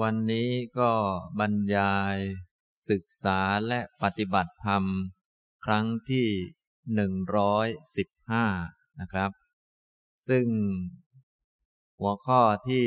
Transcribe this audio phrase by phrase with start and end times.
[0.00, 0.92] วันนี้ก็
[1.40, 2.16] บรรยาย
[2.90, 4.84] ศึกษาและปฏิบัติธรรม
[5.64, 6.28] ครั้งที่
[6.94, 7.66] หนึ่งร้อย
[7.96, 8.46] สิบห้า
[9.00, 9.30] นะครับ
[10.28, 10.46] ซึ่ง
[11.98, 12.86] หัวข้อที่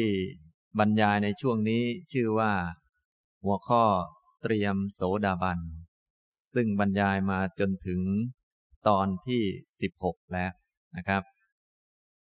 [0.80, 2.54] บรรยายในช่วงนี้ชื่อว่า
[3.44, 3.84] หัวข้อ
[4.42, 5.60] เตรียมโสดาบัน
[6.54, 8.02] ซึ่งบรรยายมาจนถึง
[8.88, 9.44] ตอนที่
[9.82, 10.52] สิบหกแล้ว
[10.98, 11.24] นะครับ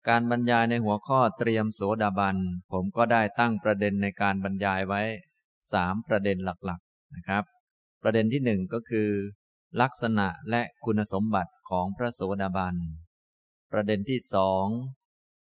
[0.10, 2.38] การบรรยายในหัวข้อเตรียมโสดาบัน
[2.72, 5.02] ผมก็ได้ตั้งประเด็นในการบรรยายไว้
[5.74, 7.44] สามประเด็นหลักๆนะครับ
[8.04, 9.10] ประเด็นที่หนึ่งก็คือ
[9.82, 12.76] ลักษณะและคุณสมบัติของพระโสดาบัน
[13.72, 14.66] ประเด็นที่สอง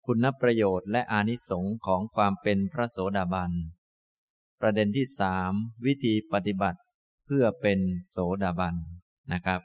[0.05, 3.51] คุณประโยชน์และอานิสงค์ของความเป็นพระโสดาบัน
[4.61, 5.51] ประเด็นที่สาม
[5.85, 6.79] วิธีปฏิบัติ
[7.25, 8.75] เพื่อเป็นโสดาบัน
[9.33, 9.61] นะครับ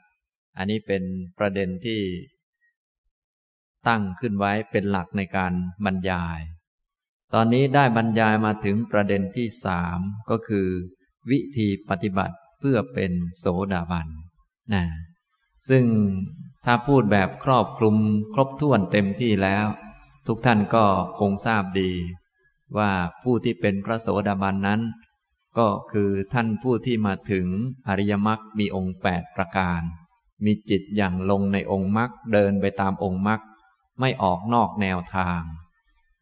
[0.57, 1.03] อันนี้เป็น
[1.39, 1.99] ประเด็นที่
[3.87, 5.53] ตั้งขึ้นไว้เป็นหลักในการ
[5.85, 6.39] บรรยาย
[7.33, 9.99] ตอนนี้ได้บรรยายมาถึงประเด็นที่สาม
[10.29, 10.67] ก็คือ
[11.31, 14.07] วิธีปฏิบัติเพื่อเป็นโสดาบัน
[14.73, 14.83] นะ
[15.69, 15.85] ซึ่ง
[16.65, 17.95] ถ้าพูดแบบครอบคลุม
[18.33, 19.65] ครบถ้วนเต็มที่แล้ว
[20.27, 20.85] ทุกท่านก็
[21.19, 21.91] คงทราบดี
[22.77, 22.91] ว่า
[23.23, 24.81] ผู้ที่เป็นพระโสดาบันนั้น
[25.57, 27.47] ก็คือท่านผู้ที่มาถึง
[27.87, 29.81] อริยมรรคมีองค์แปดประการ
[30.45, 33.41] มีจิตอย่างลงในองค์มรรคเดินไปตามองค์มรรค
[33.99, 35.41] ไม่ออกนอกแนวทาง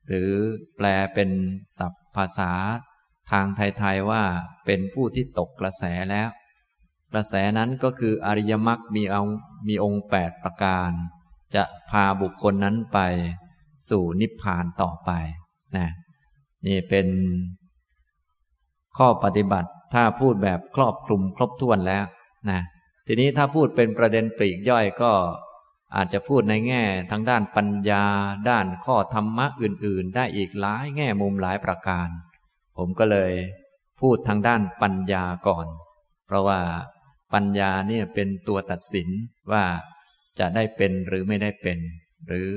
[0.08, 0.32] หรือ
[0.78, 1.30] แปลเป็น
[1.78, 2.52] ศัพท์ภาษา
[3.32, 4.24] ทางไทยๆว่า
[4.66, 6.30] เป็นผู้ที่ตกกระแสแล้ว
[7.14, 9.22] กระแสนั้นก็คืออริยมรรคมีเอา
[9.68, 10.92] มีองค์แปดประการ
[11.56, 13.00] จะพาบุคคลนั้นไป
[13.90, 15.12] สู่นิพพานต่อไป
[15.78, 15.90] นะ
[16.68, 17.08] นี่เป็น
[18.98, 22.06] ข้อปฏิบัติถ้าพูดแบบครอบคลุมครบถ้วนแล้ว
[22.50, 22.62] นะ
[23.08, 25.12] ทีนี้ถ้าพูดเป็นประเด็นปลีกย่อยก็
[25.96, 28.06] อาจจะพูดในแง่ทั้งด้านปัญญา
[28.50, 32.10] ด้านข้อธรรมะอื่น ๆ ได้อีกหลายแง่มุมหลายประการ
[32.78, 33.32] ผมก็เลย
[34.00, 35.68] พูดทางด้านปัญญาก่อน
[36.26, 36.60] เพราะว่า
[37.34, 39.10] ปัญญาเนี่ยเป็นตัวตัดสิน
[39.52, 39.64] ว่า
[40.40, 41.80] จะได้เป็นหรือไม่ได้เป็น
[42.28, 42.50] หรือ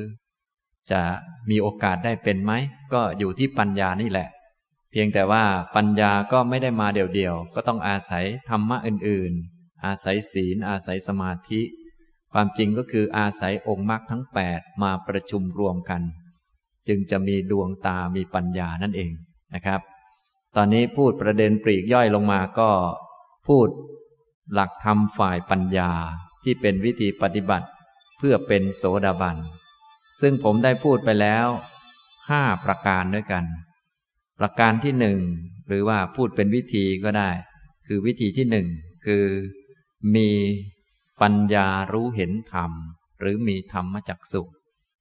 [0.91, 1.03] จะ
[1.51, 2.53] มีโอกาสได้เป็นไหม
[2.93, 4.29] ก็อยู่ที่ปัญญานี่แหละ
[4.91, 5.45] เพียงแต่ว่า
[5.77, 11.63] ปัญญาก็ไม่ได้มาเดี่ยวๆ ก็ต้องอาศัยธรรมะอื่น ๆ อาศัยศีลอาศัยสมาธิ
[12.39, 16.03] ความจริงก็คืออาศัยองค์มรรคทั้งแปดมาประชุมรวมกัน
[16.89, 19.13] จึงจะมีดวงตามีปัญญานั่นเอง
[19.55, 19.81] นะครับ
[20.57, 22.71] ตอนนี้พูดประเด็นปลีกย่อยลงมาก็
[23.49, 23.69] พูด
[24.53, 25.91] หลักธรรมฝ่ายปัญญา
[26.45, 27.69] ที่เป็นวิธีปฏิบัติ
[28.19, 29.37] เพื่อเป็นโสดาบัน
[30.21, 31.47] ซึ่งผมได้พูดไปแล้ว
[32.31, 33.45] ห้าประการด้วยกัน
[34.39, 35.19] ประการที่หนึ่ง
[35.69, 37.31] หรือว่าพูดเป็นวิธีก็ได้
[37.87, 38.67] คือวิธีที่หนึ่ง
[39.07, 39.25] คือ
[40.17, 40.29] มี
[41.23, 42.73] ปัญญารู้เห็นธรรม
[43.21, 44.43] หรือมีธรรมจักสุ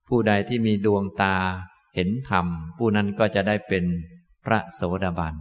[0.07, 1.35] ผู้ใดที่มีดวงตา
[1.95, 3.85] เห็นธรรม ผู้นั้นก็จะได้เป็น
[4.45, 5.35] พระโสดาบัน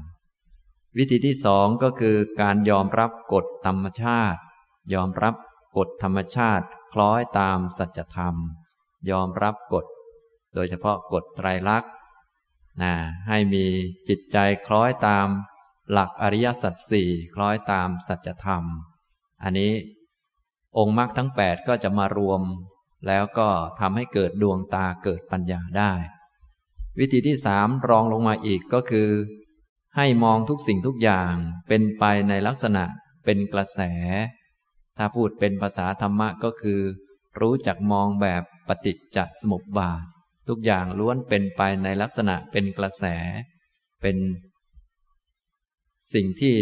[0.96, 4.40] วิธีที่สองก็คือการยอมรับกฎธรรมชาติ
[4.94, 5.34] ยอมรับ
[5.76, 8.34] กฎธรรมชาติคล้อยตามสัจธรรม
[9.10, 9.86] ยอมรับกฎ
[10.54, 11.92] โดยเฉพาะกฎไตรลักษณ์
[12.82, 12.94] นะ
[13.28, 13.64] ให้มี
[14.08, 14.36] จิตใจ
[14.66, 15.26] คล้อยตาม
[15.90, 18.64] หลักอริยสัจสี่คล้อยตามสัจธรรม
[19.42, 19.72] อันนี้
[20.78, 22.42] องค์มรรคทั้งแปดก็จะมารวม
[23.06, 23.48] แล้วก็
[23.80, 25.92] ทำให้เกิดดวงตาเกิดปัญญาได้
[26.98, 29.10] วิธีที่สามรองลงมาอีกก็คือ
[29.96, 31.32] ให้มองทุกสิ่งทุกอย่าง
[31.68, 32.84] เป็นไปในลักษณะ
[33.24, 33.80] เป็นกระแส
[34.98, 36.80] ถ้าพูดเป็นภาษาธรรมะก็คือ
[37.40, 40.04] รู้จักมองแบบปฏิจจสมุปบาท
[40.48, 43.04] ทุกอย่างล้วนเป็นไปในลักษณะเป็นกระแส
[44.02, 44.16] เป็น
[46.14, 46.56] สิ่งที่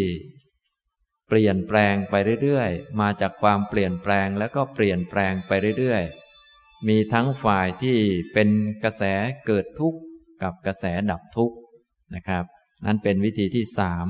[1.29, 7.99] เปลี่ยนแปลงไปเรื่อยๆ มาจากความเปลี่ยนแปลงแล้วก็เปลี่ยนแปลงไปเรื่อยๆ มีทั้งฝ่ายที่
[8.33, 8.49] เป็น
[8.85, 9.03] กระแส
[9.47, 10.01] เกิดทุกข์
[10.43, 11.57] กับกระแสดับทุกข์
[12.15, 12.45] นะครับ
[12.85, 14.07] นั่นเป็นวิธีที่สาม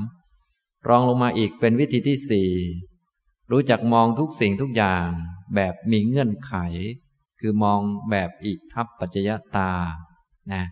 [0.87, 2.51] รองลงมาอีกเป็นวิธีที่สี่
[3.51, 5.07] รู้จักมองทุกสิ่งทุกอย่าง
[5.55, 6.53] แบบมีเงื่อนไข
[7.39, 7.79] คือมอง
[8.11, 9.71] แบบอิทัปปัจจยตา
[10.53, 10.63] นะ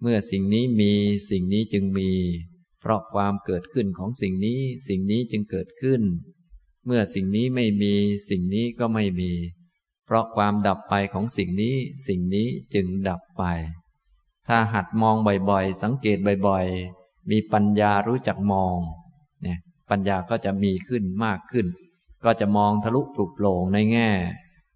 [0.00, 0.92] เมื่อสิ่งนี้มี
[1.30, 2.10] สิ่งนี้จึงมี
[2.88, 6.02] ราะความเกิดขึ้นของสิ่งนี้สิ่งนี้จึงเกิดขึ้น
[6.86, 7.94] เมื่อสิ่งนี้ไม่มี
[8.30, 9.32] สิ่งนี้ก็ไม่มี
[10.06, 11.74] เพราะความดับไปของสิ่งนี้
[12.06, 13.44] สิ่งนี้จึงดับไป
[14.48, 15.16] ถ้าหัดมอง
[15.50, 18.76] บ่อยๆ สังเกตบ่อยๆ มีปัญญารู้จักมอง
[19.42, 19.58] เนี่ย
[19.90, 21.66] ปัญญาก็จะมีขึ้นมากขึ้น
[22.24, 24.10] ก็จะมองทะลุปลุกโปร่งในแง่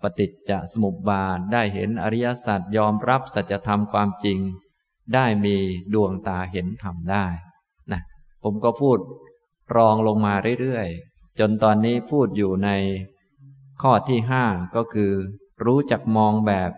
[0.03, 4.39] ปฏิจจสมุปบาทได้เห็นอริยสัจยอมรับสัจธรรมความจริง
[5.15, 5.57] ได้มี
[5.95, 7.27] ดวงตาเห็นธรรมได้
[8.43, 8.99] ผมก็พูด
[9.77, 12.71] รองลงมาเรื่อยๆ จนตอนนี้พูดอยู่ใน
[13.83, 14.45] ข้อที่ห้า
[14.77, 15.13] ก็คือ
[15.65, 16.71] รู้จักมองแบบ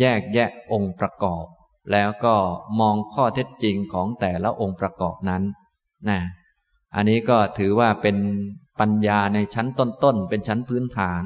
[0.00, 1.44] แยกแยะองค์ประกอบ
[1.92, 2.34] แล้วก็
[2.80, 5.42] มองข้อเท็จจริงของแต่ละองค์ประกอบนั้น
[6.08, 6.20] นะ
[6.94, 8.16] อันนี้ก็ถือว่าเป็น
[8.80, 11.22] ปัญญาในชั้นต้นๆ เป็นชั้นพื้นฐาน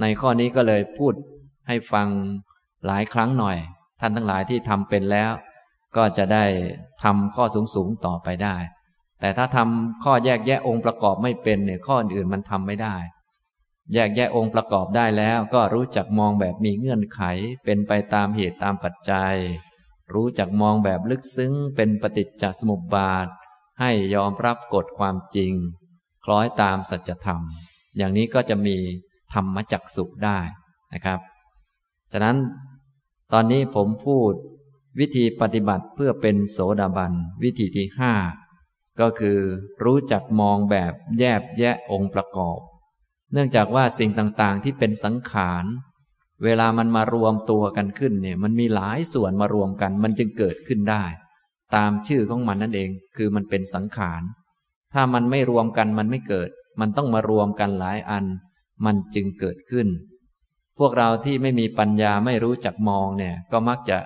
[0.00, 1.14] ในข้อนี้ก็เลยพูด
[1.68, 2.08] ให้ฟัง
[2.86, 3.56] หลายครั้งหน่อย
[4.00, 5.30] ท่านทั้งหลายที่ทำเป็นแล้ว
[5.96, 6.44] ก็จะได้
[7.02, 7.44] ทำข้อ
[7.74, 8.56] สูงๆต่อไปได้
[9.20, 12.96] แต่ถ้าทำข้อแยกแยะองค์ประกอบไม่เป็นเนี่ยข้ออื่นมันทำไม่ได้
[13.94, 17.20] แยกแยะองค์ประกอบได้แล้ว ก็รู้จักมองแบบมีเงื่อนไข
[17.64, 19.34] เป็นไปตามเหตุตามปัจจัย
[20.14, 23.26] รู้จักมองแบบลึกซึ้ง เป็นปฏิจจสมุปบาท
[23.80, 25.52] ให้ยอมรับกฎความจริง
[26.24, 27.40] คล้อยตามสัจธรรม
[27.96, 28.76] อย่างนี้ก็จะมี
[29.32, 30.38] ธรรมจักสุได้
[30.92, 31.20] นะครับ
[32.12, 32.36] ฉะนั้น
[33.32, 34.32] ตอนนี้ผมพูด
[35.00, 37.12] วิธีปฏิบัติเพื่อเป็นโสดาบัน
[37.42, 38.12] วิธีที่ห้า
[39.00, 39.38] ก็คือ
[39.84, 42.58] รู้จักมองแบบแยบแยะองค์ประกอบ
[43.32, 45.64] เนื่องจากว่าสิ่งต่างๆที่เป็นสังขาร
[46.44, 51.04] เวลามันมารวมตัวกันขึ้นเนี่ยมันมีหลายส่วนมารวมกัน มันจึงเกิดขึ้นได้
[51.74, 54.22] ตามชื่อของมันนั่นเอง คือมันเป็นสังขาร
[54.92, 56.50] ถ้ามันไม่รวมกันมันไม่เกิด
[56.80, 58.24] มันต้องมารวมกันหลายอัน
[58.84, 59.88] มันจึงเกิดขึ้น
[60.78, 63.98] พวกเราที่ไม่มีปัญญาไม่รู้จักมองเนี่ยก็มักจะ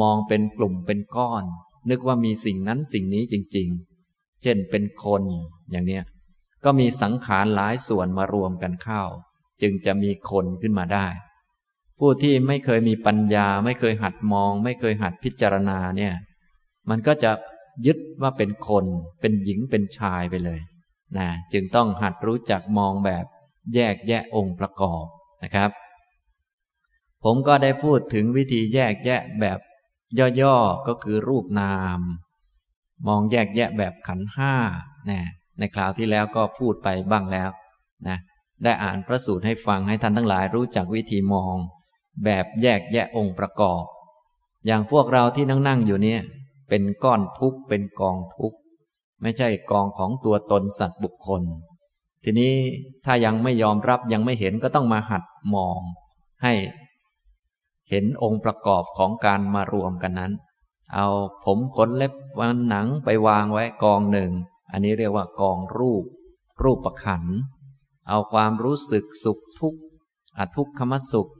[0.00, 1.44] มองเป็นกลุ่มเป็นก้อน
[1.90, 3.93] นึกว่ามีสิ่งนั้นสิ่งนี้จริง ๆ
[4.44, 5.22] เช่นเป็นคน
[5.70, 6.04] อย่างเนี้ย
[6.64, 9.02] ก็มีสังขารหลายส่วนมารวมกันเข้า
[9.62, 11.06] จึงจะมีคนขึ้นมาได้
[11.98, 16.14] ผู้ที่ไม่เคยมีปัญญา ไม่เคยหัดมอง ไม่เคยหัดพิจารณาเนี่ย
[16.90, 17.30] มันก็จะ
[17.86, 18.84] ยึดว่าเป็นคน
[19.20, 20.60] เป็นหญิงเป็นชายไปเลย
[21.18, 23.24] นะจึงต้องหัดรู้จักมองแบบ
[23.74, 25.04] แยกแยะองค์ประกอบ
[25.42, 25.70] นะครับ
[27.24, 29.58] ผมก็ได้พูดถึงวิธีแยกแยะแบบ
[30.40, 32.00] ย่อๆก็คือรูปนาม
[33.06, 34.54] มองแยกแยะแบบขันห้า
[35.10, 35.20] นะ
[35.58, 37.50] ในคราวที่แล้วก็พูดไปบ้างแล้ว
[38.08, 38.18] นะ
[38.64, 41.56] ได้อ่านพระสูตรให้ฟังให้ท่านทั้งหลายรู้จักวิธีมอง
[42.24, 43.84] แบบแยกแยะองค์ประกอบ
[44.66, 46.20] อย่างพวกเราที่นั่งนั่งอยู่เนี่ย
[46.68, 48.58] เป็นก้อนทุกข์เป็นกองทุกข์
[49.22, 51.42] ไม่ใช่กองของตัวตนสัตว์บุคคล
[52.24, 52.54] ทีนี้
[53.04, 55.22] ถ้ายังไม่ยอมรับยังไม่เห็นก็ต้องมาหัด
[55.54, 55.80] มอง
[56.42, 56.54] ให้
[57.90, 60.32] เห็นองค์ประกอบของการมารวมกันนั้น
[60.92, 61.06] เอา
[61.44, 64.30] ผมขนเล็บวันหนังไปวางไว้กองหนึ่ง
[64.70, 66.04] อันนี้เรียกว่ากองรูป
[66.62, 67.24] รูปประขัน
[68.08, 69.80] เอาความรู้สึกสุขทุกข์
[70.38, 71.30] อทุกขมสุข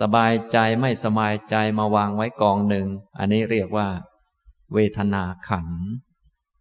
[0.00, 2.86] สบายใจไม่สบายใจมาวางไว้กองหนึ่ง
[3.18, 3.88] อันนี้เรียกว่า
[4.74, 5.68] เวทนาขัน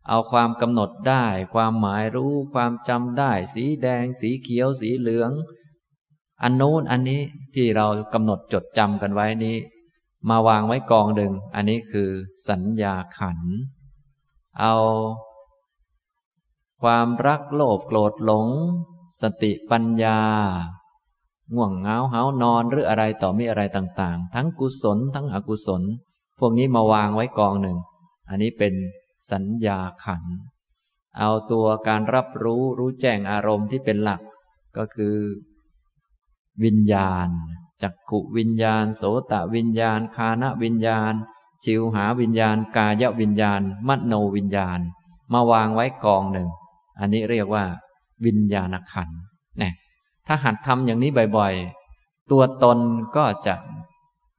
[0.08, 5.32] เอาความกำหนดได้ ความหมายรู้ความจำได้ สีแดง สีเขียว สีเหลือง
[6.42, 7.22] อันโน้นอันนี้
[7.56, 9.58] ที่เรากำหนดจดจำกันไว้นี้
[10.30, 12.10] มาวางไว้กองหนึ่ง อันนี้คือ
[12.50, 13.40] สัญญาขัน
[14.60, 14.76] เอา
[16.82, 18.48] ความรักโลภโกรธหลง
[19.22, 20.20] สติปัญญา
[21.54, 25.82] ง่วงเงาเหานอนหรืออะไรต่อมีอะไรต่างๆ ทั้งกุศลทั้งอกุศล
[26.40, 27.78] พวกนี้มาวางไว้กองหนึ่ง
[28.30, 28.74] อันนี้เป็น
[29.32, 30.24] สัญญาขัน
[31.20, 34.22] เอาตัวการรับรู้รู้แจ้งอารมณ์ที่เป็นหลัก
[34.78, 35.16] ก็คือ
[36.64, 37.30] วิญญาณ
[37.82, 41.14] จักขุวิญญาณ โสตวิญญาณ คานวิญญาณ
[41.64, 44.80] ชิวหาวิญญาณ กายวิญญาณมโนวิญญาณ
[45.34, 46.50] มาวางไว้กองหนึ่ง
[47.00, 47.64] อันนี้เรียกว่า
[48.26, 49.10] วิญญาณขัน
[49.62, 49.72] นี่
[50.28, 52.80] ถ้าหัดทำอย่างนี้บ่อยๆ ตัวตน
[53.16, 53.56] ก็จะ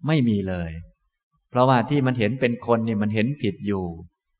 [0.06, 0.70] ไม่มีเลย
[1.50, 3.84] เพราะว่าที่มันเห็นเป็นคนนี่มันเห็นผิดอยู่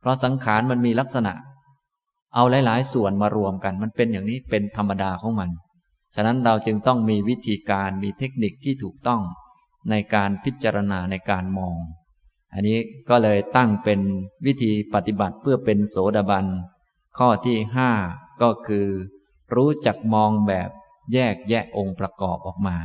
[0.01, 1.33] เพราะสังขารมันมีลักษณะ
[2.35, 5.51] เอาหลาย ๆ ส่วนมารวมกัน มันเป็นอย่างนี้เป็นธรรมดาของมัน
[6.15, 9.23] ฉะนั้นเราจึงต้องมีวิธีการมีเทคนิคที่ถูกต้อง
[9.91, 11.77] ในการพิจารณาในการมอง
[12.53, 14.01] อันนี้ก็เลยตั้งเป็น
[14.47, 16.47] วิธีปฏิบัติเพื่อเป็นโสดาบัน
[17.19, 17.91] ข้อที่ห้า
[18.43, 18.87] ก็คือ
[19.55, 20.71] รู้จักมองแบบ
[21.13, 22.77] แยกแยะองค์ประกอบออกมา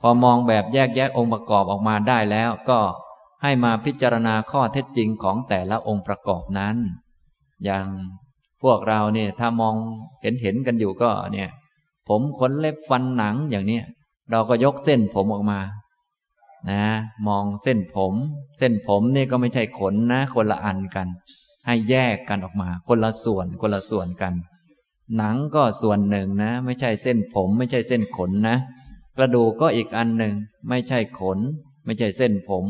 [0.00, 2.80] พอมองแบบแยกแยะองค์ประกอบออกมาได้แล้วก็
[3.42, 6.76] ให้มาพิจารณาข้อเท็จจริงของแต่ละองค์ประกอบนั้น
[7.64, 7.86] อย่าง
[8.62, 9.74] พวกเราเนี่ยถ้ามอง
[10.22, 11.50] เห็นเห็นกันอยู่ก็เนี่ย
[12.08, 13.80] ผมขนเล็บฟันหนังอย่างนี้
[14.30, 15.60] เราก็ยกเส้นผมออกมา
[16.70, 16.84] นะ
[17.26, 18.14] มองเส้นผม
[18.58, 21.08] เส้นผมนี่ก็ไม่ใช่ขนนะ คนละอันกัน
[21.66, 24.34] ให้แยกกันออกมา คนละส่วนคนละส่วนกัน
[25.16, 28.56] หนังก็ส่วนหนึ่งนะ ไม่ใช่เส้นผม ไม่ใช่เส้นขนนะ
[29.16, 30.34] กระดูกก็อีกอันหนึ่ง
[30.68, 31.38] ไม่ใช่ขน
[31.84, 32.64] ไม่ใช่เส้นผม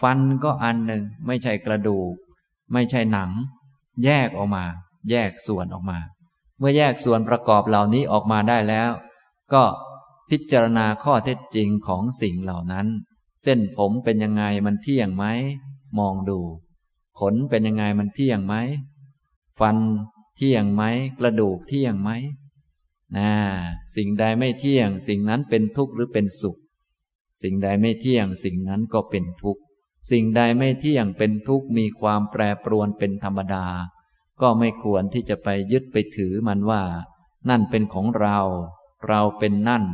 [0.00, 2.12] ฟันก็อันหนึ่ง ไม่ใช่กระดูก
[2.72, 3.30] ไม่ใช่หนัง
[4.04, 4.64] แยกออกมา
[5.10, 5.98] แยกส่วนออกมา
[6.62, 8.90] มื่อแยกส่วนประกอบเหล่านี้ออกมาได้แล้ว
[9.52, 9.64] ก็
[10.30, 12.86] พิจารณาข้อเท็จจริงของสิ่งเหล่านั้น
[13.42, 15.24] เส้นผมเป็นยังไงมันเที่ยงไหม
[15.98, 16.40] มองดู
[17.20, 18.54] ขนเป็นยังไงมันเที่ยงไหม
[19.58, 19.76] ฟัน
[20.36, 20.82] เที่ยงไหม
[21.18, 22.10] กระดูกเที่ยงไหม
[23.16, 23.30] นะ
[23.96, 26.58] สิ่งใดไม่เที่ยง สิ่งนั้นเป็นทุกข์หรือเป็นสุข
[27.42, 29.62] สิ่งใดไม่เที่ยง สิ่งนั้นก็เป็นทุกข์
[30.10, 33.66] สิ่งใดไม่เที่ยงเป็นทุกข์มีความแปรปรวนเป็นธรรมดา
[34.40, 36.82] ก็ไม่ควรที่จะไปยึดไปถือมันว่า
[37.48, 38.38] นั่นเป็นของเรา
[39.08, 39.84] เราเป็นนั่น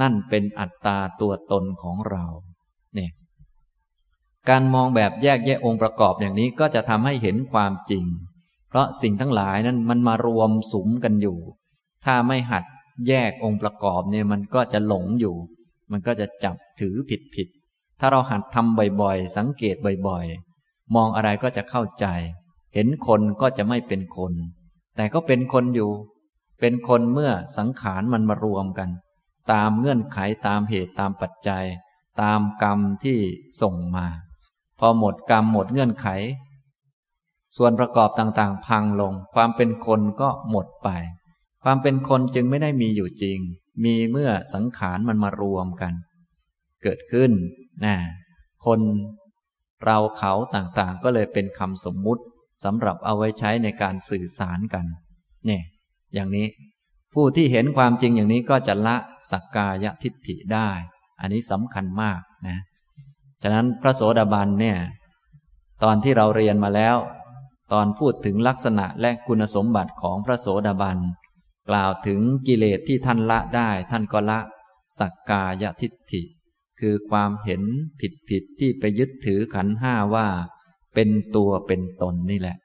[0.00, 2.24] นั่นเป็นอัตตาตัวตนของเรา
[2.94, 3.10] เนี่ย
[4.48, 8.04] การมองแบบแยกแยะองค์ประกอบอย่างนี้ก็จะทำให้เห็นความจริง
[8.68, 11.38] เพราะสิ่งทั้งหลายนั้นมันมารวมสุมกันอยู่
[12.04, 12.64] ถ้าไม่หัด
[13.08, 15.36] แยกองค์ประกอบเนี่ยมันก็จะหลงอยู่
[15.90, 17.48] มันก็จะจับถือผิดผิด
[18.00, 19.76] ถ้าเราหัดทำบ่อยๆ สังเกต
[20.08, 22.06] บ่อยๆ มองอะไรก็จะเข้าใจ
[22.74, 24.32] เห็นคนก็จะไม่เป็นคน
[24.96, 25.90] แต่ก็เป็นคนอยู่
[26.60, 28.88] เป็นคนเมื่อสังขารมันมารวมกัน
[29.52, 31.64] ตามเงื่อนไขตามเหตุตามปัจจัย
[32.22, 33.18] ตามกรรมที่
[33.62, 34.06] ส่งมา
[34.78, 36.08] พอหมดกรรมหมดเงื่อนไข
[37.56, 40.88] ส่วนประกอบต่างๆ พังลง ความเป็นคนก็หมดไป
[41.64, 43.38] ความเป็นคนจึงไม่ได้มีอยู่จริง
[43.84, 45.92] มีเมื่อสังขารมันมารวมกัน
[46.82, 47.30] เกิดขึ้น
[47.84, 47.96] นะ
[48.66, 48.80] คน
[49.84, 52.22] เราเขาต่างๆ ก็เลยเป็นคำสมมุติ
[52.64, 54.84] สำหรับเอาไว้ใช้ในการสื่อสารกัน
[55.46, 55.62] เนี่ย
[56.14, 56.46] อย่างนี้
[57.14, 58.96] ผู้ที่เห็นความจริงอย่างนี้ก็จะละ
[59.30, 60.70] สักกายทิฏฐิได้
[61.20, 62.58] อันนี้สำคัญมากนะ
[63.42, 64.78] ฉะนั้นพระโสดาบันเนี่ย
[65.82, 66.96] ตอนที่เราเรียนมาแล้ว
[67.72, 70.98] ตอนพูดถึงลักษณะและคุณสมบัติของพระโสดาบัน
[71.68, 74.40] กล่าวถึงกิเลสที่ท่านละได้ ท่านก็ละ
[74.98, 76.22] สักกายทิฏฐิ
[76.80, 77.62] คือความเห็น
[78.00, 80.28] ผิดผิดที่ไปยึดถือขันห้าว่า
[80.94, 82.56] เป็นตัวเป็นตนนี่แหละ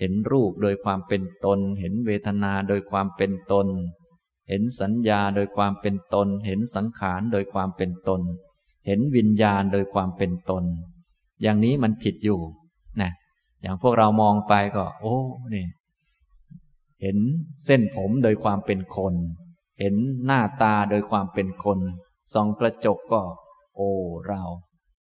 [0.00, 3.66] เห็นรูปโดยความเป็นตน เห็นเวทนาโดยความเป็นตน
[4.48, 8.20] เห็นสัญญาโดยความเป็นตน เห็นสังขารโดยความเป็นตน
[8.86, 10.64] เห็นวิญญาณโดยความเป็นตน
[11.42, 12.40] อย่างนี้มันผิดอยู่
[13.00, 13.10] นะ
[13.62, 15.16] อย่างพวกเรามองไปก็ โอ้
[15.54, 15.66] นี่
[17.02, 17.18] เห็น
[17.64, 19.14] เส้นผมโดยความเป็นคน
[19.80, 19.94] เห็น
[20.26, 21.78] หน้าตาโดยความเป็นคน
[22.34, 23.20] ส่องกระจกก็
[23.76, 23.90] โอ้
[24.28, 24.42] เรา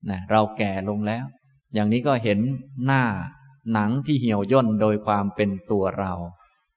[0.09, 1.25] นะเราแก่ลงแล้ว
[1.75, 2.39] อย่างนี้ก็เห็น
[2.85, 3.03] หน้า
[3.73, 6.13] หนังที่เหี่ยวย่นโดยความเป็นตัวเรา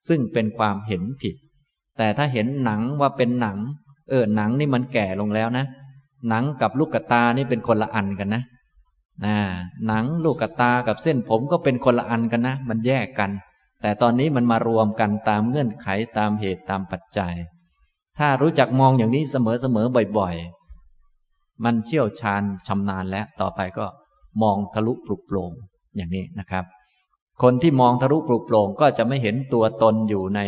[0.08, 1.36] ซึ่งเป็นความเห็นผิด
[1.96, 3.58] แต่ถ้าเห็นหนังว่าเป็นหนัง
[4.08, 5.64] เออหนังนี่มันแก่ลงแล้วนะ
[6.28, 8.42] หนังกับลูกตานี่เป็นคนละอันกันนะ
[9.24, 9.36] นะ
[9.86, 13.30] หนังลูกตากับเส้นผมก็เป็นคนละอันกันนะ มันแยกกัน
[13.82, 15.86] แต่ตอนนี้มันมารวมกันตามเงื่อนไข
[16.18, 17.34] ตามเหตุตามปัจจัย
[18.18, 20.34] ถ้ารู้จักมองอย่างนี้เสมอๆบ่อย
[21.00, 23.86] ๆ มันเชี่ยวชาญชำนาญแล้วต่อไปก็
[24.42, 25.52] มองทะลุปลุกโปร่ง
[25.96, 26.64] อย่างนี้นะครับ
[27.42, 30.40] คนที่มองทะลุปลุกโปร่งก็จะไม่เห็นตัวตนอยู่ใน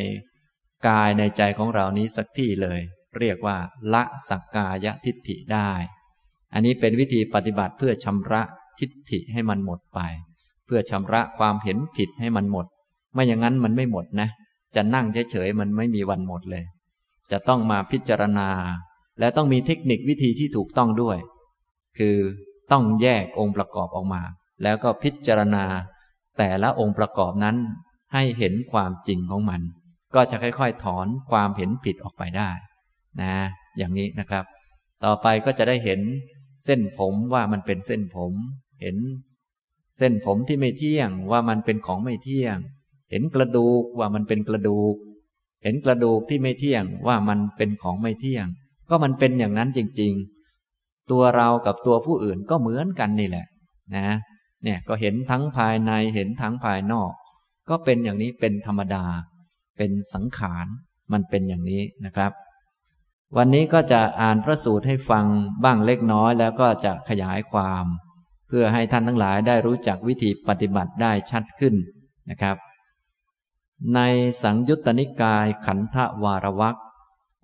[0.88, 2.80] กายในใจของเรานี้สักที่เลย
[3.18, 3.56] เรียกว่า
[3.94, 5.70] ละสักกายทิฏฐิได้
[6.52, 8.42] อันนี้เป็นวิธีปฏิบัติเพื่อชำระ
[8.80, 10.00] ทิฏฐิให้มันหมดไป
[10.66, 12.66] เพื่อชำระความเห็นผิดให้มันหมด
[13.14, 14.28] ไม่อย่างนั้นมันไม่หมดนะ
[14.74, 16.64] จะนั่งเฉยๆมันไม่มีวันหมดเลย
[17.32, 18.50] จะต้องมาพิจารณา
[19.18, 21.18] และต้องมีเทคนิควิธีที่ถูกต้องด้วย
[21.98, 22.16] คือ
[22.72, 24.22] ต้องแยกองค์ประกอบออกมา
[24.62, 25.64] แล้วก็พิจารณา
[26.38, 27.56] แต่ละองค์ประกอบนั้น
[28.12, 29.60] ให้เห็นความจริงของมัน
[30.14, 32.50] ก็จะค่อยๆ ถอนความเห็นผิดออกไปได้
[33.22, 33.34] นะ
[33.78, 34.44] อย่างนี้นะครับ
[35.04, 36.00] ต่อไปก็จะได้เห็น
[36.64, 38.32] เส้นผมว่ามันเป็นเส้นผม
[38.80, 38.96] เห็น
[39.98, 42.56] เส้นผมที่ไม่เที่ยงว่ามันเป็นของไม่เที่ยง
[43.10, 44.94] เห็นกระดูกว่ามันเป็นกระดูก
[45.62, 48.46] เห็นกระดูกที่ไม่เที่ยงว่ามันเป็นของไม่เที่ยง
[48.90, 50.39] ก็มันเป็นอย่างนั้นจริง ๆ
[51.10, 53.46] ตัวเรากับตัวผู้อื่นก็เหมือนกันนี่แหละ
[53.96, 54.16] นะ
[54.64, 57.12] เนี่ยก็เห็นทั้งภายในเห็นทั้งภายนอก
[57.68, 59.04] ก็เป็นอย่างนี้เป็นธรรมดา
[59.76, 60.66] เป็นสังขาร
[61.12, 62.32] มันเป็นอย่างนี้นะครับ
[63.36, 65.26] วันนี้ก็จะอ่านพระสูตรให้ฟัง
[65.64, 67.84] บ้างเล็กน้อย แล้วก็จะขยายความ
[68.48, 71.74] เพื่อให้ท่านทั้งหลายได้รู้จักวิธีปฏิบัติได้ชัดขึ้น
[72.30, 72.56] นะครับ
[73.94, 74.00] ใน
[74.42, 76.76] สังยุตตนิกายขันธวารวัก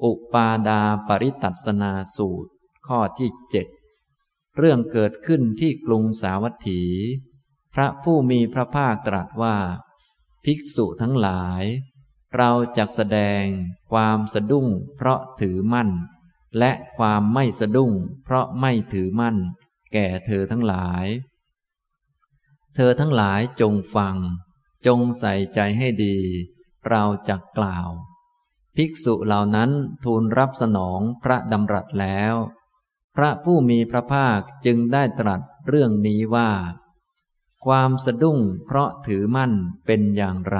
[0.05, 2.51] อุปาดาปริตัสนาสูตร
[2.89, 3.67] ข้อที่เจ็ด
[4.57, 6.83] เรื่องเกิดขึ้นที่กรุงสาวัตถี
[7.75, 9.57] พระผู้มีพระภาคตรัสว่า
[10.45, 11.63] ภิกษุทั้งหลาย
[12.37, 13.45] เราจะแสดง
[13.93, 14.67] ความสะดุ้ง
[14.97, 15.91] เพราะถือมั่น
[16.59, 17.93] และความไม่สะดุ้ง
[18.25, 19.37] เพราะไม่ถือมั่น
[19.93, 21.07] แก่เธอทั้งหลาย
[22.75, 24.17] เธอทั้งหลายจงฟัง
[24.87, 26.17] จงใส่ใจให้ดี
[26.89, 27.91] เราจะกล่าว
[28.77, 29.71] ภิกษุเหล่านั้น
[30.05, 32.35] ทูลรับสนองพระดำรัสแล้ว
[33.17, 36.51] พระผู้มีพระภาคจึงได้ตรัสเรื่องนี้ว่า
[37.67, 39.53] ความสะดุ้งเพราะถือมั่น
[39.87, 40.59] เป็นอย่างไร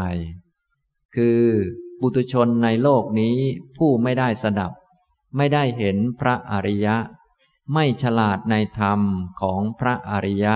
[1.17, 1.43] คือ
[2.01, 3.37] บุตุชนในโลกนี้
[3.77, 4.73] ผู้ไม่ได้สดับ
[5.37, 6.97] ไม่ได้เห็นพระอริยะ
[7.73, 9.01] ไม่ฉลาดในธรรม
[9.41, 10.55] ของพระอริยะ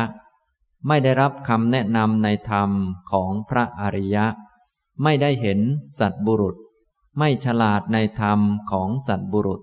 [0.86, 2.70] ไม่ได้รับคำแนะนำในธรรม
[3.12, 4.26] ของพระอริยะ
[5.02, 5.60] ไม่ได้เห็น
[5.98, 6.56] สัตบุรุษ
[7.18, 8.40] ไม่ฉลาดในธรรม
[8.70, 9.60] ของสัตบุรุษ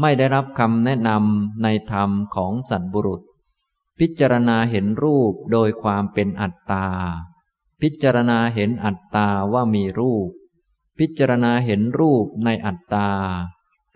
[0.00, 3.22] ไม่ได้รับคำแนะนำในธรรมของสัตบุรุษ
[3.98, 6.86] พิจารณาเห็นรูปโดยความเป็นอัตตา
[7.80, 10.28] พพิจารณาเห็นอัตตาว่ามีรูป
[10.98, 13.10] พิจารณาเห็นรูปในอัตตา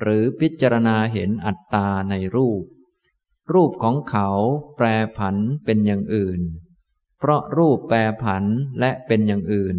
[0.00, 2.62] หรือพิจารณาเห็นอัตตาในรูป
[3.52, 4.28] รูปของเขา
[4.76, 4.86] แปร
[5.16, 6.40] ผันเป็นอย่างอื่น
[7.18, 8.44] เพราะรูปแปรผัน
[8.80, 9.76] และเป็นอย่างอื่น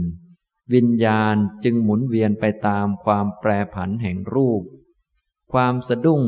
[0.74, 4.62] วิญญาณจึงหมุนเวียนไปตามความแปรผันแห่งรูป
[5.58, 6.24] ความสะดุ้ง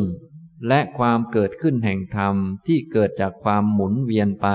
[0.67, 2.35] และความเกิดขึ้นแห่งธรรม
[2.67, 4.47] ที่เกิดจากความหมุนเวียนไป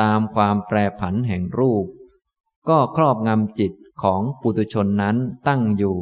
[0.00, 1.86] ตามความแปรผันแห่งรูป
[2.68, 5.16] ก็ครอบงำจิตของปุตุชนนั้น
[5.48, 5.98] ตั้งอยู่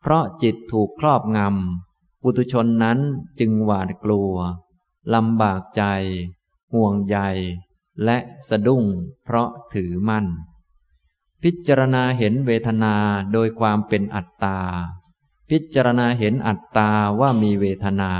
[0.00, 2.98] เพราะจิตถูกครอบงำปุตุชนนั้น
[3.40, 4.32] จึงหวาดกลัว
[5.14, 5.82] ลำบากใจ
[6.72, 7.18] ห่วงใย
[8.04, 8.18] และ
[8.48, 8.84] สะดุ้ง
[9.24, 10.26] เพราะถือมั่น
[11.42, 12.94] พิจารณาเห็นเวทนา
[13.32, 14.60] โดยความเป็นอัตตา
[15.50, 16.90] พิจารณาเห็นอัตตา
[17.20, 18.12] ว่ามีเวทนา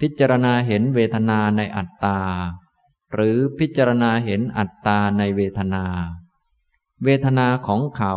[0.00, 2.18] พิจารณาเห็นเวทนาในอัตตา
[3.12, 5.84] หรือพิจารณาเห็นอัตตาในเวทนา
[7.04, 8.14] เวทนาของเขา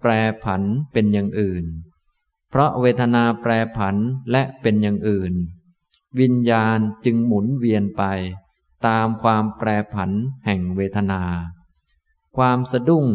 [0.00, 0.10] แปร
[0.44, 0.62] ผัน
[0.92, 1.64] เป็นอย่างอื่น
[2.48, 3.96] เพราะเวทนาแปรผัน
[4.30, 5.32] และเป็นอย่างอื่น
[6.20, 8.02] วิญญาณจึงหมุนเวียนไป
[8.86, 10.10] ตามความแปรผัน
[10.44, 11.22] แห่งเวทนา
[12.36, 13.06] ความสะดุ้ง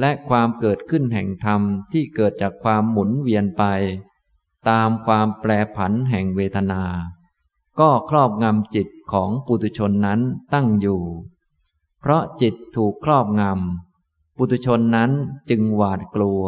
[0.00, 1.60] และความเกิดขึ้นแห่งธรรม
[1.92, 3.64] ที่เกิดจากความหมุนเวียนไป
[4.68, 6.82] ตามความแปรผันแห่งเวทนา
[7.80, 10.20] ก็ครอบงำจิตของปุตุชนนั้น
[10.54, 11.02] ตั้งอยู่
[12.00, 15.10] เพราะจิตถูกครอบงำปุตุชนนั้น
[15.50, 16.44] จึงหวาดกลัว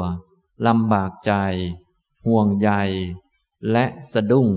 [0.66, 1.32] ลำบากใจ
[2.26, 2.70] ห่วงใย
[3.70, 4.48] และสะดุ้ง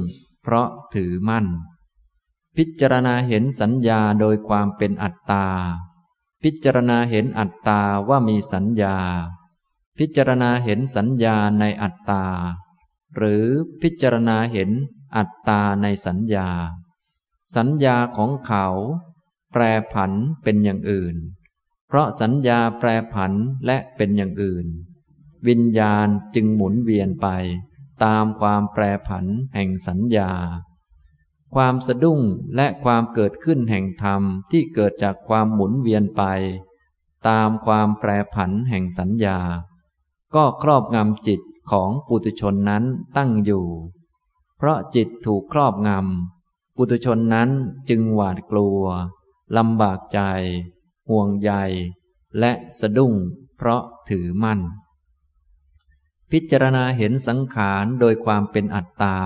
[0.41, 1.45] เพราะถือมั่น
[2.57, 5.47] พิจารณาเห็นสัญญาโดยความเป็นอัตตา
[6.43, 8.97] พิจารณาเห็นอัตตาว่ามีสัญญา
[9.97, 12.23] พิจารณาเห็นสัญญาในอัตตา
[13.17, 13.45] หรือ
[13.81, 14.69] พิจารณาเห็น
[15.15, 16.49] อัตตาในสัญญา
[17.55, 18.67] สัญญาของเขา
[19.51, 19.61] แปร
[19.93, 20.11] ผัน
[20.43, 21.15] เป็นอย่างอื่น
[21.87, 23.33] เพราะสัญญาแปรผัน
[23.65, 24.67] และเป็นอย่างอื่น
[25.47, 27.27] วิญญาณจึงหมุนเวียนไป
[28.03, 30.31] ตามความแปรผันแห่งสัญญา
[31.55, 32.21] ความสะดุ้ง
[32.55, 34.21] และความเกิดขึ้นแห่งธรรม
[34.51, 36.23] ที่เกิดจากความหมุนเวียนไป
[37.27, 39.39] ตามความแปรผันแห่งสัญญา
[40.35, 42.83] ก็ครอบงำจิต ของปุตุชนนั้น
[43.17, 43.65] ตั้งอยู่
[44.57, 47.49] เพราะจิตถูกครอบงำ ปุตุชนนั้น
[47.89, 48.83] จึงหวาดกลัว
[49.57, 50.19] ลำบากใจ
[51.09, 51.51] ห่วงใย
[52.39, 53.13] และสะดุ้ง
[53.57, 54.59] เพราะถือมั่น
[56.31, 59.17] พิจารณาเห็นสังขารโดยความเป็นอัตตา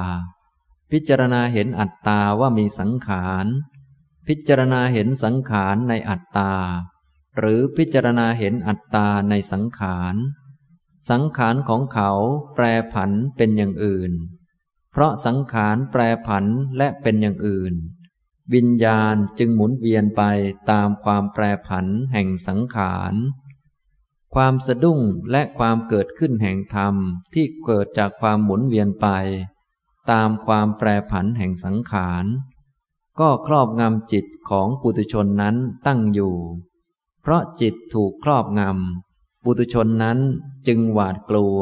[0.91, 3.45] พิจารณาเห็นอัตตาว่ามีสังขาร
[4.27, 6.53] พิจารณาเห็นสังขารในอัตตา
[7.37, 10.15] หรือพิจารณาเห็นอัตตาในสังขาร
[11.09, 12.11] สังขารของเขา
[12.55, 14.11] แปรผันเป็นอย่างอื่น
[14.91, 16.45] เพราะสังขารแปรผัน
[16.77, 17.73] และเป็นอย่างอื่น
[18.53, 20.23] วิญญาณจึงหมุนเวียนไป
[20.71, 23.13] ตามความแปรผันแห่งสังขาร
[24.33, 24.99] ความสะดุ้ง
[25.31, 26.95] และความเกิดขึ้นแห่งธรรม
[27.33, 29.07] ที่เกิดจากความหมุนเวียนไป
[30.11, 32.25] ตามความแปรผันแห่งสังขาร
[33.19, 35.55] ก็ครอบงำจิตของปุตุชนนั้น
[35.87, 36.35] ตั้งอยู่
[37.21, 39.04] เพราะจิตถูกครอบงำ
[39.45, 40.19] ปุตุชนนั้น
[40.67, 41.59] จึงหวาดกลัว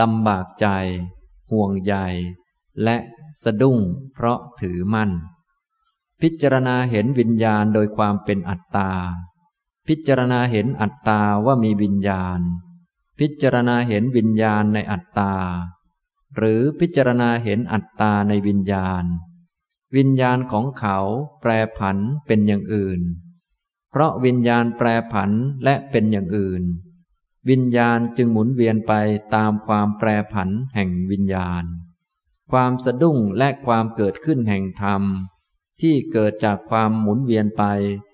[0.00, 0.66] ลำบากใจ
[1.50, 1.94] ห่วงใย
[2.84, 2.96] และ
[3.42, 3.78] สะดุ้ง
[4.14, 5.10] เพราะถือมั่น
[6.20, 8.92] พิจารณาเห็นวิญญาณโดยความเป็นอัตตา
[9.88, 12.40] พิจารณาเห็นอัตตาว่ามีวิญญาณ
[13.18, 15.34] พิจารณาเห็นวิญญาณในอัตตา
[16.36, 19.04] หรือพิจารณาเห็นอัตตาในวิญญาณ
[19.96, 20.98] วิญญาณของเขา
[21.40, 23.00] แปรผันเป็นอย่างอื่น
[23.90, 25.30] เพราะวิญญาณแปรผัน
[25.64, 26.62] และเป็นอย่างอื่น
[27.48, 28.92] วิญญาณจึงหมุนเวียนไป
[29.34, 31.64] ตามความแปรผันแห่งวิญญาณ
[32.50, 35.02] ความสะดุ้งและความเกิดขึ้นแห่งธรรม
[35.80, 37.62] ที่เกิดจากความหมุนเวียนไป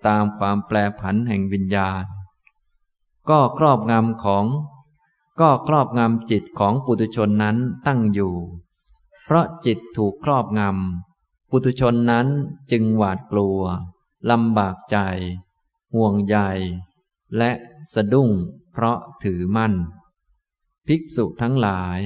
[0.07, 2.05] ตามความแปรผันแห่งวิญญาณ
[3.31, 4.47] ก็ครอบงำของ
[5.41, 8.35] ก็ครอบงำจิตของปุถุชนนั้นตั้งอยู่
[9.25, 12.27] เพราะจิตถูกครอบงำปุถุชนนั้น
[12.71, 13.61] จึงหวาดกลัว
[14.31, 14.97] ลำบากใจ
[15.95, 16.37] ห่วงใย
[17.37, 17.51] และ
[17.95, 18.31] สะดุ้ง
[18.73, 19.75] เพราะถือมั่น
[20.87, 21.99] ภิกษุทั้งหลาย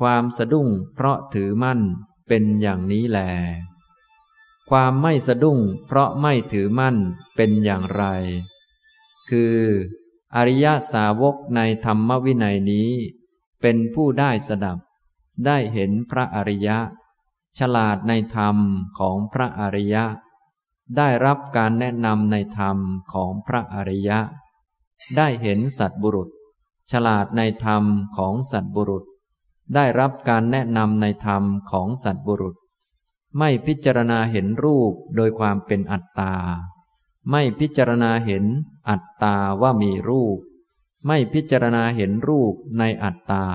[0.00, 1.80] ความสะดุ้งเพราะถือมั่น
[2.28, 3.20] เป็นอย่างนี้แล
[4.70, 6.96] ความไม่สะดุ้งเพราะไม่ถือมั่น
[7.36, 8.04] เป็นอย่างไร
[9.30, 9.56] คือ
[10.36, 12.90] อริยสาวกในธรรมวินัยนี้
[13.60, 14.78] เป็นผู้ได้สดับ
[15.46, 16.78] ได้เห็นพระอริยะ
[17.58, 18.56] ฉลาดในธรรม
[18.98, 20.04] ของพระอริยะ
[20.96, 22.78] ได้รับการแนะนำในธรรม
[23.12, 24.18] ของพระอริยะ
[25.16, 26.28] ได้เห็นสัตบุรุษ
[26.90, 27.84] ฉลาดในธรรม
[28.16, 29.04] ของสัตบุรุษ
[29.74, 32.54] ได้รับการแนะนำในธรรมของสัตบุรุษ
[33.38, 36.34] ไม่พิจารณาเห็นรูปโดยความเป็นอัตตา
[37.30, 38.44] ไม่พิจารณาเห็น
[38.88, 40.38] อัตตาว่ามีรูป
[41.06, 43.46] ไม่พิจารณาเห็นรูปในอัตตา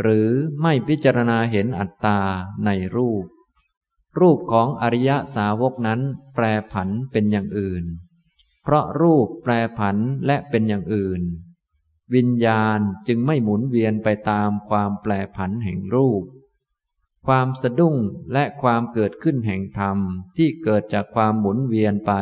[0.00, 0.28] หรือ
[0.62, 2.18] ไม่พิจารณาเห็นอัตตา
[2.64, 3.24] ในรูป
[4.20, 6.00] รูปของอริยสาวกนั้น
[6.34, 7.84] แปรผันเป็นอย่างอื่น
[8.68, 11.22] เพราะรูปแปรผันและเป็นอย่างอื่น
[12.14, 16.22] วิญญาณจึงไม่หมุนเวียนไปตามความแปรผันแห่งรูป
[17.26, 17.96] ความสะดุ้ง
[18.32, 19.98] และความเกิดขึ้นแห่งธรรม
[20.36, 22.12] ที่เกิดจากความหมุนเวียนไป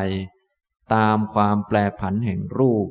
[0.94, 2.88] ตามความแปรผันแห่งรูป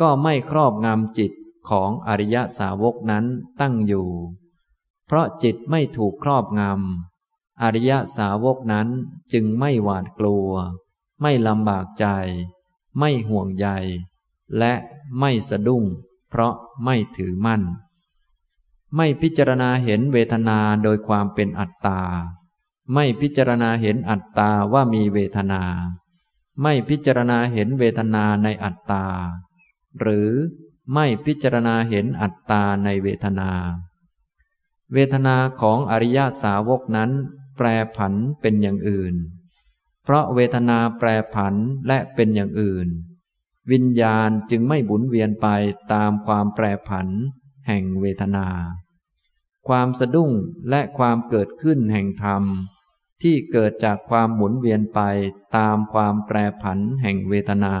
[0.00, 1.32] ก็ไม่ครอบงำจิต
[1.68, 3.24] ของอริยสาวกนั้น
[3.60, 4.08] ตั้งอยู่
[5.06, 8.88] เพราะจิตไม่ถูกครอบงำอริยสาวกนั้น
[9.32, 10.50] จึงไม่หวาดกลัว
[11.22, 12.06] ไม่ลำบากใจ
[12.98, 13.66] ไม่ห่วงใย
[14.58, 14.72] และ
[15.18, 15.84] ไม่สะดุ้ง
[16.28, 17.62] เพราะไม่ถือมั่น
[18.96, 22.00] ไม่พิจารณาเห็นเวทนาโดยความเป็นอัตตา
[22.94, 25.62] ไม่พิจารณาเห็นอัตตาว่ามีเวทนา
[26.62, 29.04] ไม่พิจารณาเห็นเวทนาในอัตตา
[30.00, 30.30] หรือ
[30.94, 33.50] ไม่พิจารณาเห็นอัตตาในเวทนา
[34.92, 37.10] เวทนาของอริยสาวกนั้น
[37.56, 39.14] แปรผันเป็นอย่างอื่น
[40.08, 41.54] เพราะเวทนาแปรผัน
[41.88, 42.88] และเป็นอย่างอื่น
[43.70, 45.48] วิญญาณจึงไม่บุนเวียนไป
[45.92, 47.08] ตามความแปรผัน
[47.66, 48.48] แห่งเวทนา
[49.68, 50.32] ความสะดุ้ง
[50.70, 52.42] และความเกิดขึ้นแห่งธรรม
[53.22, 55.00] ที่เกิดจากความหมุนเวียนไป
[55.56, 57.76] ตามความแปรผันแห่งเวทนา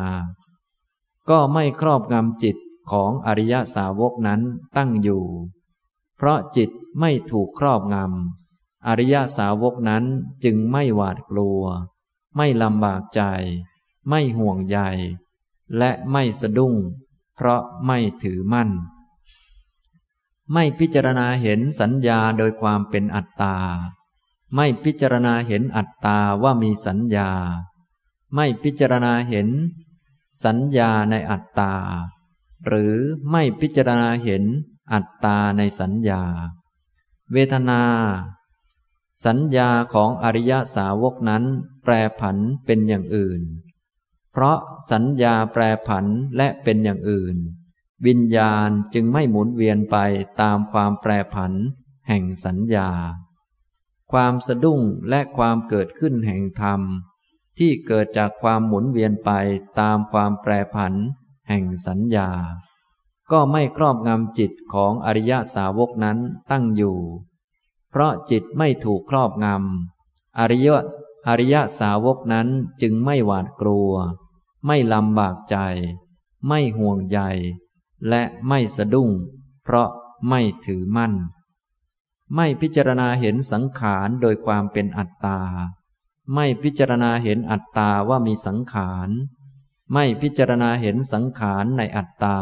[1.30, 2.56] ก็ไม่ครอบงำจิต
[2.90, 4.40] ของอริยสาวกนั้น
[4.76, 5.24] ตั้งอยู่
[6.16, 10.04] เพราะจิตไม่ถูกครอบงำอริยสาวกนั้น
[10.44, 11.64] จึงไม่หวาดกลัว
[12.36, 13.22] ไม่ลำบากใจ
[14.08, 14.78] ไม่ห่วงใย
[15.78, 16.74] และไม่สะดุ้ง
[17.34, 18.70] เพราะไม่ถือมั่น
[20.52, 23.56] ไม่พิจารณาเห็นสัญญาโดยความเป็นอัตตา
[24.54, 27.30] ไม่พิจารณาเห็นอัตตาว่ามีสัญญา
[28.34, 29.48] ไม่พิจารณาเห็น
[30.44, 31.74] สัญญาในอัตตา
[32.66, 32.94] หรือ
[33.30, 34.44] ไม่พิจารณาเห็น
[34.92, 36.22] อัตตาในสัญญา
[37.32, 37.82] เวทนา
[39.24, 41.44] สัญญาของอริยสาวกนั้น
[41.82, 43.42] แปรผันเป็นอย่างอื่น
[44.32, 44.58] เพราะ
[44.90, 47.36] สัญญาแปรผันและเป็นอย่างอื่น
[48.06, 49.96] วิญญาณจึงไม่หมุนเวียนไป
[50.40, 51.52] ตามความแปรผัน
[52.08, 52.90] แห่งสัญญา
[54.12, 56.80] ความสะดุ้งและความเกิดขึ้นแห่งธรรม
[57.58, 59.30] ที่เกิดจากความหมุนเวียนไป
[59.80, 60.94] ตามความแปรผัน
[61.48, 62.30] แห่งสัญญา
[63.30, 66.18] ก็ไม่ครอบงำจิตของอริยสาวกนั้น
[66.50, 66.98] ตั้งอยู่
[67.90, 70.68] เพราะจิตไม่ถูกครอบงำ อริย
[71.28, 72.48] อริยสาวกนั้น
[72.82, 73.92] จึงไม่หวาดกลัว
[74.66, 75.56] ไม่ลำบากใจ
[76.46, 77.20] ไม่ห่วงใย
[78.08, 79.10] และไม่สะดุ้ง
[79.64, 79.88] เพราะ
[80.28, 81.14] ไม่ถือมั่น
[82.34, 85.40] ไม่พิจารณาเห็นสังขารโดยความเป็นอัตตา
[86.34, 89.08] ไม่พิจารณาเห็นอัตตาว่ามีสังขาร
[89.92, 92.38] ไม่พิจารณาเห็นสังขารในอัตตา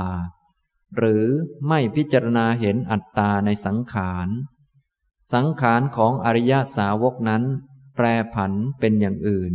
[0.97, 1.25] หรือ
[1.69, 4.29] ไม่พิจารณาเห็นอัตตาในสังขาร
[5.33, 7.45] สังขารของอริยสาวกนั้น
[7.97, 9.53] แปรผันเป็นอย่างอื่น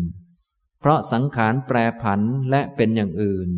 [0.80, 3.50] เพราะสังขารแปรผันและเป็นอย่างอื่น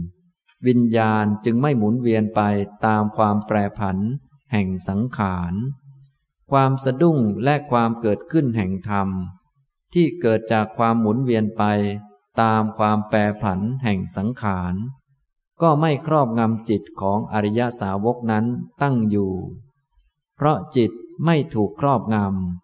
[0.68, 2.42] วิญญาณจึงไม่หมุนเวียนไป
[2.86, 3.98] ตามความแปรผัน
[4.52, 5.54] แห่งสังขาร
[6.52, 9.10] ความสะดุ้งและความเกิดขึ้นแห่งธรรม
[9.94, 11.64] ที่เกิดจากความหมุนเวียนไป
[12.42, 14.74] ตามความแปรผันแห่งสังขาร
[15.62, 18.46] ก็ไม่ครอบงำจิตของอริยสาวกนั้น
[18.82, 19.32] ตั้งอยู่
[20.36, 20.92] เพราะจิต
[21.26, 22.16] ไม่ถูกครอบง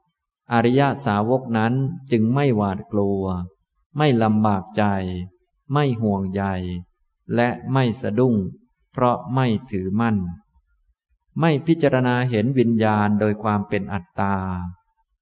[0.01, 1.73] ำ อริยสาวกนั้น
[2.11, 3.23] จึงไม่หวาดกลัว
[3.97, 4.83] ไม่ลำบากใจ
[5.73, 6.43] ไม่ห่วงใย
[7.35, 8.35] และไม่สะดุ้ง
[8.91, 10.17] เพราะไม่ถือมั่น
[11.39, 14.35] ไม่พิจารณาเห็นวิญญาณโดยความเป็นอัตตา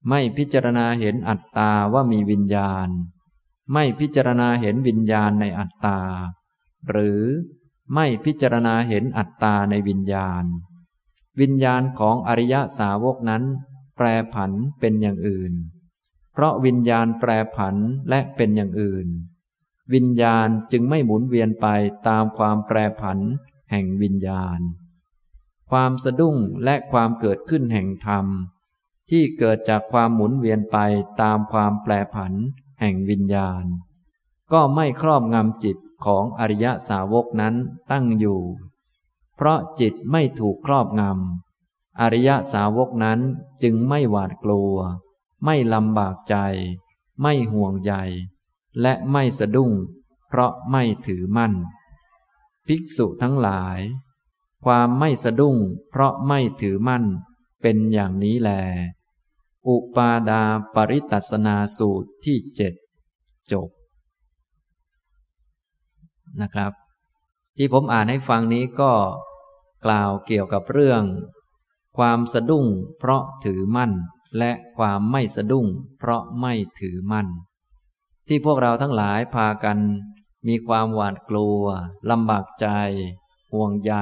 [0.08, 2.88] ไม่พิจารณาเห็นอัตตาว่ามีวิญญาณ
[3.72, 5.98] ไม่พิจารณาเห็นวิญญาณในอัตตา
[6.88, 7.22] หรือ
[7.94, 10.44] ไม่พิจารณาเห็นอัตตาในวิญญาณ
[11.40, 13.42] วิญญาณของอริยสาวกนั้น
[13.96, 15.52] แปรผันเป็นอย่างอื่น
[16.32, 17.76] เพราะวิญญาณแปรผัน
[18.08, 19.06] และเป็นอย่างอื่น
[19.94, 21.66] วิญญาณจึงไม่หมุนเวียนไป
[22.08, 23.18] ตามความแปรผัน
[23.70, 24.60] แห่งวิญญาณ
[25.70, 28.26] ความสะดุ้งและความเกิดขึ้นแห่งธรรม
[29.10, 30.78] ที่เกิดจากความหมุนเวียนไป
[31.22, 32.32] ตามความแปรผัน
[32.80, 33.64] แห่งวิญญาณ
[34.52, 37.54] ก็ไม่ครอบงำจิตของอริยสาวกนั้น
[37.90, 38.40] ตั้งอยู่
[39.38, 43.20] เพราะจิตไม่ถูกครอบงำ อริยสาวกนั้น
[43.62, 44.74] จึงไม่หวาดกลัว
[45.44, 46.36] ไม่ลำบากใจ
[47.22, 47.92] ไม่ห่วงใย
[48.80, 49.72] และไม่สะดุ้ง
[50.28, 51.52] เพราะไม่ถือมั่น
[52.66, 53.78] ภิกษุทั้งหลาย
[54.64, 55.56] ความไม่สะดุ้ง
[55.90, 57.04] เพราะไม่ถือมั่น
[57.62, 58.50] เป็นอย่างนี้แล
[59.68, 60.42] อุปาดา
[60.74, 62.74] ปริตัสนาสูตรที่เจ็ด
[63.52, 63.68] จบ
[66.40, 66.72] นะครับ
[67.56, 68.92] ที่ผมอ่านให้ฟังนี้ก็
[69.84, 71.02] กล่าวเกี่ยวกับเรื่อง
[71.96, 72.66] ความสะดุ้ง
[72.98, 73.92] เพราะถือมั่น
[74.38, 75.66] และความไม่สะดุ้ง
[75.98, 77.26] เพราะไม่ถือมั่น
[78.28, 79.78] ที่พวกเราทั้งหลายพากัน
[80.48, 81.62] มีความหวาดกลัว
[82.10, 82.66] ลำบากใจ
[83.52, 83.94] ห่วงใย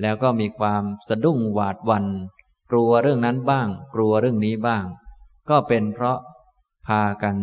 [0.00, 2.06] แล้วก็มีความสะดุ้งหวาดวัน
[2.70, 4.84] กลัวเรื่องนั้นบ้าง กลัวเรื่องนี้บ้าง
[5.50, 6.18] ก็เป็นเพราะ
[6.86, 7.36] พากัน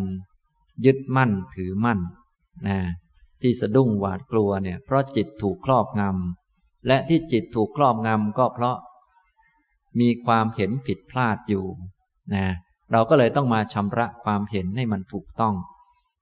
[0.86, 2.00] ยึดมั่นถือมั่น
[2.68, 2.80] นะ
[3.42, 6.45] ที่สะดุ้งหวาดกลัวเนี่ยเพราะจิตถูกครอบงำ
[6.88, 8.78] และที่จิตถูกครอบงำก็เพราะ
[10.00, 11.66] มีความเห็นผิดพลาดอยู่
[12.34, 12.46] นะ
[12.92, 15.56] เราก็เลยต้องมาชำระความเห็นให้มันถูกต้อง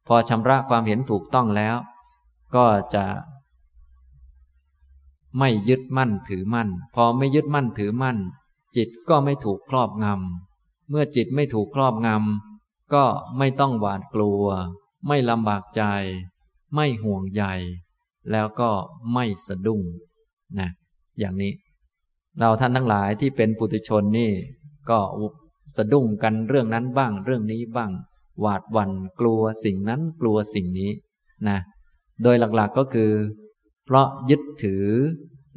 [0.07, 1.75] พอชำระความเห็นถูกต้องแล้ว
[2.55, 3.05] ก็จะ
[5.39, 8.17] ไม่ยึดมั่นถือมั่น พอไม่ยึดมั่นถือมั่น
[8.75, 13.05] จิตก็ไม่ถูกครอบงำ เมื่อจิตไม่ถูกครอบงำ ก็
[13.37, 14.43] ไม่ต้องหวาดกลัว
[15.07, 15.83] ไม่ลำบากใจ
[16.75, 17.43] ไม่ห่วงใย
[18.31, 18.71] แล้วก็
[19.13, 19.81] ไม่สะดุ้ง
[20.59, 20.69] นะ
[21.19, 21.51] อย่างนี้
[22.39, 24.31] เราท่านทั้งหลายที่เป็นปุถุชนนี่
[24.89, 24.99] ก็
[25.75, 27.91] สะดุ้งกันเรื่องนั้นบ้าง เรื่องนี้บ้าง
[28.41, 30.91] หวาดวันกลัวสิ่งนั้นกลัวสิ่งนี้
[31.47, 31.57] นะ
[32.23, 33.11] โดยหลักๆก็คือ
[33.85, 34.85] เพราะยึดถือ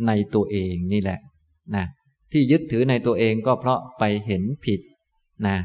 [0.07, 1.21] ในตัวเองนี่แหละ
[1.77, 1.85] นะ
[2.33, 4.81] ที่ยึดถือในตัวเองก็เพราะไปเห็นผิด
[5.47, 5.57] นะ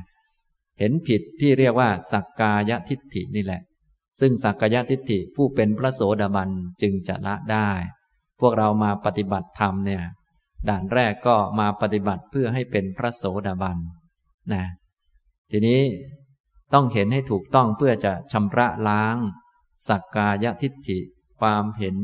[0.79, 3.61] เห็นผิดที่เรียกว่า สักกายทิฏฐินี่แหละ
[4.19, 6.49] ซึ่งสักกายทิฏฐิผู้เป็นพระโสดาบัน
[6.81, 7.69] จึงจะละได้
[8.41, 10.03] พวกเรามาปฏิบัติธรรมเนี่ย
[10.69, 13.77] ด่านแรกก็มาปฏิบัติเพื่อให้เป็นพระโสดาบัน
[14.53, 14.63] นะ
[15.51, 15.81] ทีนี้
[16.73, 19.17] ต้องเห็นให้ถูกต้องเพื่อจะชำระล้าง
[19.87, 20.99] สักกายทิฏฐิ
[21.39, 21.97] ความเห็น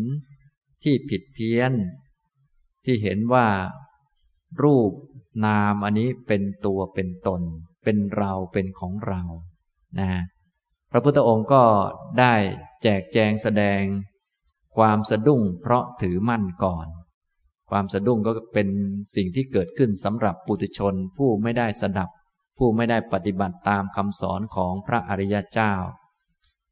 [0.83, 1.73] ที่ผิดเพี้ยน
[2.85, 3.47] ที่เห็นว่า
[4.63, 4.91] รูป
[5.45, 7.41] นามอันนี้เป็นตัวเป็นตน
[7.83, 9.21] เป็นเราเป็นของเรา
[9.99, 10.11] นะ
[10.91, 11.63] พระพุทธองค์ก็
[12.19, 12.33] ได้
[12.83, 13.81] แจกแจงแสดง
[14.77, 16.87] ความสะดุ้งเพราะถือมั่นก่อน
[17.69, 18.67] ความสะดุ้งก็เป็น
[19.15, 22.09] สิ่งที่เกิดขึ้นสำหรับปุถุชนผู้ไม่ได้สดับ
[22.57, 25.73] ผู้ไม่ได้ปฏิบัติตามคำสอนของพระอริยเจ้า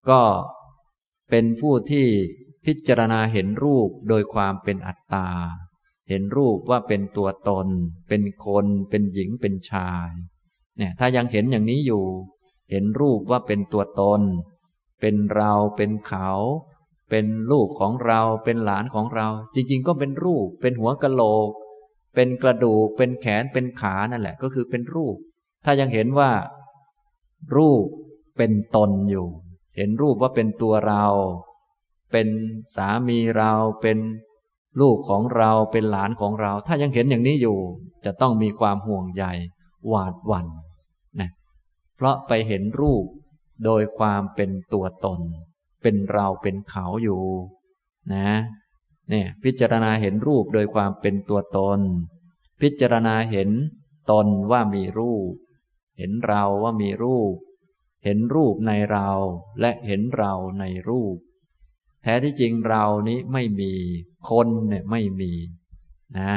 [0.10, 0.22] ก็
[1.30, 2.06] เป็นผู้ที่
[2.66, 5.30] พิจารณาเห็นรูปโดยความเป็นอัตตา
[6.10, 7.68] เห็นรูปว่าเป็นตัวตน
[8.10, 10.10] เป็นคน เป็นหญิง เป็นชาย
[10.78, 12.06] เนี่ย ถ้ายังเห็นอย่างนี้อยู่
[12.72, 14.22] เห็นรูปว่าเป็นตัวตน
[15.02, 16.30] เป็นเรา เป็นเขา
[17.10, 21.50] เป็นลูกของเราเป็นหลานของเรา จริง ๆ ก็เป็นรูป เป็นหัวกะโหลก
[22.16, 25.16] เป็นกระดูก เป็นแขนเป็นขานั่นแหละ ก็คือเป็นรูป
[25.66, 26.32] ถ้ายังเห็นว่า
[27.58, 27.86] รูป
[28.38, 29.28] เป็นตนอยู่
[29.78, 31.06] เห็นรูปว่าเป็นตัวเรา
[32.12, 32.28] เป็น
[32.76, 33.98] สามีเราเป็น
[34.82, 37.58] ลูกของเราเป็นหลานของเรา ถ้ายังเห็นอย่างนี้อยู่
[38.06, 39.26] จะต้องมีความห่วงใย
[39.88, 40.48] หวาดหวั่น
[41.20, 41.30] นะ
[41.96, 43.06] เพราะไปเห็นรูป
[43.66, 45.20] โดยความเป็นตัวตน
[45.86, 47.24] เป็นเราเป็นเขาอยู่
[48.14, 48.30] นะ
[49.10, 51.80] เนี่ยพิจารณาเห็นรูปโดยความเป็นตัวตน
[52.62, 53.50] พิจารณาเห็น
[54.12, 55.32] ตนว่ามีรูป
[55.98, 57.34] เห็นเราว่ามีรูป
[58.04, 59.10] เห็นรูปในเรา
[59.60, 61.16] และเห็นเราในรูป
[62.04, 63.74] แท้ที่จริงเรานี้ไม่มี
[64.30, 65.32] คนเนี่ยไม่มี
[66.18, 66.34] นะ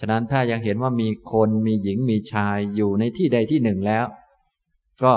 [0.00, 4.04] ฉะนั้นถ้ายังเห็นว่ามีคนมีหญิงมีชายอยู่ในที่ใดที่หนึ่งแล้ว
[5.04, 5.14] ก็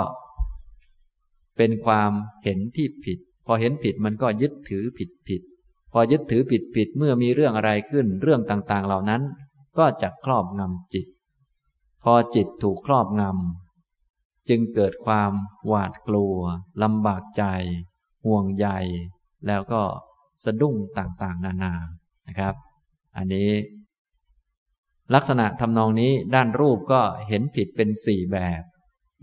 [1.58, 2.12] เป็นความ
[2.44, 5.42] เห็นที่ผิด พอเห็นผิดมันก็ยึดถือผิดผิด
[5.94, 9.22] พอยึดถือผิดผิดเมื่อมีเรื่องอะไรขึ้นเรื่องต่างๆ เหล่านั้น
[9.78, 11.08] ก็จะครอบงำจิต
[12.04, 15.32] พอจิตถูกครอบงำจึงเกิดความ
[15.68, 16.36] หวาดกลัว
[16.84, 17.44] ลำบากใจ
[18.26, 18.68] ห่วงใย
[19.48, 19.82] แล้วก็
[20.44, 21.74] สะดุ้งต่างๆ นานา
[22.28, 22.54] นะครับ
[23.18, 23.52] อันนี้
[25.14, 28.62] ลักษณะทำนองนี้ด้านรูปก็เห็นผิดเป็นสี่แบบ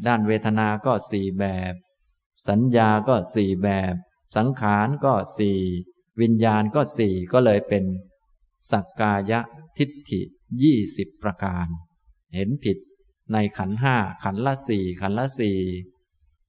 [0.07, 1.75] ด้านเวทนา ก็สี่แบบ
[2.49, 3.95] สัญญาก็สี่แบบ
[4.37, 5.59] สังขารก็สี่
[6.21, 7.85] วิญญาณก็สี่ก็เลยเป็น
[8.71, 9.33] สักกาย
[9.79, 10.21] ทิฏฐิ
[10.63, 11.67] ยี่สิบประการ
[12.35, 12.79] เห็นผิด
[13.33, 15.59] ในขันห้าขันละสี่ขันละสี่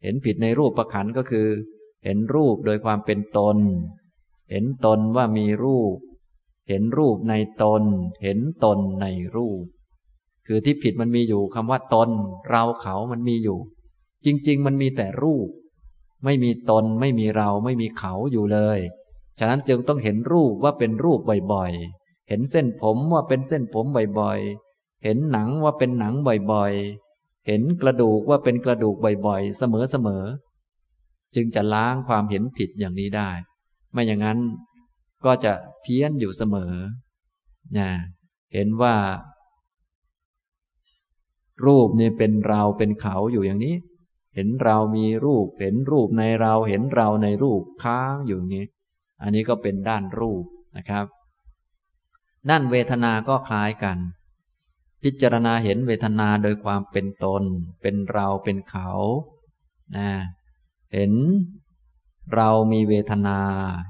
[0.03, 1.47] เห็นผิดในรูปประขันก็คือ
[2.03, 3.57] เห็นรูปโดยความเป็นตน
[4.51, 5.97] เห็นตนว่ามีรูป
[6.69, 7.83] เห็นรูปในตน
[8.23, 9.63] เห็นตนในรูป
[10.47, 12.09] คือที่ผิดมันมีอยู่คำว่าตน
[12.49, 13.59] เราเขามันมีอยู่
[14.25, 15.47] จริง ๆ มันมีแต่รูป
[16.23, 18.79] ไม่มีตนไม่มีเราไม่มีเขาอยู่เลย
[19.39, 21.19] ฉะนั้นจึงต้องเห็นรูปว่าเป็นรูป
[21.53, 23.85] บ่อยๆ เห็นเส้นผมว่าเป็นเส้นผม
[24.19, 26.13] บ่อยๆ เห็นหนังว่าเป็นหนัง
[26.51, 28.95] บ่อยๆ เห็นกระดูกว่าเป็นกระดูก
[29.27, 33.29] บ่อยๆ เสมอๆ จึงจะล้างความเห็นผิดอย่างนี้ได้
[33.91, 34.39] ไม่อย่างนั้น
[35.25, 36.73] ก็จะเพี้ยนอยู่เสมอ
[37.77, 37.89] นะ
[38.53, 38.95] เห็นว่า
[41.65, 43.75] รูปนี่เป็นเราเป็นเขาอยู่อย่างนี้
[44.35, 48.65] เห็นเรามีรูป เห็นรูปในเราเห็นเราในรูปค้างอยู่อย่างนี้
[49.21, 50.45] อันนี้ก็เป็นด้านรูป
[50.77, 51.05] นะครับ
[52.49, 53.97] ด้านเวทนา ก็คล้ายกัน
[55.03, 57.43] พิจารณาเห็นเวทนาโดยความเป็นตน
[57.81, 58.89] เป็นเราเป็นเขา
[59.97, 60.09] นะ
[60.93, 61.13] เห็น
[62.35, 63.39] เรามีเวทนา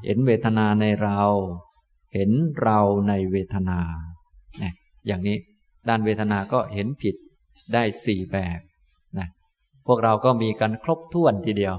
[0.06, 1.22] เห็นเวทนาในเรา
[2.14, 3.80] เห็นเราในเวทนา
[4.62, 4.72] นะ
[5.08, 5.38] อย่างนี้
[5.90, 7.16] ด้านเวทนาก็เห็นผิด
[7.74, 8.60] ได้สี่แบบ
[9.88, 11.76] พวกเราก็มีกันครบถ้วนทีเดียว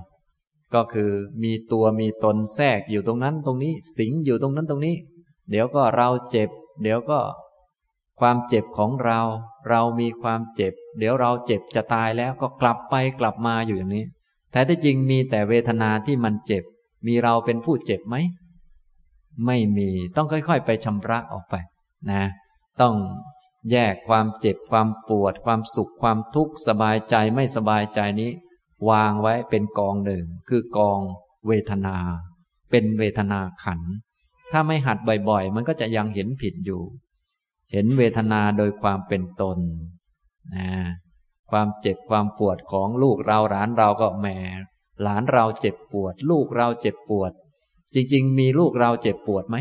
[0.74, 1.10] ก็คือ
[1.42, 4.96] มีตัวมีตนแทรกอยู่ตรงนั้นตรงนี้สิงอยู่ตรงนั้นตรงนี้
[5.50, 6.48] เดี๋ยวก็เราเจ็บ
[6.82, 7.20] เดี๋ยวก็
[8.20, 9.20] ความเจ็บของเรา
[9.68, 14.04] เรามีความเจ็บ เดี๋ยวเราเจ็บจะตายแล้วก็กลับไปกลับมาอยู่อย่างนี้
[14.52, 16.64] แต่ที่จริงมีแต่เวทนาที่มันเจ็บ
[17.06, 18.16] มีเราเป็นผู้เจ็บไหม
[19.46, 21.54] ไม่มีต้องค่อย ๆ ไปชำระออกไป
[22.10, 22.22] นะ
[22.80, 22.94] ต้อง
[23.70, 28.30] แยกความเจ็บความปวด ความสุขความทุกข์สบายใจไม่สบายใจนี้
[28.90, 31.00] วางไว้เป็นกองหนึ่ง คือกอง
[31.46, 31.96] เวทนา
[32.70, 33.80] เป็นเวทนาขัน
[34.52, 34.98] ถ้าไม่หัด
[35.28, 36.82] บ่อยๆ มันก็จะยังเห็นผิดอยู่
[37.72, 39.58] เห็นเวทนาโดยความเป็นตน
[40.54, 40.70] นะ
[41.50, 44.26] ความเจ็บความปวดของลูกเราหลานเราก็แหม
[45.02, 47.32] หลานเราเจ็บปวด ลูกเราเจ็บปวด
[47.94, 49.56] จริง ๆ มีลูกเราเจ็บปวดไหม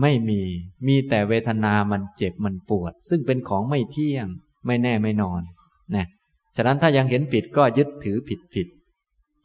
[0.00, 0.42] ไม่มี
[0.86, 4.26] มีแต่เวทนามันเจ็บมันปวด ซึ่งเป็นของไม่เที่ยง
[4.66, 5.42] ไม่แน่ไม่นอน
[5.94, 6.06] นะ
[6.56, 8.68] ฉะนั้นถ้ายังเห็นผิดก็ยึดถือผิดผิด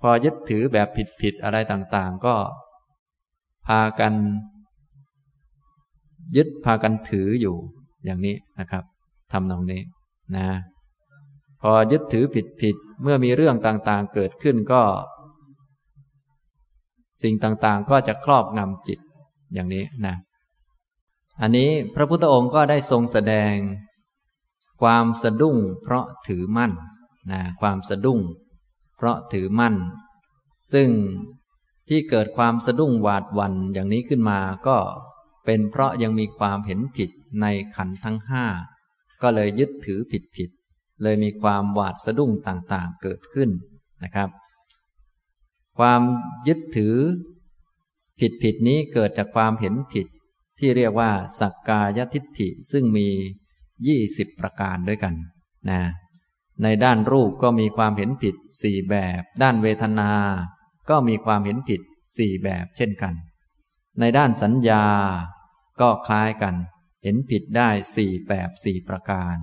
[0.01, 2.35] พอยึดถือแบบผิดผิดอะไรต่างๆ ก็
[3.67, 4.13] พากัน
[6.35, 7.55] ยึดพากันถืออยู่
[8.05, 8.83] อย่างนี้นะครับ
[9.31, 9.81] ทำตรงนี้
[10.37, 10.47] นะ
[11.61, 14.81] พอยึดถือผิดผิดเมื่อมีเรื่องต่างๆ เกิดขึ้นก็
[17.23, 18.99] สิ่งต่างๆ ก็จะครอบงำจิต
[19.53, 20.15] อย่างนี้นะ
[21.41, 23.55] อันนี้พระพุทธองค์ก็ได้ทรงแสดง
[24.81, 26.71] ความสะดุ้งเพราะถือมั่น
[27.31, 28.19] นะความสะดุ้ง
[28.97, 29.75] เพราะถือมั่น
[30.73, 30.89] ซึ่ง
[31.87, 34.77] ที่เกิดความสะดุ้งหวาดวันอย่างนี้ขึ้นมาก็
[35.45, 37.09] เป็นเพราะยังมีความเห็นผิด
[37.41, 37.45] ใน
[37.75, 38.45] ขันทั้งห้า
[39.21, 40.49] ก็เลยยึดถือผิดผิด
[41.03, 43.49] เลยมีความหวาดสะดุ้งต่างๆเกิดขึ้น
[44.03, 44.29] นะครับ
[45.79, 46.01] ความ
[46.47, 46.95] ยึดถือ
[48.19, 50.07] ผิดผิดนี้เกิดจากความเห็นผิด
[50.59, 53.07] ที่เรียกว่า สักกายทิฏฐิซึ่งมี
[53.87, 55.15] ยี่สิบประการด้วยกัน
[55.69, 55.81] นะ
[56.63, 60.11] ในด้านรูปก็มีความเห็นผิดสี่แบบ ด้านเวทนา
[60.89, 61.81] ก็มีความเห็นผิด
[62.17, 63.13] สี่แบบเช่นกัน
[63.99, 64.85] ในด้านสัญญา
[65.81, 66.55] ก็คล้ายกัน
[67.03, 69.37] เห็นผิดได้สี่แบบสี่ประการ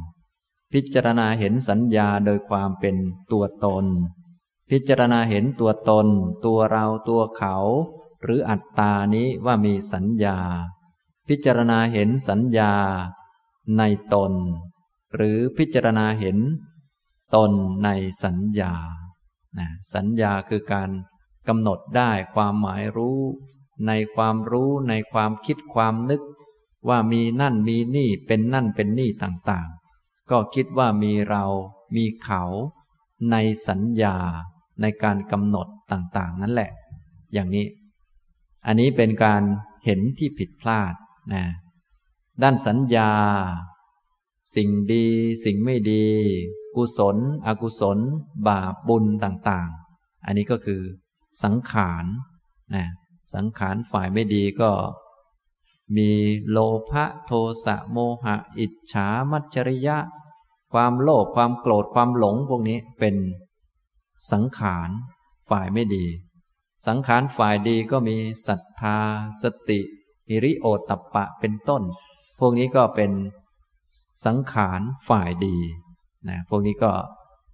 [0.72, 2.96] พิจารณาเห็นสัญญาโดยความเป็น
[3.32, 3.86] ตัวตน
[4.70, 6.06] พิจารณาเห็นตัวตน
[6.46, 7.56] ตัวเราตัวเขา
[8.22, 10.38] หรืออัตตานี้ว่ามีสัญญา
[11.28, 12.74] พิจารณาเห็นสัญญา
[13.78, 13.82] ใน
[14.14, 14.32] ตน
[15.14, 16.38] หรือพิจารณาเห็น
[17.34, 17.52] ตน
[17.84, 17.88] ใน
[18.24, 18.74] สัญญา
[19.58, 20.90] นะสัญญาคือการ
[21.48, 23.20] กำหนดได้ความหมายรู้
[23.86, 26.22] ในความรู้ในความคิดความนึก
[26.88, 31.44] ว่ามีนั่นมีนี่เป็นนั่นเป็นนี่ต่างๆ ก็คิดว่ามีเรา
[31.96, 32.42] มีเขา
[33.30, 33.36] ใน
[33.68, 34.16] สัญญา
[34.80, 36.70] ในการกำหนดต่างๆ นั่นแหละ
[37.32, 37.66] อย่างนี้
[38.66, 39.42] อันนี้เป็นการ
[39.84, 40.94] เห็นที่ผิดพลาด
[41.32, 41.44] นะ
[42.42, 43.10] ด้านสัญญา
[44.54, 45.06] สิ่งดี
[45.44, 46.06] สิ่งไม่ดี
[46.76, 47.98] กุศล อกุศล
[48.48, 50.82] บาปบุญต่างๆ อันนี้ก็คือ
[51.44, 52.04] สังขาร
[52.74, 52.86] นะ
[53.34, 54.70] สังขารฝ่ายไม่ดีก็
[55.96, 56.10] มี
[56.50, 56.58] โล
[56.90, 57.32] ภะโท
[57.64, 59.98] สะโมหะ อิจฉามัจฉริยะ
[60.72, 63.16] ความโลภความโกรธความหลงพวกนี้เป็น
[64.32, 64.90] สังขาร
[65.50, 66.06] ฝ่ายไม่ดี
[66.86, 68.98] สังขารฝ่ายดีก็มีศรัทธา
[69.42, 69.80] สติ
[70.30, 71.82] อิริโอตัปปะเป็นต้น
[72.38, 73.12] พวกนี้ก็เป็น
[74.26, 75.56] สังขารฝ่ายดี
[76.28, 76.92] นะพวกนี้ก็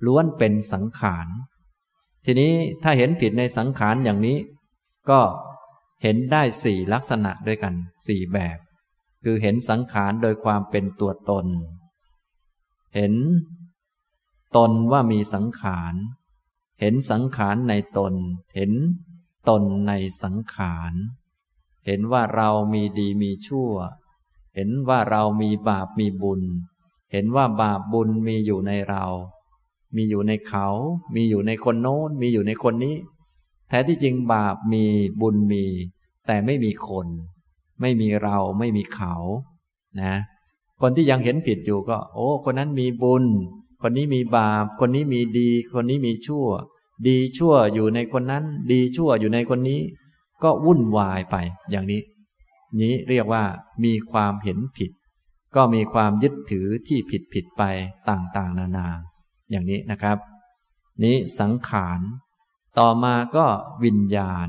[0.06, 1.26] ล้วนเป็นสังขาร
[2.24, 2.52] ทีนี้
[2.82, 4.38] ถ้าเห็นผิดในสังขารอย่างนี้
[5.10, 5.20] ก็
[6.02, 7.74] เห็นได้สี่ลักษณะด้วยกัน
[8.06, 8.58] สี่แบบ
[9.24, 11.46] คือเห็นสังขารโดยความเป็นตัวตน
[12.96, 13.14] เห็น
[14.56, 15.94] ตนว่ามีสังขาร
[16.80, 18.14] เห็นสังขารในตน
[18.54, 18.72] เห็น
[19.48, 19.92] ตนใน
[20.22, 20.92] สังขาร
[21.88, 23.70] เห็นว่าเรามีดีมีชั่ว
[24.54, 26.42] เห็นว่าเรามีบาปมีบุญ
[27.12, 29.04] เห็นว่าบาปบุญมีอยู่ในเรา
[29.96, 30.66] มีอยู่ในเขา
[31.14, 32.96] มีอยู่ในคนโน้น มีอยู่ในคนนี้
[33.68, 34.84] แท้ที่จริงบาปมี
[35.20, 35.64] บุญมี
[36.26, 37.06] แต่ไม่มีคน
[37.80, 39.14] ไม่มีเราไม่มีเขา
[40.00, 40.14] นะ
[40.80, 43.24] คนที่ยังเห็นผิดอยู่ก็ โอ้ คนนั้นมีบุญ
[43.82, 46.46] คนนี้มีบาป คนนี้มีดี คนนี้มีชั่ว
[47.06, 49.80] ดีชั่วอยู่ในคนนั้น ดีชั่วอยู่ในคนนี้
[50.42, 51.36] ก็วุ่นวายไป
[51.70, 52.00] อย่างนี้
[52.80, 53.44] นี้เรียกว่า
[53.84, 54.90] มีความเห็นผิด
[55.56, 57.62] ก็มีความยึดถือที่ผิดผิดไป
[58.08, 58.88] ต่างๆ นานา
[59.50, 60.18] อย่างนี้นะครับ
[61.02, 62.00] นี้สังขาร
[62.78, 63.46] ต่อมาก็
[63.84, 64.48] วิญญาณ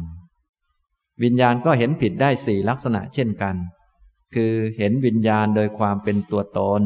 [1.23, 3.55] วิญญาณก็เห็นผิดได้สี่ลักษณะเช่นกัน
[4.35, 6.83] คือเห็นวิญญาณโดยความเป็นตัวตน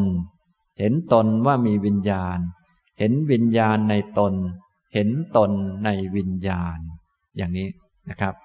[0.79, 2.37] เห็นตนว่ามีวิญญาณ
[2.99, 4.33] เห็นวิญญาณในตน
[4.93, 5.51] เห็นตน
[5.85, 6.77] ในวิญญาณ
[7.37, 7.67] อย่างนี้
[8.09, 8.35] นะครับ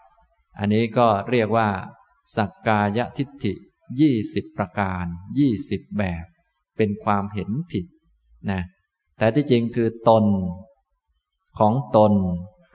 [0.59, 1.69] อันนี้ก็เรียกว่า
[2.37, 3.55] สักกายทิฏฐิ
[4.01, 5.05] ยี่สิบประการ
[5.39, 6.25] ยี่สิบแบบ
[6.77, 7.87] เป็นความเห็นผิด
[8.51, 8.61] นะ
[9.19, 10.25] แต่ที่จริงคือตน
[11.59, 12.13] ของตน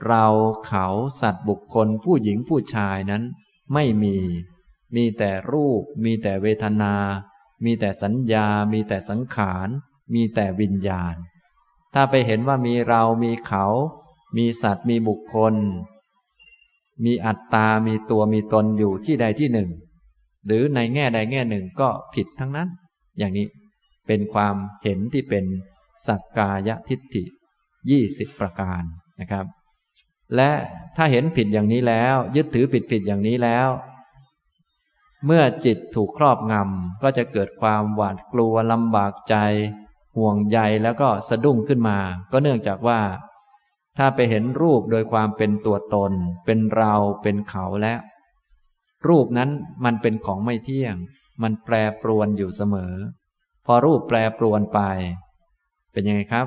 [0.06, 0.26] เรา
[0.66, 0.86] เขา
[1.20, 3.22] สัตว์บุคคลผู้หญิงผู้ชายนั้น
[3.72, 4.16] ไม่มี
[4.96, 6.94] มีแต่รูป มีแต่เวทนา
[7.64, 9.68] มีแต่สัญญา มีแต่สังขาร
[10.14, 11.14] มีแต่วิญญาณ
[11.94, 13.64] ถ้าไปเห็นว่ามีเรามีเขา
[14.36, 15.54] มีสัตว์มีบุคคล
[17.04, 19.70] มีอัตตา มีตัวมีตนอยู่ที่ใดที่หนึ่ง
[20.46, 22.68] หรือในแง่ใดแง่หนึ่งก็ผิดทั้งนั้น
[23.18, 23.46] อย่างนี้
[24.06, 25.44] เป็นความเห็นที่เป็น
[26.06, 27.24] สักกายทิฏฐิ
[27.90, 28.82] ยี่สิบประการ
[29.20, 29.46] นะครับ
[30.36, 30.50] และ
[30.96, 33.68] ถ้าเห็นผิดอย่างนี้แล้ว ยึดถือผิดผิดอย่างนี้แล้ว
[35.26, 39.36] เมื่อจิตถูกครอบงำก็จะเกิดความหวาดกลัวลำบากใจ
[40.16, 41.98] ห่วงใยแล้วก็สะดุ้งขึ้นมา
[42.32, 43.00] ก็เนื่องจากว่า
[43.98, 46.12] ถ้าไปเห็นรูปโดยความเป็นตัวตน
[46.46, 47.98] เป็นเราเป็นเขาแล้ว
[49.08, 49.50] รูปนั้น
[49.84, 50.96] มันเป็นของไม่เที่ยง
[51.42, 52.92] มันแปรปรวนอยู่เสมอ
[53.66, 54.80] พอรูปแปรปรวนไป
[55.92, 56.46] เป็นยังไงครับ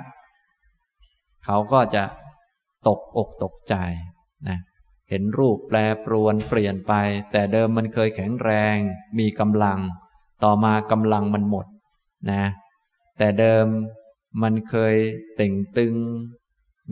[1.46, 2.04] เขาก็จะ
[2.88, 3.76] ตกอกตกใจ
[4.48, 4.58] นะ
[5.10, 6.94] เห็นรูปแปรปรวนเปลี่ยนไป
[7.32, 8.76] แต่เดิมมันเคยแข็งแรง
[9.20, 9.80] มีกำลัง
[10.44, 11.66] ต่อมากำลังมันหมด
[12.32, 12.44] นะ
[13.18, 13.66] แต่เดิม
[14.44, 14.96] มันเคย
[15.36, 15.96] เต่งตึง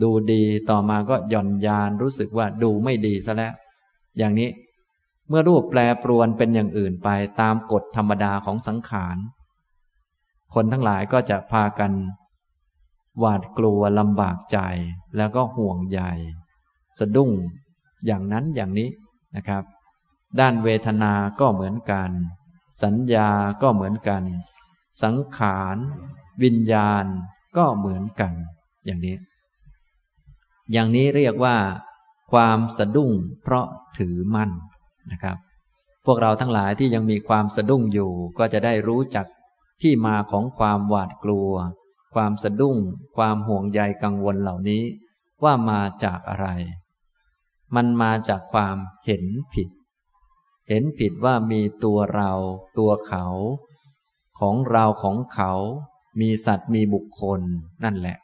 [0.02, 3.52] ดูดีต่อมาก็หย่อนยานรู้สึกว่าดูไม่ดีซะแล้ว
[4.18, 4.50] อย่างนี้
[5.28, 7.08] เมื่อรูปแปรปรวนเป็นอย่างอื่นไป
[7.40, 9.16] ตามกฎธรรมดาของสังขาร
[10.54, 11.92] คนทั้งหลายก็จะพากัน
[13.18, 14.58] หวาดกลัวลำบากใจ
[15.16, 16.00] แล้วก็ห่วงใย
[16.98, 17.30] สะดุ้ง
[18.06, 18.88] อย่างนั้นอย่างนี้
[19.36, 19.62] นะครับ
[20.40, 22.10] ด้านเวทนาก็เหมือนกัน
[22.82, 23.30] สัญญา
[23.62, 24.22] ก็เหมือนกัน
[25.02, 25.76] สังขาร
[26.42, 27.04] วิญญาณ
[27.56, 28.32] ก็เหมือนกัน
[28.86, 29.16] อย่างนี้
[30.72, 31.56] อย่างนี้เรียกว่า
[32.32, 33.12] ความสะดุ้ง
[33.42, 33.66] เพราะ
[33.98, 34.50] ถือมั่น
[35.12, 35.36] นะครับ
[36.06, 39.26] พวกเราทั้งหลายที่ยังมีความสะดุ้งอยู่ก็จะได้รู้จัก
[39.82, 41.50] ที่มาของความหวาดกลัว
[42.14, 42.76] ความสะดุ้ง
[43.16, 44.82] ความห่วงใยกังวลเหล่านี้
[45.44, 46.48] ว่ามาจากอะไร
[47.74, 49.68] มันมาจากความเห็นผิด
[50.68, 52.32] เห็นผิดว่ามีตัวเรา
[52.78, 53.24] ตัวเขา
[54.40, 55.52] ของเราของเขา
[56.20, 57.40] มีสัตว์มีบุคคล
[57.84, 58.16] นั่นแหละ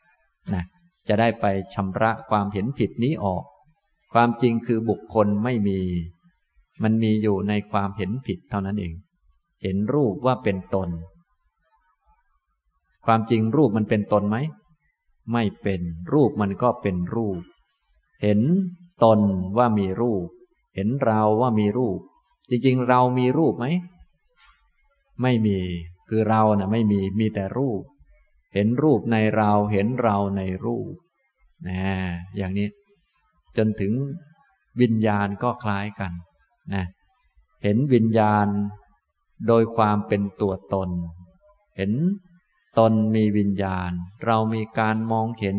[0.54, 0.64] นะ
[1.08, 1.44] จะได้ไป
[1.74, 3.44] ชำระความเห็นผิดนี้ออก
[4.12, 5.80] ความจริงคือบุคคลไม่มี
[6.82, 8.92] มันมีอยู่ในความเห็นผิดเท่านั้นเอง
[9.62, 10.88] เห็นรูปว่าเป็นตน
[13.06, 14.36] ความจริงรูปมันเป็นตนไหม
[15.32, 15.80] ไม่เป็น
[16.12, 17.40] รูปมันก็เป็นรูป
[18.22, 18.40] เห็น
[19.04, 19.20] ตน
[19.58, 20.26] ว่ามีรูป
[20.74, 21.98] เห็นเราว่ามีรูป
[22.50, 23.66] จริงๆ เรามีรูปไหม
[25.22, 25.58] ไม่มี
[26.08, 27.80] คือเรานะ่ะไม่มี มีแต่รูป
[28.54, 30.94] เห็นรูปในเราเห็นเราในรูป
[31.68, 31.82] นะ
[32.36, 32.68] อย่างนี้
[33.56, 33.92] จนถึง
[34.80, 36.12] วิญญาณก็คล้ายกัน
[36.74, 36.84] นะ
[37.62, 38.46] เห็นวิญญาณ
[39.46, 40.90] โดยความเป็นตัวตน
[41.76, 41.92] เห็น
[42.78, 43.90] ตนมีวิญญาณ
[44.24, 45.58] เรามีการมองเห็น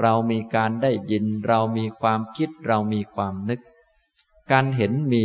[0.00, 3.60] เรามีการได้ยิน เรามีความคิดเรามีความนึก
[4.50, 5.24] การเห็นมี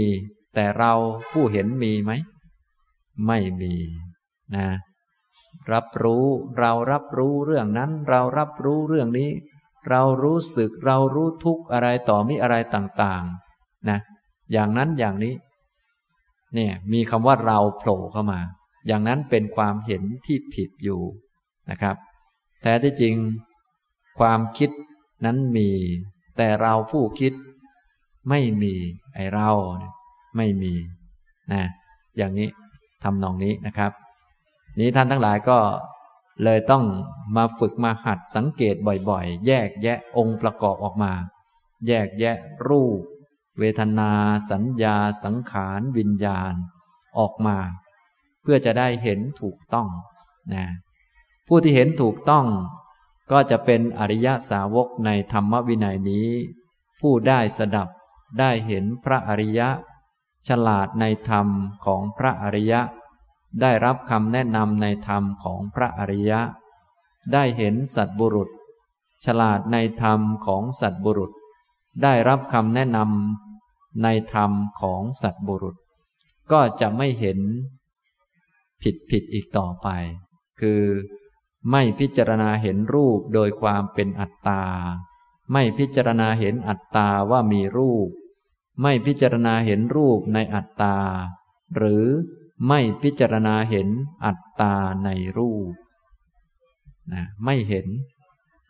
[0.54, 0.94] แต่เรา
[1.32, 2.12] ผู้เห็นมีไหม
[3.28, 3.74] ไม่มี
[4.56, 4.68] นะ
[5.72, 6.26] รับรู้
[6.60, 9.30] เรารับรู้เรื่องนั้น เรารับรู้เรื่องนี้
[9.90, 14.00] เรารู้สึกเรารู้ทุกอะไรต่อมีอะไรต่างๆนะ
[14.52, 15.34] อย่างนั้นอย่างนี้
[16.56, 18.40] เนี่ยมีคำว่าเราโผล่เข้ามา
[18.88, 21.02] อย่างนั้นเป็นความเห็นที่ผิดอยู่
[21.70, 21.96] นะครับ
[22.62, 23.16] แต่ที่จริง
[24.20, 24.70] ความคิด
[25.26, 25.70] นั้นมี
[26.38, 27.34] แต่เราผู้คิด
[28.30, 28.74] ไม่มี
[29.14, 29.50] ไอเรา
[30.38, 30.74] ไม่มี
[31.54, 31.64] นะ
[32.18, 32.50] อย่างนี้
[33.04, 33.92] ทำนองนี้นะครับ
[34.80, 35.60] นี้ท่านทั้งหลายก็
[36.44, 36.86] เลยต้อง
[37.36, 38.76] มาฝึกมาหัดสังเกต
[39.10, 41.14] บ่อยๆ แยกแยะองค์ประกอบออกมา
[41.88, 43.00] แยกแยะรูป
[43.60, 44.12] เวทนา
[44.52, 46.54] สัญญา สังขาร วิญญาณ
[47.18, 47.58] ออกมา
[48.42, 49.88] เพื่อจะได้เห็นถูกต้อง
[50.54, 50.66] นะ
[51.48, 52.48] ผู้ที่เห็นถูกต้อง
[53.32, 56.30] ก็จะเป็นอริยสาวกในธรรมวินัยนี้
[57.02, 57.90] ผู้ได้สดับ
[58.40, 59.70] ได้เห็นพระอริยะ
[60.48, 61.48] ฉลาดในธรรม
[61.86, 62.82] ของพระอริยะ
[63.62, 66.42] ได้รับคำแนะนำในธรรมของพระอริยะ
[67.34, 68.50] ได้เห็นสัตบุรุษ
[69.26, 71.32] ฉลาดในธรรมของสัตบุรุษ
[72.04, 74.52] ได้รับคำแนะนำในธรรม
[74.82, 75.76] ของสัตบุรุษ
[76.52, 77.40] ก็จะไม่เห็น
[78.82, 79.88] ผิดผิดอีกต่อไป
[80.62, 80.84] คือ
[81.72, 84.64] ไม่พิจารณาเห็นรูปโดยความเป็นอัตตา
[85.52, 88.10] ไม่พิจารณาเห็นอัตตาว่ามีรูป
[88.82, 90.98] ไม่พิจารณาเห็นรูปในอัตตา
[91.76, 92.06] หรือ
[92.68, 93.90] ไม่พิจารณาเห็น
[94.26, 95.74] อัตตาในรูป
[97.14, 97.88] นะไม่เห็น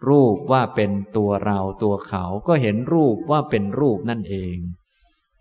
[0.07, 4.55] รูปว่าเป็นตัวเราตัวเขาก็เห็นรูปว่าเป็นรูปนั่นเอง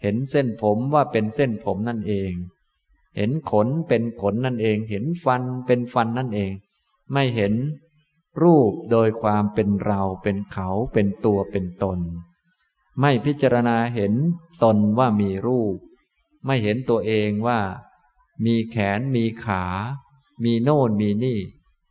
[0.03, 2.33] เห็นเส้นผมว่าเป็นเส้นผมนั่นเอง
[3.17, 6.53] เห็นขนเป็นขนนั่นเอง เห็นฟันเป็นฟันนั่นเอง
[7.13, 7.55] ไม่เห็น
[8.43, 11.99] รูปโดยความเป็นเราเป็นเขาเป็นตัวเป็นตน
[13.01, 14.15] ไม่พิจารณาเห็น
[14.63, 15.77] ตนว่ามีรูป
[16.47, 17.61] ไม่เห็นตัวเองว่า
[18.45, 19.65] มีแขนมีขา
[20.45, 21.39] มีโน่นมีนี่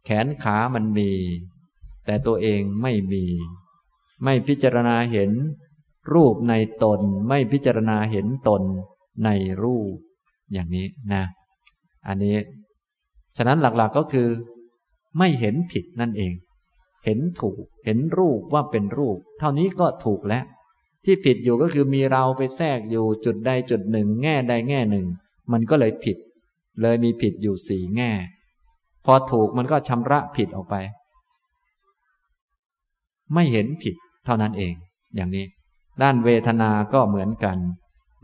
[0.05, 1.11] แขนขามันมี
[2.05, 3.25] แต่ตัวเองไม่มี
[4.23, 5.31] ไม่พิจารณาเห็น
[6.13, 8.61] รูปในตน ไม่พิจารณาเห็นตน
[9.25, 9.29] ใน
[9.63, 9.95] รูป
[10.53, 11.23] อย่างนี้นะ
[12.07, 12.37] อันนี้
[13.37, 14.29] ฉะนั้นหลักๆก็คือ
[15.17, 16.33] ไม่เห็นผิดนั่นเอง
[17.05, 20.43] เห็นถูก เห็นรูปว่าเป็นรูป เท่านี้ก็ถูกแล้ว
[21.05, 25.05] ที่ผิดอยู่ก็คือมีเราไปแทรกอยู่จุดใดจุดหนึ่ง แง่ใดแง่หนึ่ง
[25.51, 26.17] มันก็เลยผิด
[26.81, 28.11] เลยมีผิดอยู่สี่แง่
[29.05, 30.75] พอถูกมันก็ชำระผิดออกไป
[33.33, 33.95] ไม่เห็นผิด
[34.25, 34.73] เท่านั้นเอง
[35.15, 35.45] อย่างนี้
[36.01, 37.57] ด้านเวทนา ก็เหมือนกัน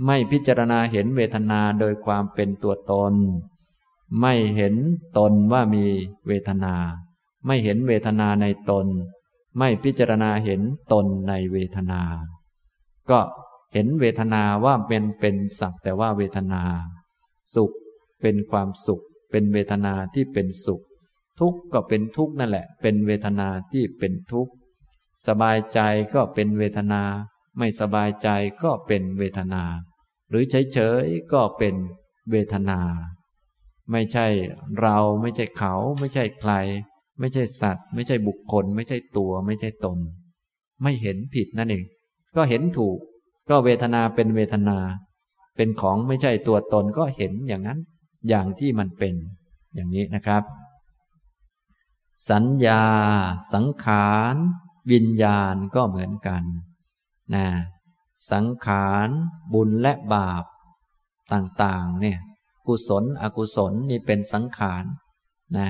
[0.06, 3.14] ไม่พิจารณาเห็นเวทนาโดยความเป็นตัวตน
[4.22, 4.76] ไม่เห็น
[5.18, 5.86] ตนว่ามี
[6.28, 6.76] เวทนา
[7.45, 8.86] ไม่เห็นเวทนาในตน
[9.58, 12.02] ไม่พิจารณาเห็นตนในเวทนา
[13.10, 13.20] ก็
[13.74, 16.62] เห็นเวทนาว่าเป็นเป็นสักแต่ว่าเวทนา
[17.56, 17.72] สุข
[18.22, 20.82] เป็นความสุข เป็นเวทนาที่เป็นสุข
[21.39, 24.51] ทุกข์ก็เป็นทุกข์นั่นแหละ เป็นเวทนาที่เป็นทุกข์
[25.28, 25.80] สบายใจ
[26.13, 27.03] ก็เป็นเวทนา
[27.57, 28.30] ไม่สบายใจ
[28.63, 29.63] ก็เป็นเวทนา
[30.30, 30.43] หรือ
[30.74, 31.76] เฉยๆก็เป็น
[32.32, 32.80] เวทนา
[33.91, 34.28] ไม่ใช่
[34.82, 36.53] เราไม่ใช่เขา ไม่ใช่ใคร
[37.20, 39.99] ไม่ใช่สัตว์ ไม่ใช่บุคคล ไม่ใช่ตัว ไม่ใช่ตน
[40.84, 41.84] ไม่เห็นผิดนั่นเอง
[42.36, 42.97] ก็เห็นถูก
[43.49, 44.78] ก็เวทนาเป็นเวทนา
[45.55, 47.80] เป็นของไม่ใช่ตัวตนก็เห็นอย่างนั้น
[48.30, 49.15] อย่างที่มันเป็น
[49.76, 50.43] อย่างนี้นะครับ
[52.30, 52.84] สัญญา
[53.53, 54.36] สังขาร
[54.91, 56.43] วิญญาณก็เหมือนกัน
[57.36, 57.45] นะ
[58.32, 59.09] สังขาร
[59.53, 60.43] บุญและบาป
[61.34, 62.20] ต่างๆ เนี่ย
[62.68, 64.84] กุศล อกุศลนี่เป็นสังขาร
[65.57, 65.70] นะ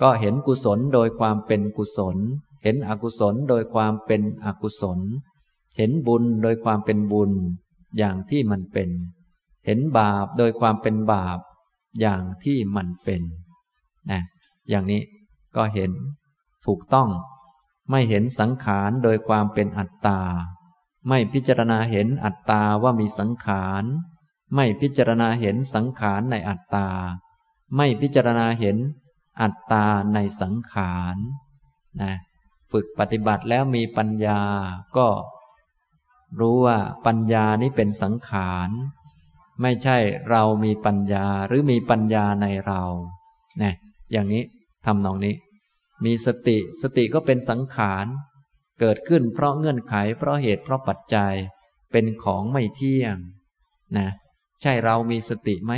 [0.00, 2.16] ก็เห็นกุศลโดยความเป็นกุศล
[2.62, 4.98] เห็นอกุศลโดยความเป็นอกุศล
[5.76, 7.32] เห็นบุญโดยความเป็นบุญ
[7.98, 8.90] อย่างที่มันเป็น
[9.66, 11.38] เห็นบาปโดยความเป็นบาป
[12.00, 13.22] อย่างที่มันเป็น
[14.10, 14.22] นะ
[14.70, 15.02] อย่างนี้
[15.56, 15.90] ก็เห็น
[16.66, 17.08] ถูกต้อง
[17.90, 20.20] ไม่เห็นสังขารโดยความเป็นอัตตา
[21.08, 23.84] ไม่พิจารณาเห็นอัตตาว่ามีสังขาร
[24.54, 26.88] ไม่พิจารณาเห็นสังขารในอัตตา
[27.76, 28.76] ไม่พิจารณาเห็น
[29.40, 29.84] อัตตา
[30.14, 31.16] ในสังขาร
[32.02, 32.12] นะ
[32.72, 34.40] ฝึกปฏิบัติแล้วมีปัญญา
[34.96, 35.08] ก็
[36.40, 38.70] รู้ว่าปัญญานี้เป็นสังขาร
[39.62, 39.96] ไม่ใช่
[40.30, 42.82] เรามีปัญญาหรือมีปัญญาในเรา
[43.62, 43.74] นะ
[44.12, 44.42] อย่างนี้
[44.86, 45.34] ทำนองนี้
[46.04, 48.06] มีสติสติก็เป็นสังขาร
[48.80, 51.34] เกิดขึ้นเพราะเงื่อนไข เพราะเหตุเพราะปัจจัย
[51.92, 53.16] เป็นของไม่เที่ยง
[53.98, 54.08] นะ
[54.62, 55.72] ใช่เรามีสติไหม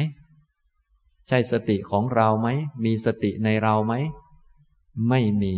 [1.28, 2.48] ใช่สติของเราไหม
[2.84, 3.94] มีสติในเราไหม
[5.08, 5.54] ไม่มี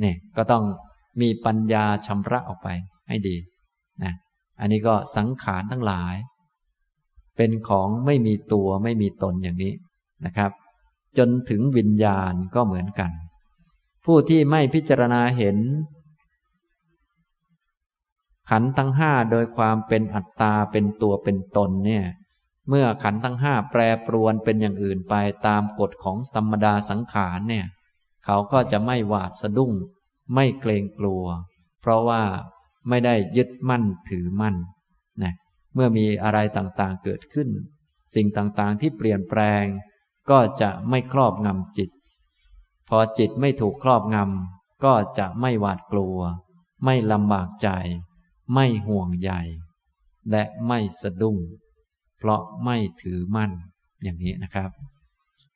[0.00, 0.64] เนี่ยก็ต้อง
[1.20, 2.68] มีปัญญาชำระออกไป
[3.08, 3.36] ให้ดี
[4.04, 4.12] นะ
[4.60, 6.14] อันนี้ก็สังขารทั้งหลาย
[7.42, 9.74] เป็นของไม่มีตัวไม่มีตนอย่างนี้
[10.24, 10.50] นะครับ
[11.18, 13.10] จนถึงวิญญาณก็เหมือนกัน
[14.04, 15.56] ผู้ที่ไม่พิจารณาเห็น
[18.50, 22.04] ขันทั้งห้าโดยความเป็นอัตตาเป็นตัวเป็นตนเนี่ย
[22.68, 25.14] เมื่อขันทั้งห้าแปรปรวนเป็นอย่างอื่นไป
[25.46, 27.66] ตามกฎของธรรมดาสังขารเนี่ย
[28.24, 29.72] เขาก็จะไม่หวาดสะดุ้ง
[30.34, 31.24] ไม่เกรงกลัว
[31.80, 32.22] เพราะว่า
[32.88, 34.56] ไม่ได้ยึดมั่นถือมั่น
[35.24, 35.34] นะ
[35.74, 37.48] เมื่อมีอะไรต่างๆเกิดขึ้น
[38.14, 39.64] สิ่งต่างๆที่เปลี่ยนแปลง
[40.30, 41.90] ก็จะไม่ครอบงำจิต
[42.88, 46.18] พอจิตไม่ถูกครอบงำก็จะไม่หวาดกลัว
[46.84, 47.68] ไม่ลำบากใจ
[48.54, 49.30] ไม่ห่วงใย
[50.30, 51.36] และไม่สะดุ้ง
[52.18, 53.52] เพราะไม่ถือมั่น
[54.02, 54.70] อย่างนี้นะครับ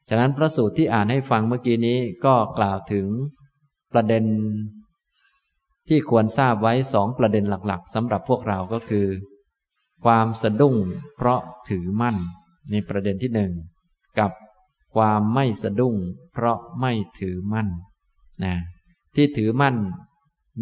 [0.08, 3.06] ฉะนั้นพระสูตรที่อ่านให้ฟังเมื่อกี้นี้ก็กล่าวถึง
[3.92, 4.24] ประเด็น
[5.88, 9.06] ที่ควรทราบไว้สองประเด็นหลักๆสำหรับพวกเราก็คือ
[10.06, 10.76] ความสะดุ้ง
[11.16, 12.16] เพราะถือมั่น
[12.70, 13.52] ในประเด็นที่หนึ่ง
[14.18, 14.32] กับ
[14.94, 15.96] ความไม่สะดุ้ง
[16.32, 17.68] เพราะไม่ถือมั่น
[18.44, 18.54] นะ
[19.14, 19.76] ที่ถือมั่น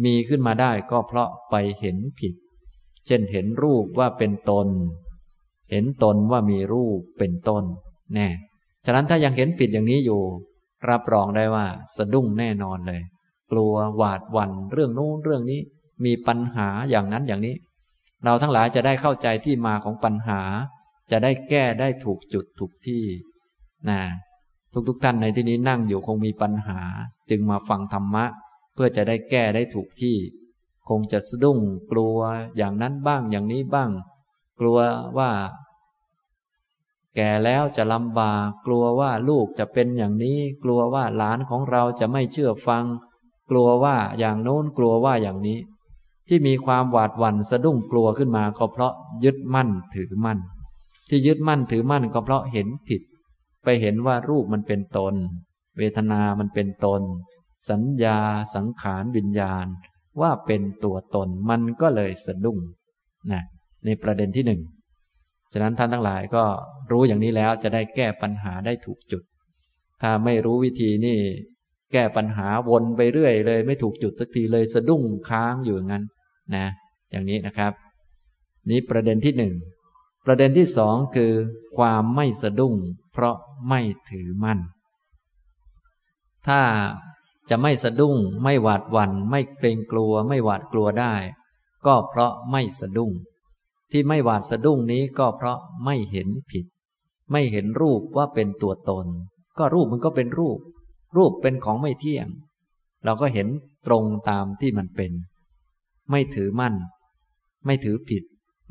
[0.03, 2.33] มีขึ้นมาได้ก็เพราะไปเห็นผิด
[3.05, 4.67] เช่นเห็นรูปว่าเป็นตน
[5.71, 7.63] เห็นตนว่ามีรูปเป็นต้น
[8.13, 8.27] แน่
[8.85, 10.21] ฉะนั้นถ้ายังเห็นผิดอย่างนี้อยู่
[10.89, 11.65] รับรองได้ว่า
[11.97, 13.01] สะดุ้งแน่นอนเลย
[13.51, 15.59] กลัวหวาดวันเรื่องนู้นเรื่องนี้
[16.05, 17.55] มีปัญหาอย่างนั้นอย่างนี้
[18.25, 20.41] เราทั้งหลายจะได้เข้าใจที่มาของปัญหา
[21.11, 23.03] จะได้แก้ได้ถูกจุดถูกที่
[23.89, 24.01] นะ
[24.87, 26.79] ทุกๆทท่านในที่นี้นั่งอยู่คงมีปัญหา
[27.29, 28.25] จึงมาฟังธรรมะ
[28.73, 30.17] เพื่อจะได้แก้ได้ถูกที่
[30.89, 31.59] คงจะสะดุ้ง
[31.91, 32.17] กลัว
[32.57, 33.91] อย่างนั้นบ้างอย่างนี้บ้าง
[34.59, 34.77] กลัว
[35.17, 35.31] ว่า
[37.15, 42.85] แก่แล้วจะลำบากกลัวว่าลูกจะเป็นอย่างนี้ กลัวว่าหลานของเราจะไม่เชื่อฟัง
[43.49, 45.59] กลัวว่าอย่างโน้นกลัวว่าอย่างนี้
[46.27, 50.39] ที่มีความหวาดหวั่นสะดุ้งกลัวขึ้นมาก็เพราะยึดมั่นถือมั่น
[51.09, 53.01] ที่ยึดมั่นถือมั่นก็เพราะเห็นผิด
[53.63, 55.13] ไปเห็นว่ารูปมันเป็นตน
[55.77, 57.01] เวทนามันเป็นตน
[57.69, 58.19] สัญญา
[58.55, 59.65] สังขารวิญญาณ
[60.21, 62.57] ว่าเป็นตัวตนมันก็เลยสะดุ้ง
[63.31, 63.43] นะ
[63.85, 64.61] ในประเด็นที่หนึ่ง
[65.53, 66.43] ฉะนั้นท่านทั้งหลายก็
[66.91, 69.23] รู้อย่างนี้แล้วจะได้แก้ปัญหาได้ถูกจุด
[70.01, 71.17] ถ้าไม่รู้วิธีนี่
[71.93, 76.03] แก้ปัญหาวนไปเรื่อยเลย ไม่ถูกจุดสักทีเลยสะดุ้งค้างอยู่งั้น
[76.53, 76.65] นะ
[77.11, 77.73] อย่างนี้นะครับ
[78.69, 79.53] นี้ประเด็นที่หนึ่ง
[80.25, 81.33] ประเด็นที่สองคือ
[81.77, 82.75] ความไม่สะดุ้ง
[83.13, 83.35] เพราะ
[83.69, 84.59] ไม่ถือมั่น
[86.47, 86.61] ถ้า
[87.49, 91.13] จะไม่สะดุ้ง ไม่หวาดหวัน่นไม่เกรงกลัว ไม่หวาดกลัวได้
[91.85, 93.11] ก็เพราะไม่สะดุ้ง
[93.91, 96.65] ที่ไม่หวาดสะดุ้งนี้ก็เพราะไม่เห็นผิด
[97.31, 99.05] ไม่เห็นรูปว่าเป็นตัวตน
[99.57, 100.59] ก็รูปมันก็เป็นรูป
[101.17, 102.27] รูปเป็นของไม่เที่ยง
[103.05, 103.47] เราก็เห็น
[103.87, 105.11] ตรงตามที่มันเป็น
[106.11, 106.75] ไม่ถือมั่น
[107.65, 108.23] ไม่ถือผิด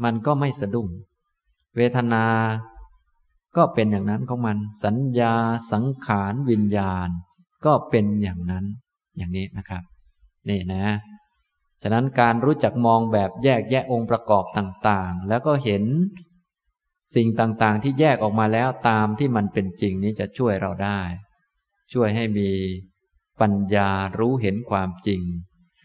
[0.05, 0.89] มันก็ไม่สะดุ้ง
[1.77, 2.25] เวทนา
[3.57, 5.35] ก็เป็นอย่างนั้นของมัน สัญญา
[5.73, 7.09] สังขารวิญญาณ
[7.67, 8.65] ก็เป็นอย่างนั้น
[9.17, 9.83] อย่างนี้นะครับ
[10.49, 10.87] นี่นะ
[11.83, 15.85] ฉะนั้นการรู้จักมองแบบแยกแยะองค์ประกอบต่างๆ แล้วก็เห็น
[17.15, 21.01] สิ่งต่างๆ ที่แยกออกมาแล้วตามที่มันเป็นจริงนี้จะช่วยเราได้
[21.93, 22.51] ช่วยให้มี
[23.41, 25.23] ปัญญารู้เห็นความจริง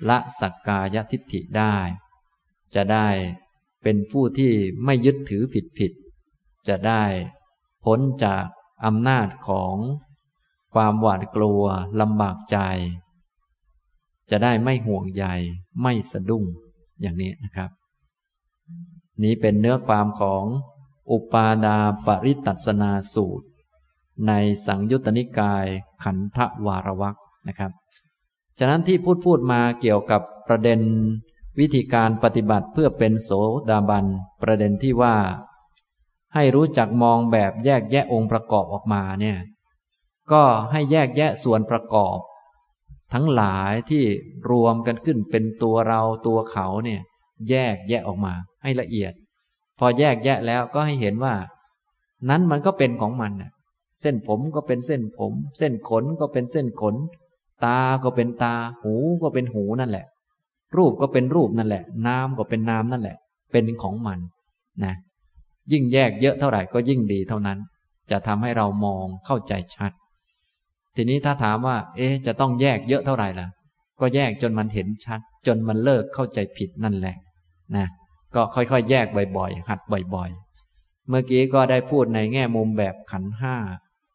[0.09, 1.75] ละสักกายทิฏฐิได้
[2.75, 3.07] จะได้
[3.83, 4.53] เป็นผู้ที่
[4.85, 5.91] ไม่ยึดถือผิดผิด
[6.67, 7.03] จะได้
[7.83, 8.45] พ้นจาก
[8.85, 9.75] อำนาจของ
[10.73, 11.63] ความหวาดกลัว
[12.01, 12.57] ลำบากใจ
[14.31, 15.25] จะได้ไม่ห่วงใย
[15.81, 16.43] ไม่สะดุ้ง
[17.01, 17.69] อย่างนี้นะครับ
[19.23, 20.45] นี้เป็นเนื้อความของ
[21.11, 23.47] อุปาดาปริตัสนาสูตร
[24.27, 24.31] ใน
[24.65, 25.65] สังยุตตนิกาย
[26.03, 27.71] ขันธวารวักนะครับ
[28.59, 30.79] ฉะนั้นที่พูดพูดมาเกี่ยวกับประเด็น
[31.59, 33.31] วิธีการปฏิบัติเพื่อเป็นโส
[33.69, 34.05] ดาบัน
[34.41, 35.15] ประเด็นที่ว่า
[36.35, 39.37] ให้รู้จักมองแบบแยกแยะองค์ประกอบออกมาเนี่ย
[40.31, 42.17] ก็ให้แยกแยะส่วนประกอบ
[43.13, 44.03] ทั้งหลายที่
[44.51, 47.01] รวมกันขึ้นเป็นตัวเราตัวเขาเนี่ย
[47.49, 48.33] แยกแยะออกมา
[48.63, 49.13] ให้ละเอียด
[49.79, 51.35] พอแยกแยะแล้วก็ให้เห็นว่า
[52.29, 53.31] นั้นมันก็เป็นของมัน
[54.01, 56.95] เส้นผมก็เป็นเส้นผม เส้นขนก็เป็นเส้นขน
[57.65, 60.05] ตาก็เป็นตา หูก็เป็นหูนั่นแหละ
[60.77, 63.17] รูปก็เป็นรูปนั่นแหละ น้ำก็เป็นน้ำนั่นแหละ
[63.51, 64.19] เป็นของมัน
[64.83, 64.93] นะ
[65.71, 67.57] ยิ่งแยกเยอะเท่าไหร่ก็ยิ่งดีเท่านั้น
[68.11, 69.91] จะทำให้เรามองเข้าใจชัด
[70.95, 73.47] ทีนี้ถ้าถามว่า เอ๊จะต้องแยกเยอะเท่าไหร่ล่ะ
[73.99, 77.15] ก็แยกจนมันเห็นชัด จนมันเลิกเข้าใจผิดนั่นแหละ
[77.75, 77.87] นะ
[78.35, 79.07] ก็ค่อยๆ แยก
[79.37, 79.79] บ่อยๆ หัด
[80.13, 83.55] บ่อยๆ เมื่อกี้ก็ได้พูดในแง่มุมแบบขันห้า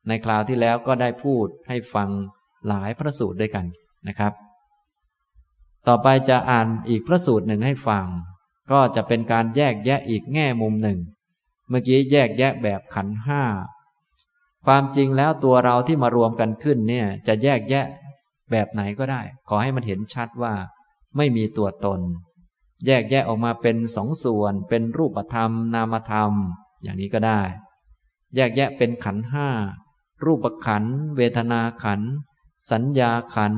[0.09, 2.09] ในคราวที่แล้วก็ได้พูดให้ฟัง
[2.69, 3.65] หลายพระสูตรด้วยกัน
[4.09, 4.33] นะครับ
[5.89, 8.07] ต่อไปจะอ่านอีกพระสูตรหนึ่งให้ฟัง
[8.71, 10.99] ก็จะเป็นการแยกแยะอีกแง่มุมหนึ่ง
[11.69, 13.43] เมื่อกี้แยกแยะแบบขันห้า
[14.67, 17.87] ความจริงแล้วตัวเราที่มารวมกันขึ้นเนี่ยจะแยกแยะ
[18.51, 20.55] แบบไหนก็ได้ ขอให้มันเห็นชัดว่า
[21.17, 22.01] ไม่มีตัวตน
[22.87, 26.33] แยกแยะออกมาเป็นสองส่วน เป็นรูปธรรม นามธรรม
[26.83, 27.41] อย่างนี้ก็ได้
[28.35, 29.49] แยกแยะเป็นขันห้า
[30.25, 30.85] รูปขัน
[31.17, 32.01] เวทนาขัน
[32.71, 33.55] สัญญาขัน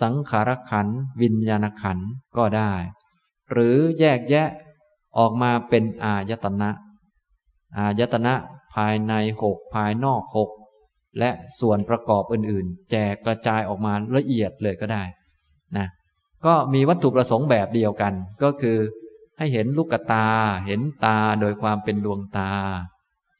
[0.00, 0.88] สังขารขัน
[1.22, 1.98] วิญญาณขัน
[2.36, 2.72] ก็ได้
[3.52, 4.48] หรือแยกแยะ
[5.18, 6.70] ออกมาเป็นอายตนะ
[7.78, 8.34] อายตนะ
[8.74, 10.50] ภายในหกภายนอกหก
[11.18, 11.30] และ
[11.60, 15.02] ส่วนประกอบอื่นๆ แจกกระจายออกมาละเอียดเลยก็ได้
[15.76, 15.86] นะ
[16.46, 18.78] ก็มีวัตถุประสงค์แบบเดียวกัน ก็คือ
[19.38, 20.26] ให้เห็นลูกตา
[20.66, 22.50] เห็นตาโดยความเป็นดวงตา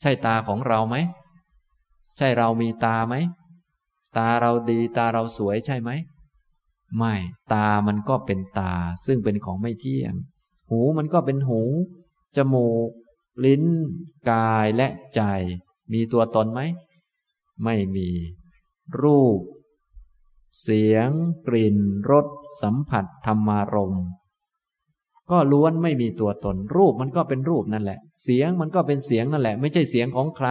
[0.01, 0.97] ใช่ตาของเราไหม
[2.19, 3.15] ใช่เรามีตาไหม
[4.17, 5.91] ตาเราดีตาเราสวยใช่ไหม
[6.97, 7.15] ไม่
[7.53, 8.75] ตามันก็เป็นตา
[9.07, 10.15] ซึ่งเป็นของไม่เที่ยง
[10.71, 11.61] หูมันก็เป็นหู
[12.37, 12.91] จมูก
[13.45, 13.65] ลิ้น
[14.31, 15.23] กายและใจ
[15.93, 16.61] มีตัวตนไหม
[17.65, 18.09] ไม่มี
[19.03, 19.41] รูป
[20.63, 21.09] เสียง
[21.47, 21.77] กลิ่น
[22.11, 22.27] รส
[22.63, 23.95] สัมผัส ธรรมารม
[25.31, 30.49] ก็ล้วนไม่มีตัวตน รูปมันก็เป็นรูปนั่นแหละ เสียงมันก็เป็นเสียงนั่นแหละ ไม่ใช่เสียงของใคร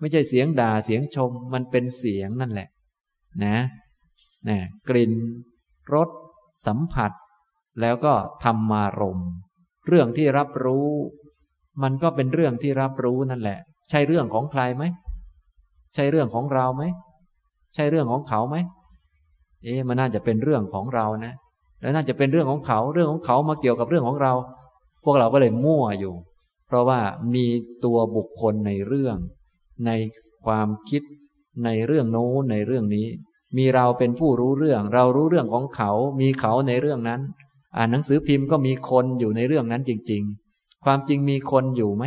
[0.00, 2.68] ไม่ใช่เสียงด่าเสียงชม มันเป็นเสียงนั่นแหละ
[3.44, 3.56] นะ
[4.48, 4.58] นะ
[4.88, 5.12] กลิ่น
[5.94, 6.08] รส
[6.66, 7.12] สัมผัส
[7.80, 8.14] แล้วก็
[8.44, 9.20] ธรรมารม
[9.86, 10.88] เรื่องที่รับรู้
[11.82, 13.58] มันก็เป็นเรื่องที่รับรู้นั่นแหละ
[13.90, 14.84] ใช่เรื่องของใครไหม
[15.94, 16.84] ใช่เรื่องของเราไหม
[17.74, 18.56] ใช่เรื่องของเขาไหม
[19.64, 21.34] เอ๊ะมันน่าจะเป็นเรื่องของเรานะ
[21.80, 24.32] แล้วน่าจะเป็นเรื่องของเขาเรื่องของเขามาเกี่ยวกับเรื่องของเรา
[25.04, 26.14] พวกเราก็เลยมั่วอยู่
[26.66, 27.00] เพราะว่า
[27.34, 27.46] มี
[27.84, 29.16] ตัวบุคคลในเรื่อง
[29.86, 29.90] ใน
[30.46, 31.02] ความคิด
[31.64, 33.06] ในเรื่องโน้นในเรื่องนี้
[33.56, 35.90] มีเราเป็นผู้รู้เรื่อง เรารู้เรื่องของเขา
[36.20, 37.20] มีเขาในเรื่องนั้น
[37.76, 40.22] อ่านหนังสือพิมพ์ก็มีคนอยู่ในเรื่องนั้นจริง
[40.54, 42.04] ๆ ความจริงมีคนอยู่ไหม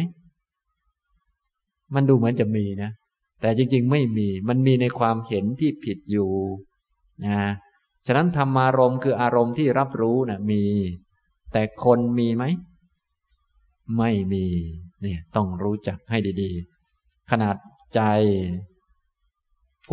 [1.96, 2.92] มันดูเหมือนจะมีนะ
[3.42, 6.30] แต่จริง ๆ ไม่มี มันมีในความเห็นที่ผิดอยู่
[7.26, 7.38] นะ
[8.08, 10.64] ฉะนั้นธรรมารมณ์คืออารมณ์ที่รับรู้นะ่ะมี
[11.52, 12.44] แต่คนมีไหม
[13.98, 14.46] ไม่มี
[15.02, 16.52] เนี่ย ต้องรู้จักให้ดี
[16.92, 17.56] ๆ ขนาด
[17.96, 18.02] ใจ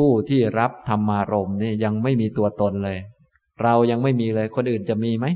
[0.02, 2.98] ผู้ที่รับธรรมารมณ์นี่ยังไม่มีตัวตนเลย
[3.62, 5.26] เรายังไม่มีเลยคนอื่นจะมีไหม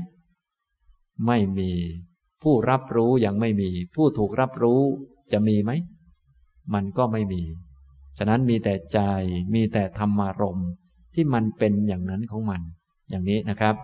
[1.27, 1.71] ไม่มี
[2.43, 4.81] ผู้รับรู้ยังไม่มี ผู้ถูกรับรู้
[5.33, 5.71] จะมีไหม
[6.73, 7.41] มันก็ไม่มี
[8.17, 8.99] ฉะนั้นมีแต่ใจ
[9.53, 10.69] มีแต่ธรรมารมณ์
[11.13, 12.61] ที่มันเป็นอย่างนั้นของมัน
[13.09, 13.75] อย่างนี้นะครับ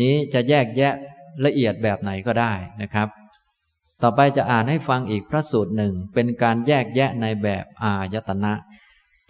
[0.00, 0.94] นี้จะแยกแยะ
[1.44, 2.52] ละเอียดแบบไหนก็ได้
[2.82, 3.08] นะครับ
[4.02, 8.52] ต่อไปจะอ่านให้ฟังอีกพระสูตรหนึ่ง เป็นการแยกแยะในแบบอายตนะ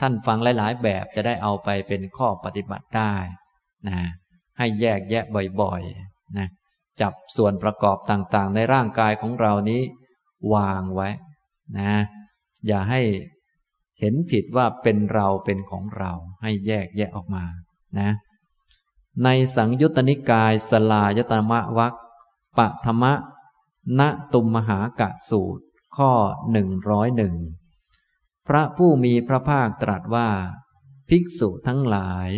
[0.06, 3.14] ท่านฟังหลาย ๆ แบบจะได้เอาไปเป็นข้อปฏิบัติได้
[3.88, 3.98] นะ
[4.58, 5.24] ให้แยกแยะ
[5.60, 6.46] บ่อยๆนะ
[7.00, 9.80] จับส่วนประกอบต่างๆ ในร่างกายของเรานี้
[10.54, 11.08] วางไว้
[11.78, 11.94] นะ
[12.66, 13.02] อย่าให้
[14.00, 17.44] เห็นผิดว่าเป็นเราเป็นของเรา ให้แยกแยะออกมา
[17.98, 18.10] นะ
[19.24, 21.94] ในสังยุตตนิกายสลายตมะวัก
[22.58, 23.12] ปะธรรมะ
[23.98, 24.00] ณ
[24.32, 25.64] ตุมมหากะสูตร
[25.96, 26.12] ข้อ
[26.52, 27.34] หนึ่งร้อยหนึ่ง
[28.48, 30.30] พระผู้มีพระภาคตรัสว่า
[31.08, 32.30] ภิกษุทั้งหลาย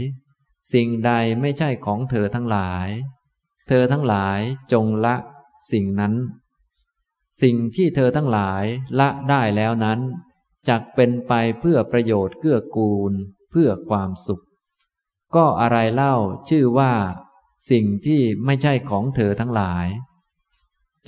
[0.73, 2.89] สิ่งใดไม่ใช่ของเธอทั้งหลาย
[3.69, 4.41] เธอทั้งหลาย
[4.73, 5.17] จงละ
[5.73, 6.15] สิ่งนั้น
[7.43, 8.65] สิ่งที่เธอทั้งหลาย
[8.99, 10.01] ละได้แล้วนั้น
[10.69, 13.13] จักเป็นไปเพื่อประโยชน์เกื้อกูล
[13.51, 14.45] เพื่อความสุข
[15.37, 16.15] ก็อะไรเล่า
[16.49, 16.93] ชื่อว่า
[17.71, 19.87] สิ่งที่ไม่ใช่ของเธอทั้งหลาย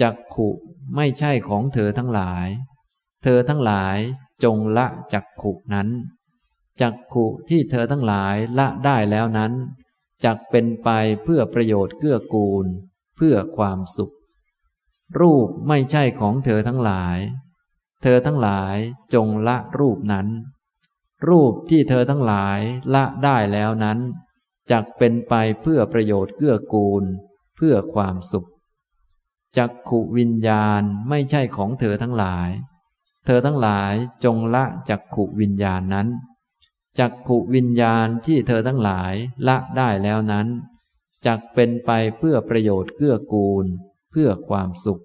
[0.01, 0.49] จักขุ
[0.97, 2.47] ไม่ใช่ของเธอทั้งหลาย
[3.23, 3.97] เธอทั้งหลาย
[4.45, 5.89] จงละจักขุนั้น
[6.81, 9.53] จักขุที่เธอทั้งหลายละได้แล้วนั้น
[10.25, 10.89] จักเป็นไป
[11.25, 12.67] เพื่อประโยชน์เกื้อกูล
[13.17, 14.15] เพื่อความสุข
[15.21, 17.19] รูปไม่ใช่ของเธอทั้งหลาย
[18.03, 18.77] เธอทั้งหลาย
[19.15, 20.29] จงละรูปนั้น
[21.29, 22.59] รูปที่เธอทั้งหลาย
[22.95, 23.99] ละได้แล้วนั้น
[24.71, 27.05] จักเป็นไปเพื่อประโยชน์เกื้อกูล
[27.57, 28.49] เพื่อความสุข
[29.57, 32.49] จักขุวิญญาณไม่ใช่ของเธอทั้งหลาย
[33.31, 36.09] เธอทั้งหลายจงละจักขุวิญญาณนั้น
[36.99, 39.15] จักขุวิญญาณที่เธอทั้งหลาย
[39.49, 40.47] ละได้แล้วนั้น
[41.27, 43.65] จักเป็นไปเพื่อประโยชน์เกื้อกูล
[44.11, 45.03] เพื่อความสุข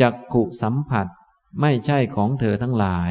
[0.00, 1.06] จักขุสัมผัส
[1.60, 3.10] ไม่ใช่ของเธอทั้งหลาย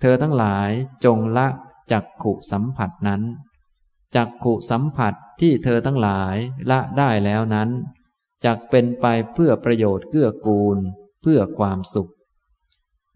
[0.00, 0.70] เธอทั้งหลาย
[1.04, 1.48] จงละ
[1.92, 3.22] จักขุสัมผัสนั้น
[4.16, 6.36] จักขุสัมผัสที่เธอทั้งหลาย
[6.70, 7.68] ละได้แล้วนั้น
[8.44, 10.78] จักเป็นไปเพื่อประโยชน์เกื้อกูล
[11.22, 12.12] เพื่อความสุข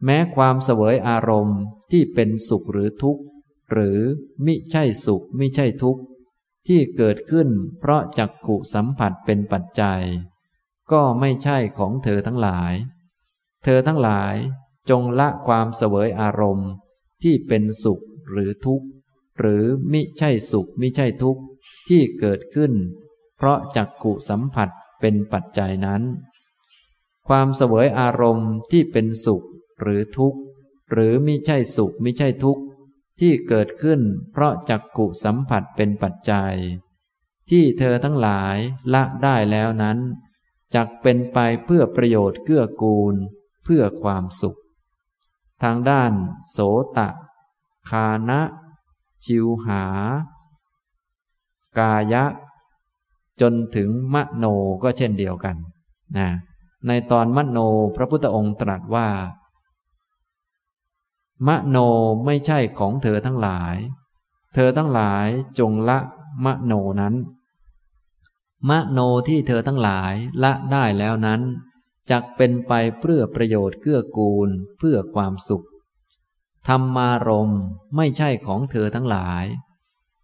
[0.04, 3.22] แม้ความเสวยอารมณ์ที่เป็นสุขหรือทุกข์
[3.72, 3.98] หรือ
[4.46, 6.02] มิใช่สุขมิใช่ทุกข์
[6.66, 7.48] ที่เกิดขึ้น
[7.78, 10.02] เพราะจักขุสัมผัสเป็นปัจจัย
[10.92, 12.72] ก็ไม่ใช่ของเธอทั้งหลาย
[13.64, 14.34] เธอทั้งหลาย
[14.90, 16.70] จงละความเสวยอารมณ์
[17.22, 18.86] ที่เป็นสุขหรือทุกข์
[19.38, 21.42] หรือมิใช่สุขมิใช่ทุกข์
[21.88, 22.72] ที่เกิดขึ้น
[23.36, 24.68] เพราะจักขุสัมผัส
[25.00, 26.02] เป็นปัจจัยนั้น
[27.28, 29.44] ความเสวยอารมณ์ที่เป็นสุข
[29.80, 30.40] หรือทุกข์
[30.92, 32.62] หรือมิใช่สุขมิใช่ทุกข์
[33.20, 34.00] ที่เกิดขึ้น
[34.32, 36.54] เพราะจักขุสัมผัสเป็นปัจจัย
[37.50, 38.56] ที่เธอทั้งหลาย
[38.94, 39.98] ละได้แล้วนั้น
[40.74, 43.14] จักเป็นไปเพื่อประโยชน์เกื้อกูล
[43.64, 44.58] เพื่อความสุข
[45.62, 46.12] ทางด้าน
[46.50, 46.58] โส
[46.96, 47.08] ตะ
[47.90, 48.40] คานะ
[49.24, 49.84] ชิวหา
[51.78, 52.24] กายะ
[53.40, 54.44] จนถึงมโน
[54.82, 55.56] ก็เช่นเดียวกัน
[56.18, 56.28] นะ
[56.86, 57.58] ในตอนมโน
[57.96, 59.08] พระพุทธองค์ตรัสว่า
[61.46, 61.76] มโน
[62.24, 63.76] ไม่ใช่ของเธอทั้งหลาย
[64.54, 65.26] เธอทั้งหลาย
[65.58, 65.98] จงละ
[66.44, 67.14] มโนนั้น
[68.68, 70.12] มโนที่เธอทั้งหลาย
[70.42, 71.40] ละได้แล้วนั้น
[72.10, 75.66] จักเป็นไปเพื่อประโยชน์เกื้อกูลเพื่อความสุข
[76.68, 77.52] ธรรมารม
[77.96, 79.44] ไม่ใช่ของเธอทั้งหลาย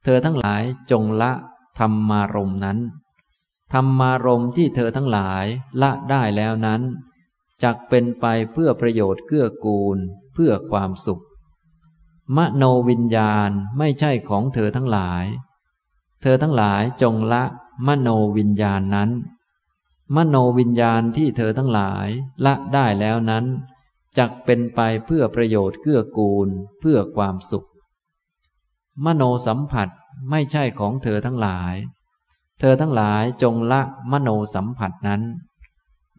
[0.04, 1.32] เธอทั้งหลายจงละ
[1.78, 2.78] ธรรมารมนั้น
[3.72, 5.44] ธรรมารมที่เธอทั้งหลาย
[5.82, 6.80] ละได้แล้วนั้น
[7.62, 9.98] จักเป็นไปเพื่อประโยชน์เกื้อกูล
[10.34, 11.22] เพื่อความสุข
[12.36, 15.24] มโนวิญญาณไม่ใช่ของเธอทั้งหลาย
[16.22, 17.44] เธอทั้งหลายจงละ
[17.86, 19.10] มโนวิญญาณนั้น
[20.16, 22.08] มโนวิญญาณที่เธอทั้งหลาย
[22.44, 23.44] ละได้แล้วนั้น
[24.18, 26.48] จักเป็นไปเพื่อประโยชน์เกื้อกูล
[26.80, 27.66] เพื่อความสุข
[29.04, 29.88] มโนสัมผัส
[30.30, 31.74] ไม่ใช่ของเธอทั้งหลาย
[32.58, 33.82] เธอทั้งหลายจงละ
[34.12, 35.22] มโนสัมผัสนั้น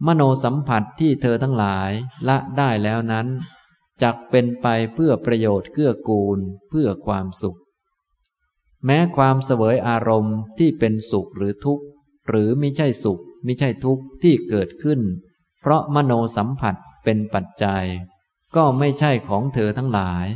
[0.06, 1.90] มโนสัมผัสที่เธอทั้งหลาย
[2.28, 3.26] ละได้แล้วนั้น
[4.02, 6.38] จักเป็นไปเพื่อประโยชน์เกื้อกูล
[6.68, 7.58] เพื่อความสุข
[8.84, 11.84] แม้ความเสวยอารมณ์ที่เป็นสุขหรือทุกข์
[12.28, 15.00] หรือไม่ใช่สุขไม่ใช่ทุกข์ที่เกิดขึ้น
[15.60, 16.74] เพราะมโนสัมผัส
[17.04, 17.84] เป็นปัจจัย
[18.56, 20.26] ก็ไม่ใช่ของเธอทั้งหลาย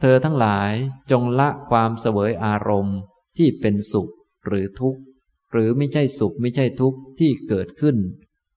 [0.00, 0.72] เธอทั้งหลาย
[1.10, 2.98] จงละความเสวยอารมณ์
[3.36, 4.10] ที่เป็นสุข
[4.46, 5.00] หรือทุกข์
[5.52, 7.96] หรือไม่ใช่สุขไม่ใช่ทุกข์ที่เกิดขึ้น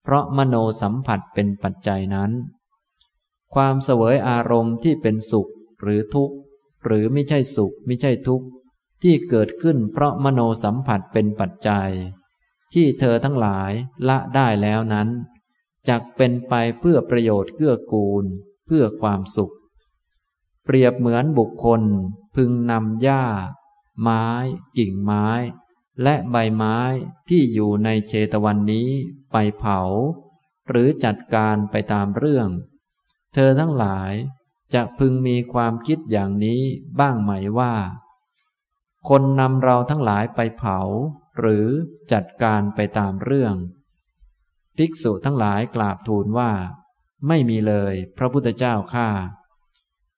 [0.04, 2.32] เพราะมโนสัมผัสเป็นปัจจัยนั้น
[3.54, 5.50] ความเสวยอารมณ์ที่เป็นสุข
[5.82, 6.36] หรือทุกข์
[6.86, 8.46] หรือไม่ใช่สุขไม่ใช่ทุกข์
[9.04, 11.92] ที่เกิดขึ้นเพราะมโนสัมผัสเป็นปัจจัย
[12.74, 13.72] ที่เธอทั้งหลาย
[14.08, 15.10] ละได้แล้วนั้น
[15.90, 18.26] จักเป็นไปเพื่อประโยชน์เกื้อกูล
[18.66, 19.54] เพื่อความสุข
[20.66, 21.82] เปรียบเหมือนบุคคล
[22.36, 23.24] พึงนำหญ้า
[24.02, 24.26] ไม้
[24.78, 25.28] กิ่งไม้
[26.02, 26.78] และใบไม้
[27.30, 28.90] ที่อยู่ในเชตวันนี้
[29.32, 29.80] ไปเผา
[30.70, 32.50] หรือจัดการไปตามเรื่อง
[33.34, 34.12] เธอทั้งหลาย
[34.74, 36.62] จะพึงมีความคิดอย่างนี้
[37.00, 37.74] บ้างไหมว่า
[39.10, 40.80] คนนำเราทั้งหลายไปเผา
[41.40, 41.68] หรือ
[42.12, 43.56] จัดการไปตามเรื่อง
[44.78, 46.52] ภิกษุทั้งหลายกราบทูลว่า
[47.28, 49.10] ไม่มีเลยพระพุทธเจ้าข้า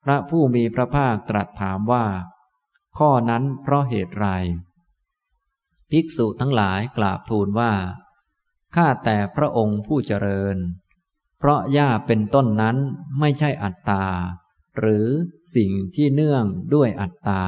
[0.04, 2.06] พระผู้มีพระภาคตรัสถามว่า
[2.98, 4.28] ข้อนั้นเพราะเหตุไร
[5.98, 7.74] ภิกษุทั้งหลายกราบทูลว่า
[8.76, 10.58] ข้าแต่พระองค์ผู้เจริญ
[11.38, 12.78] เพราะหญ้าเป็นต้นนั้น
[13.20, 14.06] ไม่ใช่อัตตา
[14.78, 15.08] หรือ
[15.56, 17.44] สิ่งที่เนื่องด้วยอัตตา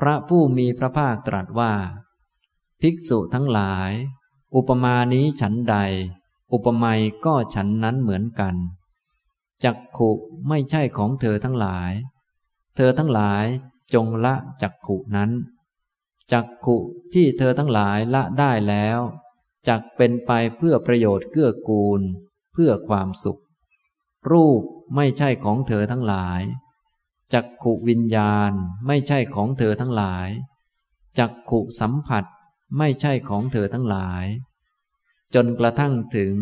[0.00, 1.72] พระผู้มีพระภาคตรัสว่า
[2.80, 3.90] ภิกษุทั้งหลาย
[4.54, 5.76] อุปมานี้ฉันใด
[6.52, 8.54] อุปไมยก็ฉันนั้นเหมือนกัน
[9.64, 10.10] จักขุ
[10.48, 11.92] ไม่ใช่ของเธอทั้งหลาย
[12.76, 13.44] เธอทั้งหลาย
[13.94, 15.32] จงละจักขุนั้น
[16.32, 16.76] จักขุ
[17.14, 19.00] ที่เธอทั้งหลายละได้แล้ว
[19.68, 22.00] จักเป็นไปเพื่อประโยชน์เกื้อกูล
[22.52, 23.40] เพื่อความสุข
[24.30, 24.62] รูป
[24.96, 26.42] ไม่ใช่ของเธอทั้งหลาย
[27.32, 28.52] จักขุวิญญาณ
[28.86, 30.28] ไม่ใช่ของเธอทั้งหลาย
[31.18, 32.24] จักขุสัมผัส
[32.78, 34.24] ไม่ใช่ของเธอทั้งหลาย
[35.34, 36.34] จนกระทั่งถึง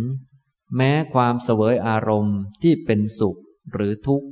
[0.76, 3.38] แม้ความเสวยอารมณ์ที่เป็นสุข
[3.72, 4.28] หรือทุกข์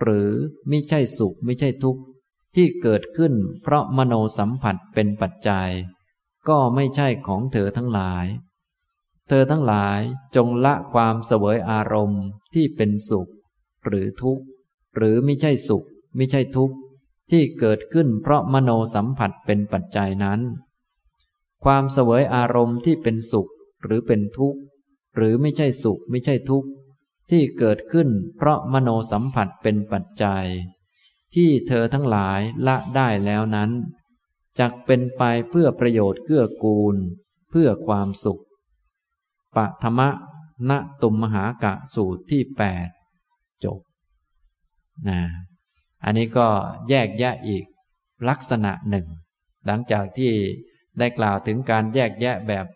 [0.00, 0.30] หรือ
[0.68, 2.02] ไม่ใช่สุขไม่ใช่ทุกข์
[2.54, 5.70] ที่เกิดขึ้นเพราะมโนสัมผัสเป็นปัจจัย
[6.48, 8.26] ก็ไม่ใช่ของเธอทั้งหลาย
[9.28, 10.00] เธอทั้งหลาย
[10.36, 12.24] จงละความเสวยอารมณ์
[12.54, 13.30] ที่เป็นสุข
[13.86, 14.44] หรือทุกข์
[14.96, 15.86] หรือไม่ใช่สุข
[16.16, 16.76] ไม่ใช่ทุกข์
[17.30, 20.40] ที่เกิดขึ้นเพราะมโนสัมผัสเป็นปัจจัยนั้น
[21.64, 23.50] ความเสวยอารมณ์ที่เป็นสุข
[23.82, 24.60] หรือเป็นทุกข์
[25.16, 26.68] หรือไม่ใช่สุขไม่ใช่ทุกข์
[27.30, 30.46] ที่เกิดขึ้นเพราะมโนสัมผัสเป็นปัจจัย
[31.34, 33.70] ที่เธอทั้งหลายละได้แล้วนั้น
[34.58, 36.96] จักเป็นไปเพื่อประโยชน์เกื้อกูล
[37.50, 38.42] เพื่อความสุข
[39.56, 40.08] ปะธรรมะ
[40.70, 40.72] ณ
[41.02, 42.88] ตุมมหากะสูตรที่แปด
[43.64, 43.80] จบ
[45.08, 45.20] นะ
[46.04, 46.48] อันนี้ก็
[46.88, 47.64] แยกแยะอีก
[48.28, 49.06] ลักษณะหนึ่ง
[49.66, 50.32] หลังจากที่
[50.98, 52.66] ได้กล่าวถึงการแยกแยะแบบ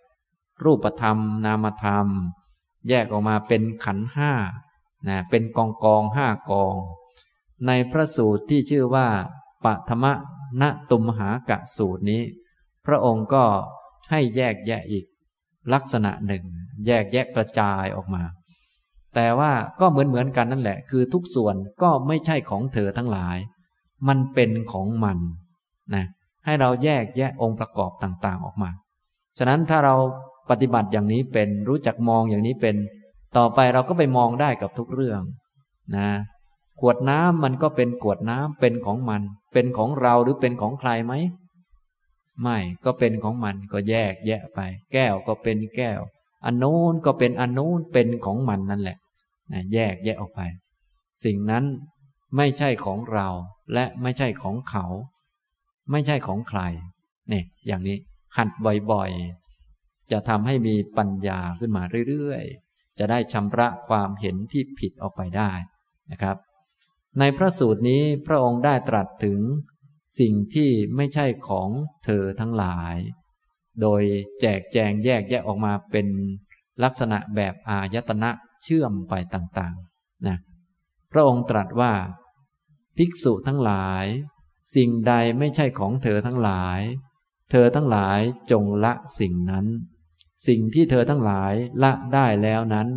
[0.65, 2.07] รูปธรรม นามธรรม
[2.89, 4.33] แยกออกมาเป็นขันห้า
[5.09, 6.75] นะเป็นกองกองห้ากอง
[7.67, 9.09] ในพระสูตรที่ชื่อว่า
[9.65, 10.05] ปฐม
[10.61, 12.23] ณตุมหากะสูตรนี้
[12.87, 13.45] พระองค์ก็
[14.11, 15.05] ให้แยกแยะอีก
[15.73, 16.45] ลักษณะหนึ่ง
[16.87, 18.23] แยกแยะกระจายออกมา
[19.15, 23.39] แต่ว่าก็เหมือนเหมือนกันนั่นแหละ คือทุกส่วนก็ไม่ใช่ของเธอทั้งหลาย
[24.09, 25.19] มันเป็นของมัน
[25.95, 26.05] นะ
[26.45, 28.71] ให้เราแยกแยะองค์ประกอบต่างๆออกมา
[29.39, 29.95] ฉะนั้นถ้าเรา
[30.51, 32.77] ปฏิบัติอย่างนี้เป็นรู้จักมองอย่างนี้เป็น
[33.37, 35.21] ต่อไปเราก็ไปมองได้กับทุกเรื่อง
[35.97, 36.09] นะ
[36.81, 39.23] ขวดน้ำมันก็เป็นขวดน้ำเป็นของมัน
[39.53, 41.15] เป็นของเราหรือเป็นของใครไหม
[42.43, 44.61] ไม่ก็เป็นของมันก็แยกแยะไป
[44.93, 46.01] แก้วก็เป็นแก้ว
[46.45, 48.99] อันโน้นก็เป็นอันโน้นเป็นของมันนั่นแหละ
[49.53, 50.41] นะแยกแยะออกไป
[51.25, 51.65] สิ่งนั้น
[52.37, 53.29] ไม่ใช่ของเรา
[53.73, 54.85] และไม่ใช่ของเขา
[55.91, 56.61] ไม่ใช่ของใคร
[57.29, 57.97] เนี่ยอย่างนี้
[58.37, 58.49] หัด
[58.93, 65.51] บ่อยๆ จะทำให้มีปัญญาขึ้นมาเรื่อยๆ จะได้ชำระความเห็นที่ผิดออกไปได้
[66.13, 66.37] นะครับ
[67.19, 69.41] ในพระสูตรนี้พระองค์ได้ตรัสถึง
[70.19, 71.69] สิ่งที่ไม่ใช่ของ
[72.05, 72.97] เธอทั้งหลาย
[73.81, 74.03] โดย
[74.41, 76.07] แจกแจงแยกแยะออกมาเป็น
[76.83, 78.31] ลักษณะแบบอายตนะ
[78.65, 80.37] เชื่อมไปต่างๆนะ
[81.13, 81.93] พระองค์ตรัสว่า
[82.97, 84.05] ภิกษุทั้งหลาย
[84.75, 86.81] สิ่งใดไม่ใช่ของเธอทั้งหลาย
[87.51, 89.67] เธอทั้งหลายจงละสิ่งนั้น
[90.49, 91.53] สิ่งที่เธอทั้งหลาย
[91.83, 92.89] ละได้แล้วนั้น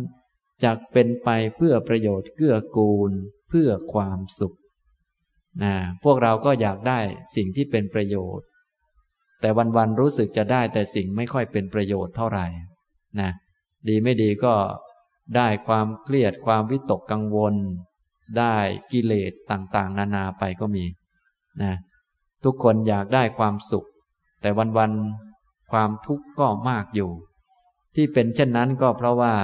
[0.64, 3.12] จะเป็นไปเพื่อประโยชน์เกื้อกูล
[3.50, 4.56] เพื่อความสุข
[5.62, 5.74] นะ
[6.04, 6.98] พวกเราก็อยากได้
[7.36, 8.46] สิ่งที่เป็นประโยชน์
[9.40, 12.46] แต่วันๆรู้สึกจะได้แต่สิ่งไม่ค่อยเป็นประโยชน์เท่าไหร่
[13.20, 13.30] นะ
[13.88, 14.54] ดีไม่ดีก็
[15.36, 17.54] ได้ความเครียดความวิตกกังวล
[18.38, 18.54] ได้
[18.92, 20.84] กิเลสต่างๆ นานาไปก็มี
[21.62, 21.74] นะ
[22.44, 23.86] ทุกคนอยากได้ความสุข
[24.40, 27.10] แต่วันๆความทุกข์ก็มากอยู่
[27.94, 29.34] ที่เป็นเช่นนั้นก็เพราะว่า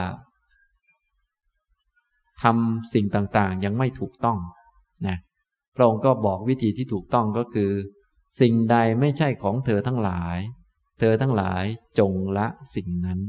[2.43, 4.39] ทำสิ่งต่างๆ ยังไม่ถูกต้อง
[5.07, 5.17] นะ
[5.75, 7.73] พระองค์ก็บอกวิธีที่ถูกต้องก็คือ
[8.41, 10.39] สิ่งใดไม่ใช่ของเธอทั้งหลาย
[10.99, 11.65] เธอทั้งหลาย
[11.99, 13.21] จงละสิ่งนั้น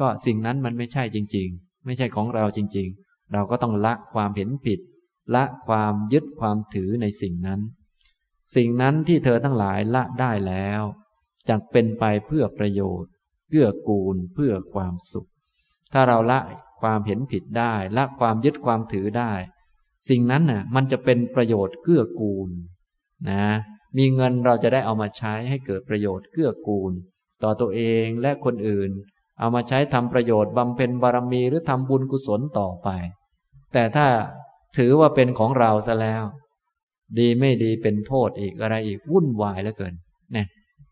[0.00, 4.80] ก็สิ่งนั้นมันไม่ใช่จริง ๆ ไม่ใช่ของเราจริง ๆ เราก็ต้องละความเห็นผิด
[5.34, 7.60] ละความยึดความถือในสิ่งนั้น
[8.56, 10.82] สิ่งนั้นที่เธอทั้งหลายละได้แล้ว
[11.48, 13.10] จะเป็นไปเพื่อประโยชน์
[13.48, 15.28] เพื่อกูลเพื่อความสุข
[15.92, 16.38] ถ้าเราละ
[16.80, 19.32] ความเห็นผิดได้ละความยึดความถือได้
[20.08, 22.48] สิ่งนั้นน่ะมันจะเป็นประโยชน์เกื้อกูล
[23.30, 23.44] นะ
[23.96, 26.92] มีเงินเราจะได้เอามาใช้ให้เกิดประโยชน์เกื้อกูล
[27.42, 28.90] ต่อตัวเองและคนอื่น
[29.38, 32.88] เอามาใช้ทำประโยชน์บำเพ็ญบารมีหรือทำบุญกุศลต่อไป
[33.72, 34.06] แต่ถ้า
[34.76, 36.24] ถือว่าเป็นของเราซะแล้ว
[37.18, 39.94] ดีไม่ดีเป็นโทษอีกอะไรอีกวุ่นวายเหลือเกิน
[40.32, 40.46] เนี่ย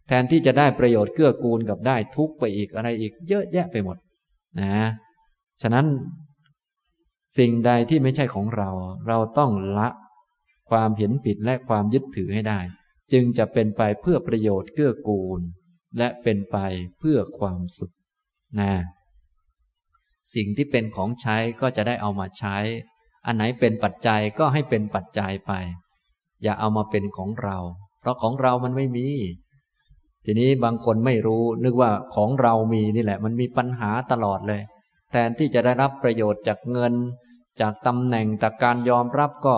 [0.06, 3.96] แทนที่จะได้ประโยชน์เกื้อกูลกับได้ทุกไปอีกอะไรอีก เยอะแยะไปหมด
[4.60, 4.86] นะ
[5.62, 5.86] ฉะนั้น
[7.38, 8.70] สิ่งใดที่ไม่ใช่ของเรา
[9.08, 9.88] เราต้องละ
[10.70, 12.60] ความเห็นผิดและความยึดถือให้ได้
[13.12, 15.40] จึงจะเป็นไปเพื่อประโยชน์เกื้อกูล
[15.98, 16.56] และเป็นไป
[16.98, 17.94] เพื่อความสุข
[18.60, 18.72] นะ
[20.34, 22.56] สิ่งที่เป็นของใช้ก็จะได้เอามาใช้
[23.26, 25.52] อันไหนเป็นปัจจัยก็ให้เป็นปัจจัยไป
[26.42, 27.56] อย่าเอามาเป็นของเรา
[28.00, 29.08] เพราะของเรามันไม่มี
[30.24, 34.62] ทีนี้บางคนไม่รู้ นึกว่าของเรามีนี่แหละ มันมีปัญหาตลอดเลย
[35.16, 36.94] ทนที่จะได้รับประโยชน์จากเงิน
[37.60, 39.56] จากตำแหน่งจากการยอมรับก็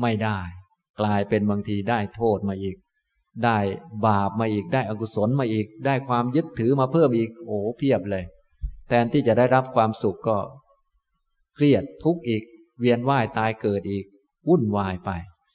[0.00, 0.38] ไม่ได้
[1.00, 2.76] กลายเป็นบางทีได้โทษมาอีก
[3.44, 3.58] ได้
[4.06, 8.24] บาปมาอีกได้อกุศลมาอีก ได้ความยึดถือมาเพิ่มอีกโอ้เพียบเลย
[8.88, 10.38] แทนที่จะได้รับความสุขก็
[11.54, 12.42] เครียดทุกข์อีก
[12.78, 14.04] เวียนว่ายตายเกิดอีก
[14.48, 15.10] วุ่นวายไป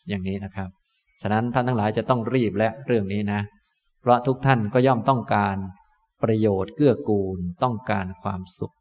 [0.07, 0.69] อย่างนี้นะครับ
[1.21, 3.41] ฉะนั้นท่านทั้งหลายจะต้องรีบและเรื่องนี้นะ
[4.01, 5.55] เพราะทุกท่านก็ย่อมต้องการ
[6.23, 8.73] ประโยชน์เกื้อกูลต้องการความสุข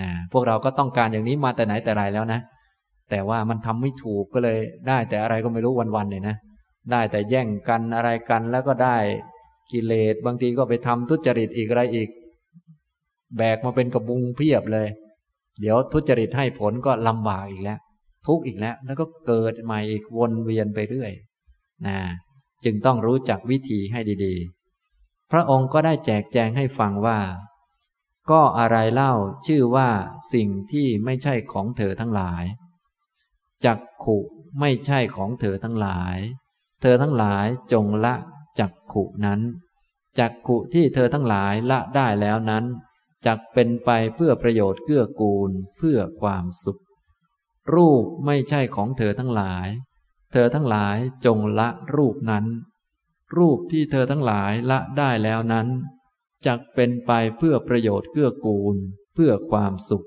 [0.00, 2.40] นะพวกเราก็ต้องการอย่างนี้มาแต่ไหนแต่ไรแล้วนะ
[3.10, 4.58] แต่ว่ามันทำไม่ถูกก็เลย
[4.88, 6.36] ได้แต่อะไรก็ไม่รู้วันๆเนี่ยนะ
[6.90, 8.96] ได้แต่แย่งกันอะไรกันแล้วก็ได้
[9.72, 12.08] กิเลสบางทีก็ไปทำทุจริตอีกอะไรอีก
[13.36, 14.88] แบกมาเป็นกระบุงเพียบเลย
[15.60, 17.78] เดี๋ยวทุจริตให้ผลก็ลำบากอีกแล้ว
[18.26, 21.12] ทุกข์อีกแล้ว แล้วก็เกิดใหม่อีกวนเวียนไปเรื่อย
[21.86, 21.98] นะ
[22.64, 24.63] จึงต้องรู้จักวิธีให้ดีๆ
[25.30, 27.20] พระองค์ก็ได้แจกแจงให้ฟังว่า
[28.30, 29.14] ก็อะไรเล่า
[29.46, 29.90] ชื่อว่า
[30.32, 32.44] สิ่งที่ไม่ใช่ของเธอทั้งหลาย
[33.64, 34.18] จักขุ
[34.60, 36.16] ไม่ใช่ของเธอทั้งหลาย
[36.80, 38.14] เธอทั้งหลายจงละ
[38.60, 39.40] จักขุนั้น
[40.18, 42.64] จักขุที่เธอทั้งหลายละได้แล้วนั้น
[43.26, 46.80] จักเป็นไปเพื่อประโยชน์เกื้อกูลเพื่อความสุข
[47.74, 49.66] รูปไม่ใช่ของเธอทั้งหลาย
[50.32, 50.96] เธอทั้งหลาย
[51.26, 52.44] จงละรูปนั้น
[53.36, 55.68] รูปที่เธอทั้งหลายละได้แล้วนั้น
[56.46, 58.76] จักเป็นไปเพื่อประโยชน์เกื้อกูล
[59.14, 60.06] เพื่อความสุข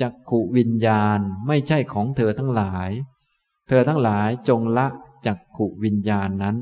[0.00, 2.90] จักขุวิญญาณไม่ใช่ของเธอทั้งหลาย
[3.68, 4.86] เธอทั้งหลายจงละ
[5.26, 6.56] จักขุวิญญาณนั้น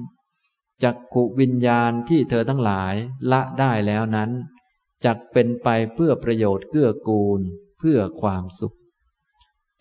[0.82, 2.94] จักขุวิญญาณที่เธอทั้งหลาย
[3.32, 4.30] ละได้แล้วนั้น
[5.04, 7.40] จักเป็นไปเพื่อประโยชน์เกื้อกูล
[7.78, 8.76] เพื่อความสุข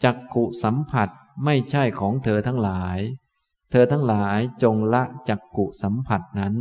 [0.04, 1.10] จักขุสัมผัส
[1.46, 2.98] ไม่ใช่ของเธอทั้งหลาย
[3.72, 6.56] เธอทั้งหลายจงละจักกุสัมผัสนั้น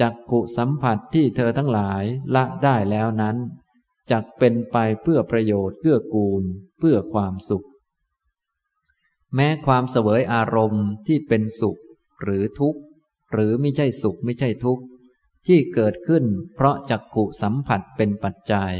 [0.00, 2.02] จักกุสัมผัสที่เธอทั้งหลาย
[2.34, 3.36] ละได้แล้วนั้น
[4.10, 6.42] จักเป็นไปเพื่อประโยชน์เพื่อกูล
[6.78, 7.66] เพื่อความสุข
[9.34, 11.80] แม้ความเสวยอารมณ์ที่เป็นสุข
[12.22, 12.80] หรือทุกข์
[13.32, 14.82] หรือไม่ใช่สุขไม่ใช่ทุกข์
[15.46, 16.24] ที่เกิดขึ้น
[16.54, 18.74] เพราะจักกุสัมผัสเป็นปัจจัย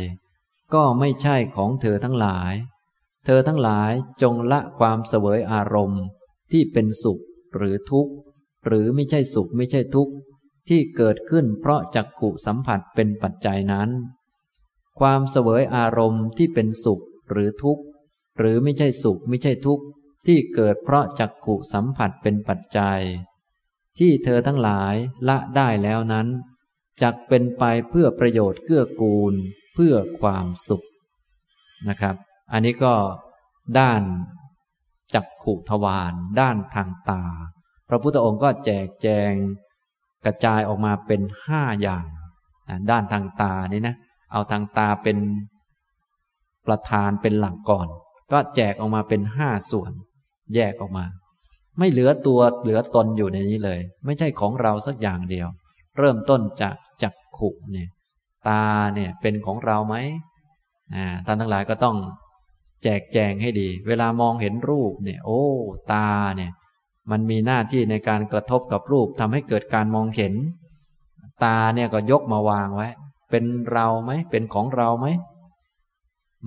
[0.75, 2.53] ก็ไม่ใช่ของเธอทั้งหลาย
[3.25, 3.93] เธอทั้งหลาย
[4.23, 6.03] จงละความเสวยอารมณ์
[6.53, 7.23] ที่เป็นสุข
[7.57, 8.13] หรือทุกข์
[8.67, 10.13] หรือไม่ใช่สุขไม่ใช่ทุกข์
[10.69, 13.89] ที่เกิดขึ้นเพราะจักขุสัมผัสเป็นปัจจัยนั้น
[15.01, 17.83] ความเสวยอารมณ์ที่เป็นสุขหรือทุกข์
[18.39, 19.85] หรือไม่ใช่สุขไม่ใช่ทุกข์
[20.27, 23.01] ที่เกิดเพราะจักขุสัมผัสเป็นปัจจัย
[23.99, 24.95] ที่เธอทั้งหลาย
[25.29, 26.27] ละได้แล้วนั้น
[27.03, 29.35] จักเป็นไปเพื่อประโยชน์เกื้อกูล
[29.75, 30.87] เพื่อความสุข
[31.89, 32.17] นะครับ
[32.53, 32.95] อันนี้ก็
[33.79, 34.03] ด้าน
[35.17, 37.23] จักขุทวารด้านทางตา
[37.89, 39.33] พระพุทธองค์ก็แจกแจง
[40.25, 42.05] กระจายออกมาเป็นห้าอย่าง
[42.91, 43.95] ด้านทางตานี่นะ
[44.33, 45.19] เอาทางตาเป็น
[46.67, 47.89] ประธานเป็นหลักก่อน
[48.33, 49.93] ก็แจกออกมาเป็นห้าส่วน
[50.55, 51.05] แยกออกมา
[51.79, 55.49] ไม่เหลือตัวเหลือตนอยู่ในนี้เลย ไม่ใช่ของเราสักอย่างเดียว
[55.99, 57.89] เริ่มต้นจากจักขุเนี่ย
[58.49, 58.64] ตา
[58.95, 59.97] เนี่ยเป็นของเราไหม
[60.95, 61.97] อ่าท่านทั้งหลายก็ต้อง
[62.83, 65.43] แจกแจงให้ดี เวลามองเห็นรูปเนี่ย โอ้
[65.93, 66.53] ตาเนี่ย
[67.11, 70.35] มันมีหน้าที่ในการกระทบกับรูปทำให้เกิดการมองเห็น
[71.45, 72.89] ตาเนี่ยก็ยกมาวางไว้
[73.31, 75.07] เป็นเราไหม เป็นของเราไหม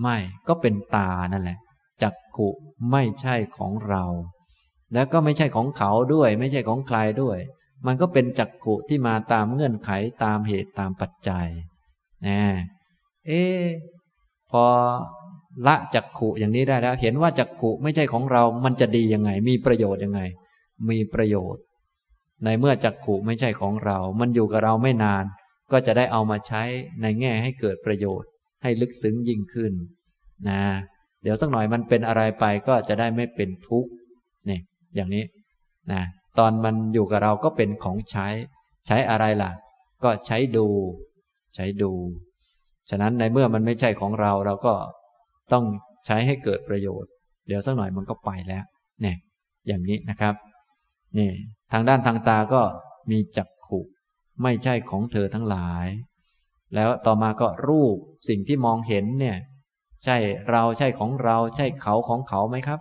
[0.02, 0.18] ไม่
[0.48, 1.58] ก็เป็นตานั่นแหละ
[2.02, 2.50] จักขุ
[2.92, 4.04] ไม่ใช่ของเรา
[4.94, 7.38] แล้วก็ไม่ใช่ของเขาด้วย ไม่ใช่ของใครด้วย
[7.86, 9.90] มันก็เป็นจักขุที่มาตามเงื่อนไข
[10.24, 11.48] ตามเหตุตามปัจจัย
[12.28, 12.42] นะ
[13.28, 13.44] เอ๊
[14.52, 14.66] พอ
[15.68, 20.22] ละจักขุอย่างนี้ได้แล้ว เห็นว่าจักขุไม่ใช่ของเรา มันจะดียังไง มีประโยชน์ยังไง
[20.90, 21.64] มีประโยชน์
[22.44, 25.24] ในเมื่อจักขุไม่ใช่ของเรา มันอยู่กับเราไม่นาน
[25.72, 26.64] ก็จะได้เอามาใช้
[27.02, 28.30] ในแง่ให้เกิดประโยชน์
[28.64, 29.74] ให้ลึกซึ้งยิ่งขึ้น
[30.50, 30.62] นะ
[31.24, 33.90] เดี๋ยวสักหน่อยมันเป็นอะไรไปก็จะได้ไม่เป็นทุกข์
[34.50, 34.60] นี่
[34.96, 35.24] อย่างนี้
[35.92, 36.02] นะ
[36.40, 38.28] ตอนมันอยู่กับเราก็เป็นของใช้
[38.88, 39.52] ใช้อะไรล่ะ
[40.04, 40.68] ก็ใช้ดู
[41.56, 41.92] ใช้ดู
[42.90, 44.74] ฉะนั้นในเมื่อมันไม่ใช่ของเราเราก็
[45.54, 45.66] ต้อง
[46.06, 47.12] ใช้ให้เกิดประโยชน์
[47.48, 48.64] เดี๋ยวสักหน่อยมันก็ไปแล้ว
[49.02, 49.18] เนี่ย
[49.68, 50.34] อย่างนี้นะครับ
[51.18, 51.30] นี่
[51.72, 52.62] ทางด้านทางตาก็
[53.12, 53.80] มีจักขุ
[54.44, 55.88] ไม่ใช่ของเธอทั้งหลาย
[56.76, 57.96] แล้วต่อมาก็รูป
[58.30, 59.38] สิ่งที่มองเห็นเนี่ย
[60.04, 60.18] ใช่
[60.50, 62.80] เราใช่ของเราใช่เขาของเขาไหมครับ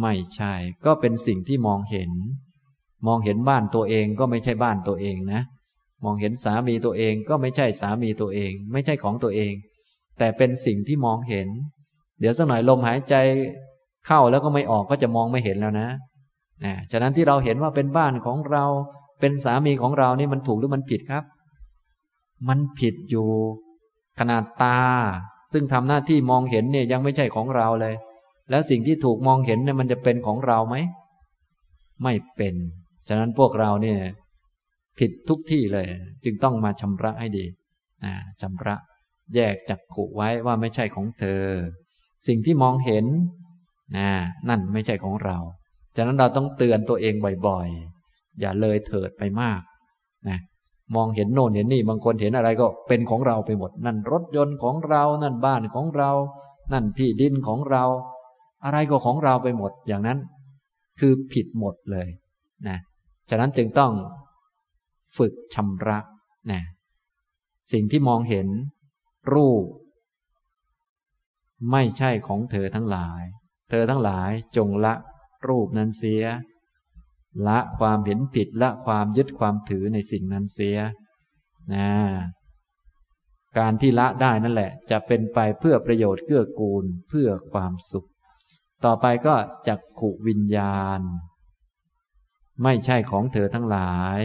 [0.00, 0.54] ไม่ใช่
[0.86, 2.10] ก็เป็นสิ่งที่มองเห็น
[3.06, 5.42] มองเห็นบ้านตัวเองก็ไม่ใช่บ้านตัวเองนะ
[6.04, 9.52] มองเห็นสามีตัวเองก็ไม่ใช่สามีตัวเอง ไม่ใช่ของตัวเอง
[10.20, 11.48] แต่เป็นสิ่งที่มองเห็น
[12.20, 13.14] เดี๋ยวสักหน่อยลมหายใจ
[14.06, 15.88] เข้าแล้วก็ไม่ออกก็จะมองไม่เห็นแล้วนะ
[16.64, 18.64] นะฉะนั้นที่เราเห็นว่าเป็นบ้านของเรา
[19.20, 21.24] เป็นสามีของเรานี่มันถูกหรือมันผิดครับ
[22.48, 23.26] มันผิดอยู่
[24.20, 24.80] ขนาดตา
[25.52, 27.94] ซึ่งทำหน้าที่มองเห็นเนี่ยยังไม่ใช่ของเราเลย
[28.50, 30.76] แล้วสิ่งที่ถูกมองเห็นเนี่ยมันจะเป็นของเราไหม
[32.02, 32.54] ไม่เป็น
[33.08, 33.98] ฉะนั้นพวกเราเนี่ย
[34.98, 35.86] ผิดทุกที่เลย
[36.24, 37.44] จึงต้องมาชำระให้ดี
[38.04, 38.12] นะ
[38.42, 38.74] ชำระ
[39.34, 41.44] แยกจักขุไว้ว่าไม่ใช่ของเธอ
[42.26, 43.06] สิ่งที่มองเห็น
[43.96, 44.10] นะ
[44.48, 45.36] นั่นไม่ใช่ของเรา
[45.96, 47.14] ฉะนั้นเราต้องเตือนตัวเอง
[47.46, 49.60] บ่อยๆ อย่าเลยเถิดไปมาก
[50.28, 50.38] นะ
[50.96, 56.10] มองเห็นโน่นเห็นนี่บางคนเห็นอะไรก็เป็นของเราไปหมด นั่นรถยนต์ของเรา นั่นบ้านของเรา
[56.72, 57.84] นั่นที่ดินของเรา
[58.64, 60.18] อะไรก็ของเราไปหมด อย่างนั้น
[61.00, 62.08] คือผิดหมดเลย
[62.68, 62.78] นะ
[63.30, 63.92] ฉะนั้นจึงต้อง
[65.18, 65.98] ฝึกชำระ
[66.52, 66.62] นะ
[67.72, 68.46] สิ่งที่มองเห็น
[69.32, 69.66] รูป
[71.70, 73.22] ไม่ใช่ของเธอทั้งหลาย
[73.70, 74.94] เธอทั้งหลายจงละ
[75.48, 76.24] รูปนั้นเสีย
[77.46, 80.78] ละความเห็นผิดละความยึดความถือในสิ่งนั้นเสีย
[81.72, 81.90] นะ
[83.58, 88.08] การที่ละได้นั่นแหละ จะเป็นไปเพื่อประโยชน์เกื้อกูลเพื่อความสุข
[88.84, 89.34] ต่อไปก็
[89.68, 91.00] จักขุวิญญาณ
[92.62, 94.20] ไม่ใช่ของเธอทั้งหลาย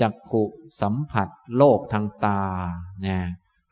[0.00, 0.42] จักขุ
[0.80, 2.42] สัมผัสโลกทางตา
[3.02, 3.18] เนะ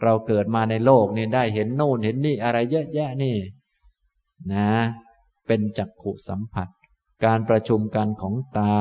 [0.02, 3.36] เราเกิดมาในโลกนี่ได้เห็นโน่นเห็นนี่อะไรเยอะแยะนี่
[4.52, 4.70] นะ
[5.46, 6.68] เป็นจักขุสัมผัส
[7.24, 8.78] การประชุมกันของตา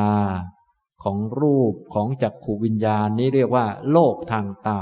[1.03, 4.81] ของรูปของจักขุวิญญาณนี้เรียกว่า โลกทางตา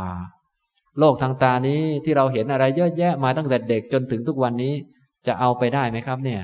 [0.99, 4.73] โลกทางตานี้ที่เราเห็นอะไรเยอะแยะมาตั้งแต่เด็กจนถึงทุกวันนี้
[5.27, 6.41] จะเอาไปได้ไหมครับเนี่ย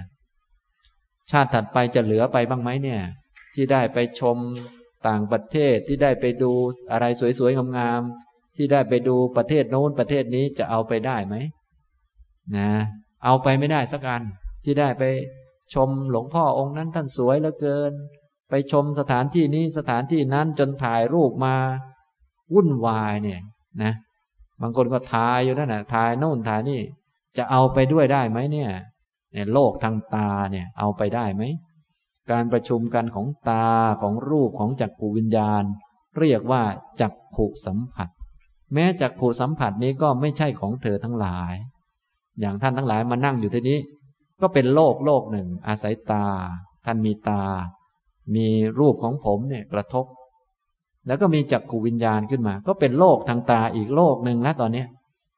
[1.32, 3.02] ชาติถัดไปจะเหลือไปบ้างไหมเนี่ย
[3.54, 4.38] ที่ได้ไปชม
[5.08, 6.52] ต่างประเทศที่ได้ไปดู
[6.92, 7.06] อะไร
[7.40, 8.02] สวยๆงาม
[8.56, 11.36] ที่ได้ไปดูประเทศโน้นประเทศนี้จะเอาไปได้ไหม
[12.56, 12.70] นะ
[13.26, 14.24] เอาไปไม่ได้สักอัน
[14.64, 15.04] ที่ได้ไป
[15.74, 17.94] ชมหลวงพ่อองค์นั้นท่านสวยเหลือเกิน
[18.50, 21.56] ไปชมสถานที่นี้สถานที่นั้นจนถ่ายรูปมา
[22.54, 23.42] วุ่นวายเนี่ย
[23.84, 23.94] นะ
[24.62, 26.82] บางคนก็ถ่ายอยู่นั่นแหะถ่ายโน่นถ่ายนี่
[27.38, 28.72] จะเอาไปด้วยได้ไหมเนี่ย
[29.32, 31.44] เนี่ยโลกทางตาเนี่ยเอาไปได้ไหม
[32.32, 33.68] การประชุมกันของตา
[34.02, 35.64] ของรูปของจักรวิญญาณ
[36.20, 36.64] เรียกว่า
[37.02, 38.10] จักขุสัมผัส
[38.74, 41.54] แม้จักขู่สัมผัสนี้ก็ไม่ใช่ของเธอทั้งหลาย
[42.40, 43.78] อย่างท่านทั้งหลายมานั่งอยู่ที่นี้
[44.42, 46.26] ก็เป็นโลกโลกหนึ่ง อาศัยตา
[46.86, 47.44] ท่านมีตา
[48.36, 48.48] มี
[48.80, 50.06] รูปของผมเนี่ยกระทบ
[51.08, 54.86] แล้วก็มีจักขูวิญญาณขึ้นมา ก็เป็นโลกทางตาอีกโลกหนึ่งแล้วตอนนี้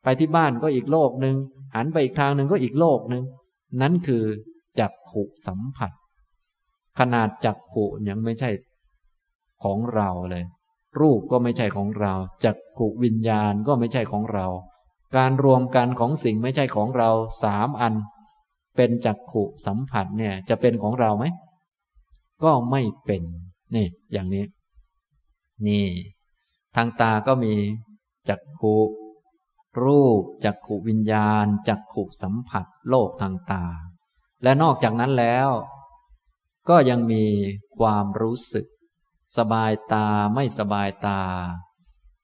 [0.04, 1.36] ไปที่บ้านก็อีกโลกหนึ่ง
[1.76, 3.24] หันไปอีกทางหนึ่งก็อีกโลกหนึ่ง
[3.82, 4.24] นั้นคือ
[4.80, 5.92] จักขุสัมผัส
[7.00, 8.50] ขนาดจักขุยังไม่ใช่
[9.64, 10.44] ของเราเลย
[11.00, 12.14] รูปก็ไม่ใช่ของเรา
[12.44, 14.46] จักขุวิญญาณก็ไม่ใช่ของเรา
[15.18, 17.10] การรวมกันของสิ่งไม่ใช่ของเรา
[17.44, 17.94] สามอัน
[18.76, 21.26] เป็นจักขุสัมผัสเนี่ยจะเป็นของเราไหม
[22.44, 23.24] ก็ไม่เป็น
[23.76, 24.46] นี่ อย่างนี้
[25.68, 25.86] นี่
[26.76, 27.54] ทางตาก็มี
[28.30, 28.76] จักขุ
[29.84, 33.66] รูปจักขุวิญญาณจักขุสัมผัส โลกทางตา
[34.44, 35.50] และนอกจากนั้นแล้ว
[36.70, 37.26] ก็ยังมี
[37.78, 38.66] ความรู้สึก
[39.38, 41.20] สบายตาไม่สบายตา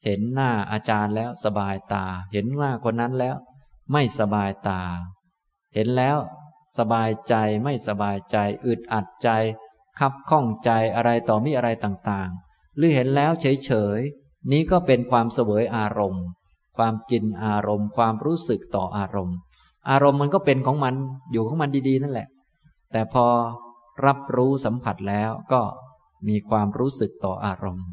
[0.06, 3.36] เห็นหน้าอาจารย์แล้วสบายตา เห็นหน้าคนนั้นแล้ว
[3.92, 4.82] ไม่สบายตา
[5.74, 6.18] เห็นแล้ว
[6.78, 7.34] สบายใจ
[7.64, 9.30] ไม่สบายใจ อึดอัดใจ
[10.00, 16.26] คับข้องใจอะไรต่อมีอะไรต่างๆ หรือเห็นแล้วเฉยๆ นี้ก็เป็นความเสวยอารมณ์
[16.78, 19.38] ความกินอารมณ์ ความรู้สึกต่ออารมณ์
[19.90, 20.96] อารมณ์มันก็เป็นของมัน
[21.32, 22.28] อยู่ของมันดีๆ นั่นแหละ
[22.92, 23.26] แต่พอ
[24.06, 25.62] รับรู้สัมผัสแล้วก็
[26.28, 27.88] มีความรู้สึกต่ออารมณ์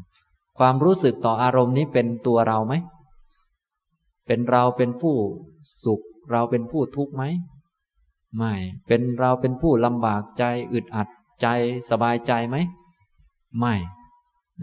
[0.59, 2.73] ความรู้สึกต่ออารมณ์นี้เป็นตัวเราไหม
[4.27, 5.15] เป็นเราเป็นผู้
[5.83, 6.01] สุข
[6.31, 7.23] เราเป็นผู้ทุกข์ไหม
[8.37, 8.53] ไม่
[8.87, 10.43] เป็นเราเป็นผู้ลำบากใจ
[10.73, 11.07] อึดอัด
[11.41, 11.47] ใจ
[11.89, 12.57] สบายใจไหม
[13.59, 13.75] ไม่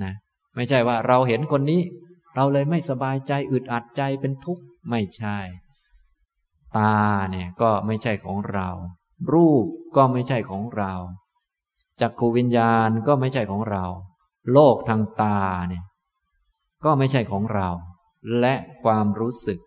[0.02, 0.12] นะ
[0.54, 1.80] ไม่ใช่ว่าเราเห็นคนนี้
[2.34, 5.38] เราเลยไม่สบายใจอึดอัดใจเป็นทุกข์ไม่ใช่
[6.76, 6.96] ตา
[7.30, 8.68] เนี่ยก็ไม่ใช่ของเรา
[9.32, 9.64] รูป
[9.96, 10.92] ก็ไม่ใช่ของเรา
[12.00, 13.84] จักขูวิญญาณก็ไม่ใช่ของเรา
[14.52, 15.84] โลกทางตาเนี่ย
[16.84, 17.68] ก็ไม่ใช่ของเรา
[18.40, 18.54] และ
[18.84, 19.58] ความรู้สึก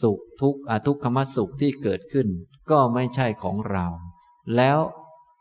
[0.00, 2.26] สุขทุกข์อทุกขมสุขที่เกิดขึ้น
[2.70, 3.86] ก็ไม่ใช่ของเรา
[4.56, 4.78] แล้ว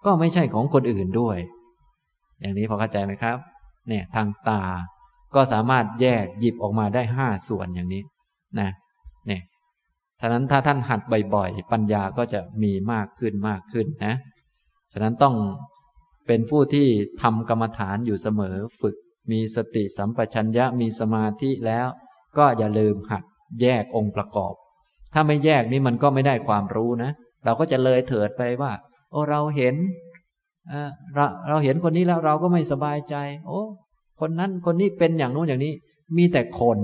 [0.06, 1.38] ก็ไม่ใช่ของคนอื่นด้วย
[2.40, 3.38] อย่างนี้พอเข้าใจไหมครับ
[3.88, 4.64] เนี่ยทางตา
[5.36, 8.02] ก็สามารถแยกหยิบออกมาได้ห้าส่วนอย่างนี้
[8.60, 8.70] นะ
[9.28, 9.42] เนี่ย
[10.22, 11.00] ฉะนั้นถ้าท่านหัด
[11.36, 14.16] บ่อยๆ ปัญญาก็จะมีมากขึ้นมากขึ้นนะ
[14.94, 15.36] ฉะนั้นต้อง
[16.28, 16.88] เป็นผู้ที่
[17.22, 18.96] ทำกรรมฐานอยู่เสมอฝึก
[19.32, 21.88] มีสติสัมปชัญญะมีสมาธิแล้ว
[22.38, 23.24] ก็อย่าลืมหัด
[23.62, 24.54] แยกองค์ประกอบ
[25.14, 27.12] ถ้าไม่แยกนี่มันก็ไม่ได้ความรู้นะ
[27.46, 28.72] เราก็จะเลยเถิดไปว่า
[29.12, 29.76] โอ้เราเห็น
[31.16, 33.16] เราเราเห็นคนนี้แล้วเราก็ไม่สบายใจ
[33.46, 33.62] โอ้
[34.20, 35.74] คนนั้นคนนี้เป็นอย่างนู้นอย่างนี้
[36.18, 36.80] มีแต่คน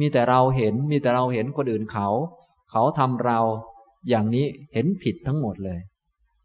[0.00, 2.08] มีแต่เราเห็น มีแต่เราเห็นคนอื่นเขา
[2.70, 3.38] เขาทำเรา
[4.08, 5.78] อย่างนี้เห็นผิดทั้งหมดเลย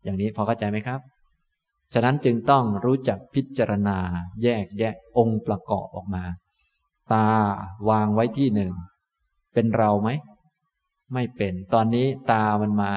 [0.03, 0.99] อย่างนี้พอเข้าใจไหมครับ
[1.93, 3.97] ฉะนั้นจึงต้องรู้จักพิจารณา
[4.43, 6.23] แยกแยะองค์ประกอบออกมา
[7.14, 7.27] ตา
[7.89, 8.72] วางไว้ที่หนึ่ง
[9.53, 10.09] เป็นเราไหม
[11.14, 12.91] ไม่เป็น ตอนนี้ตามันมา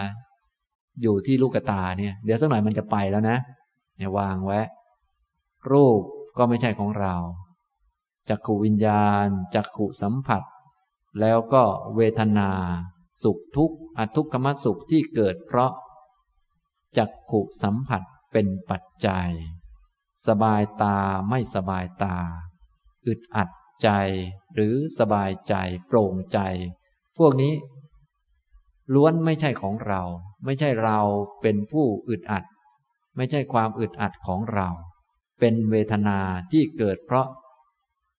[1.03, 3.37] อยู่ที่ลูกตาเนี่ย เดี๋ยวสักหน่อยมันจะไปแล้วนะ
[3.97, 4.61] เนี่ยวางไว้
[5.73, 6.01] รูป
[6.39, 7.15] ก็ไม่ใช่ของเรา
[8.29, 10.43] จักขูวิญญาณ จักขูสัมผัส
[11.21, 11.63] แล้วก็
[11.97, 12.51] เวทนา
[13.23, 15.71] สุขทุกข์อทุกขมสุขที่เกิดเพราะ
[16.99, 19.31] จักขูสัมผัส เป็นปัจจัย
[20.27, 20.99] สบายตา
[21.29, 22.17] ไม่สบายตา
[23.07, 23.49] อึดอัด
[23.83, 23.89] ใจ
[24.55, 25.55] หรือสบายใจ
[25.87, 26.39] โปร่งใจ
[27.19, 27.55] พวกนี้
[28.95, 30.03] ล้วนไม่ใช่ของเรา
[30.45, 30.99] ไม่ใช่เรา
[31.43, 32.45] เป็นผู้อึดอัด
[33.17, 34.69] ไม่ใช่ความอึดอัดของเรา
[35.41, 36.19] เป็นเวทนา
[36.53, 37.27] ที่เกิดเพราะ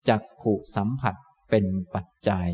[0.09, 1.15] จักขุสัมผัส
[1.49, 2.49] เป็นปัจจัย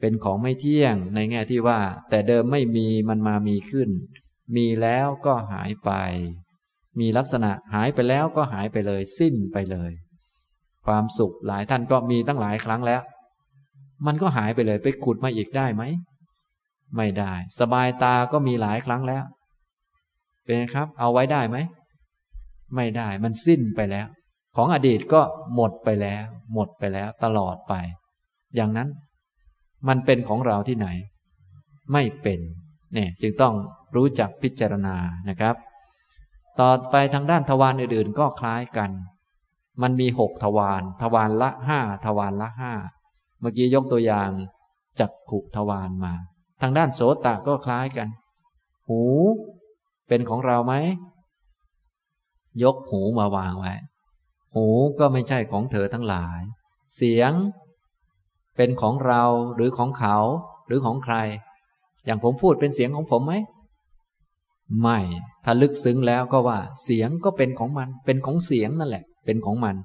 [0.00, 3.90] เป็นของไม่เที่ยงในแง่ที่ว่า แต่เดิมไม่มีมันมามีขึ้น
[4.56, 5.90] มีแล้วก็หายไป
[7.00, 9.90] มีลักษณะหายไปแล้วก็หายไปเลย สิ้นไปเลย
[10.86, 13.00] ความสุขหลายท่านก็มีตั้งหลายครั้งแล้ว
[14.06, 15.82] มันก็หายไปเลยไปขุดมาอีกได้ไหม
[16.96, 19.24] ไม่ได้ สบายตาก็มีหลายครั้งแล้ว
[20.44, 21.56] เป็นครับ เอาไว้ได้ไหม
[22.74, 24.06] ไม่ได้มันสิ้นไปแล้ว
[24.56, 25.20] ของอดีตก็
[25.54, 27.74] หมดไปแล้ว หมดไปแล้ว ตลอดไป
[28.56, 28.88] อย่างนั้น
[29.88, 30.88] มันเป็นของเราที่ไหน
[31.92, 32.40] ไม่เป็น
[32.94, 33.54] เนี่ย จึงต้อง
[33.96, 34.96] รู้จักพิจารณา
[35.28, 35.54] นะครับ
[36.60, 38.90] ต่อไปทางด้านทวารอื่นๆ ก็คล้ายกัน
[39.82, 42.72] มันมีหกทวารทวารละห้าทวารละห้า
[43.40, 44.30] เมื่อกี้ยกตัวอย่าง
[45.00, 46.12] จักขุทวารมา
[46.60, 48.08] ทางด้านโสตะก็คล้ายกัน
[48.88, 49.02] หู
[50.08, 50.74] เป็นของเราไหม
[52.62, 53.74] ยกหูมาวางไว้
[54.54, 54.66] หู
[54.98, 56.40] ก็ไม่ใช่ของเธอทั้งหลาย
[56.96, 57.32] เสียง
[58.56, 59.22] เป็นของเรา
[59.54, 60.16] หรือของเขา
[60.66, 61.14] หรือของใคร
[62.04, 63.34] อย่างผมพูดเป็นเสียงของผมไหม
[64.80, 64.98] ไม่
[65.44, 69.76] ถ้าลึกซึ้งแล้วก็ว่า เสียงก็เป็นของมัน เป็นของเสียงนั่นแหละ เป็นของมัน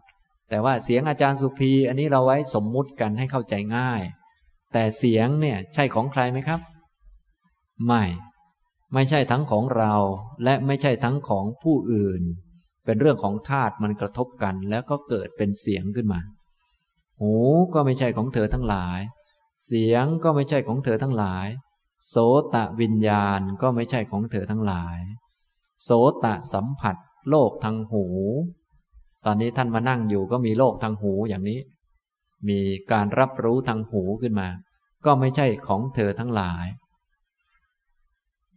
[0.49, 4.01] แต่ว่าเสียงอาจารย์สุภีอันนี้เราไว้สมมุติกันให้เข้าใจง่าย
[4.73, 6.59] แต่เสียงเนี่ยใช่ของใครไหมครับ
[7.87, 8.03] ไม่
[8.93, 9.93] ไม่ใช่ทั้งของเรา
[10.43, 12.21] และไม่ใช่ทั้งของผู้อื่น
[12.85, 16.19] เป็นเรื่องของธาตุมันกระทบกัน แล้วก็เกิดเป็นเสียงขึ้นมา
[17.19, 17.33] หู
[17.73, 18.99] ก็ไม่ใช่ของเธอทั้งหลาย
[19.65, 21.47] เสียงก็ไม่ใช่ของเธอทั้งหลาย
[22.07, 22.15] โส
[22.53, 24.99] ตะวิญญาณก็ไม่ใช่ของเธอทั้งหลาย
[25.83, 25.89] โส
[26.23, 26.95] ตะสัมผัส
[27.29, 28.05] โลกทางหู
[29.25, 31.59] ตอนนี้ท่านมานั่งอยู่ก็มีโลกทางหูอย่างนี้
[32.49, 32.59] มี
[32.91, 34.49] การรับรู้ทางหูขึ้นมา
[35.05, 36.65] ก็ไม่ใช่ของเธอทั้งหลาย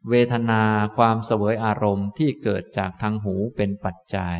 [0.09, 0.63] เวทนา
[0.97, 4.39] ความเสวยอารมณ์ที่เกิดจากทางหูเป็นปัจจัย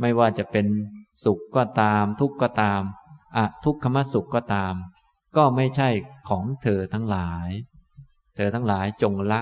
[0.00, 0.66] ไม่ว่าจะเป็น
[1.24, 2.82] สุขก็ตาม ทุกข์ก็ตาม
[3.36, 4.74] อะทุกขมสุขก็ตาม
[5.36, 5.88] ก็ไม่ใช่
[6.28, 7.48] ของเธอทั้งหลาย
[8.34, 9.40] เธอทั้งหลายจงละ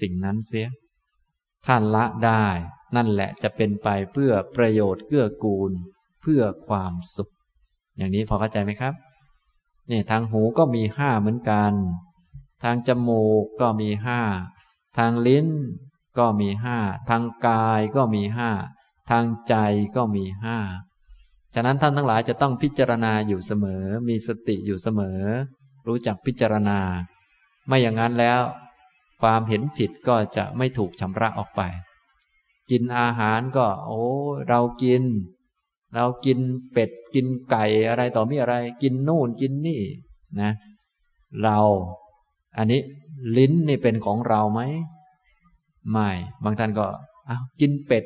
[0.00, 0.68] สิ่งนั้นเสีย
[1.66, 2.44] ท่านละได้
[2.96, 5.72] นั่นแหละจะเป็นไปเพื่อประโยชน์เกื้อกูล
[6.20, 7.30] เพื่อความสุข
[7.96, 8.94] อย่างนี้พอเข้าใจไหมครับ
[9.90, 11.72] นี่ทางหูก็มีห้าเหมือนกัน
[12.62, 14.20] ทางจมูกก็มีห้า
[14.98, 15.48] ทางลิ้น
[16.18, 18.50] ก็มีห้า ทางกายก็มีห้า
[19.10, 19.54] ทางใจ
[19.96, 20.58] ก็มีห้า
[21.54, 25.20] ฉะนั้นท่านทั้งหลายจะต้องพิจารณาอยู่เสมอ มีสติอยู่เสมอ
[25.86, 26.80] รู้จักพิจารณา
[27.70, 28.40] ไม่อย่างนั้นแล้ว
[29.20, 31.62] ความเห็นผิดก็จะไม่ถูกชำระออกไป
[32.70, 34.04] กินอาหารก็ โอ้
[34.48, 35.02] เรากิน
[35.94, 36.38] เรากิน
[36.72, 39.80] เป็ดกินไก่อะไรต่อมีอะไร กินนู่นกินนี่
[40.40, 40.52] นะ
[41.42, 41.58] เรา
[42.56, 42.80] อันนี้
[43.36, 44.60] ลิ้นนี่เป็นของเราไหม
[45.90, 46.08] ไม่
[46.44, 46.86] บางท่านก็
[47.28, 48.04] อ้าวกินเป็ด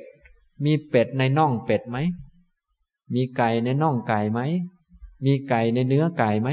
[0.64, 1.98] มีเป็ดในน่องเป็ดไหม
[3.14, 4.40] มีไก่ในน่องไก่ไหม
[5.24, 6.48] มีไก่ในเนื้อไก่ไหม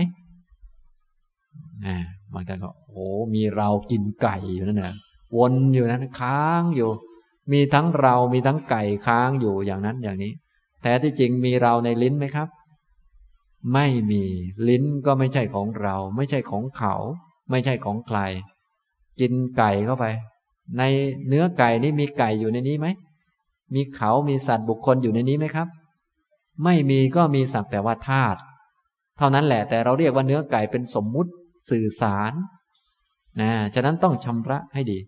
[1.85, 1.95] อ่า
[2.33, 4.95] บางท่านก็ โอ้มีเรากินไก่อยู่นั่นนะ
[5.37, 6.89] วนอยู่นั้นค้างอยู่
[7.51, 10.33] มีทั้งเรามีทั้งไก่ค้างอยู่อย่างนั้นอย่างนี้
[10.81, 12.47] แต่ที่จริงมีเราในลิ้นไหมครับ
[13.73, 14.23] ไม่มี
[14.67, 16.95] ลิ้นก็ไม่ใช่ของเรา ไม่ใช่ของเขา
[17.49, 18.19] ไม่ใช่ของใคร
[19.19, 20.05] กินไก่เข้าไป
[20.77, 20.83] ใน
[21.27, 22.87] เนื้อไก่นี่มีไก่อยู่ในนี้ไหม
[23.73, 25.67] มีเขามีสัตว์บุคคลอยู่ในนี้ไหมครับ
[26.63, 28.39] ไม่มีก็มีสักแต่ว่าธาตุ
[29.17, 31.31] เท่านั้นแหละแต่เราเรียกว่าเนื้อไก่เป็นสมมุติ
[31.69, 32.31] สื่อสาร
[33.39, 34.99] นะฉะนั้นต้องชำระให้ดี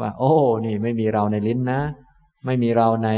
[0.00, 0.32] ว่า โอ้
[0.64, 1.80] นี่ไม่มีเราในลิ้นนะ
[2.46, 3.08] ไม่มีเราใน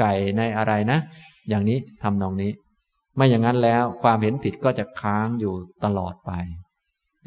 [0.00, 0.98] ไก่ในอะไรนะ
[1.48, 2.52] อย่างนี้ทำนองนี้
[3.16, 5.54] ไม่อย่างนั้นแล้วความเห็นผิดก็จะค้างอยู่
[5.84, 6.32] ตลอดไป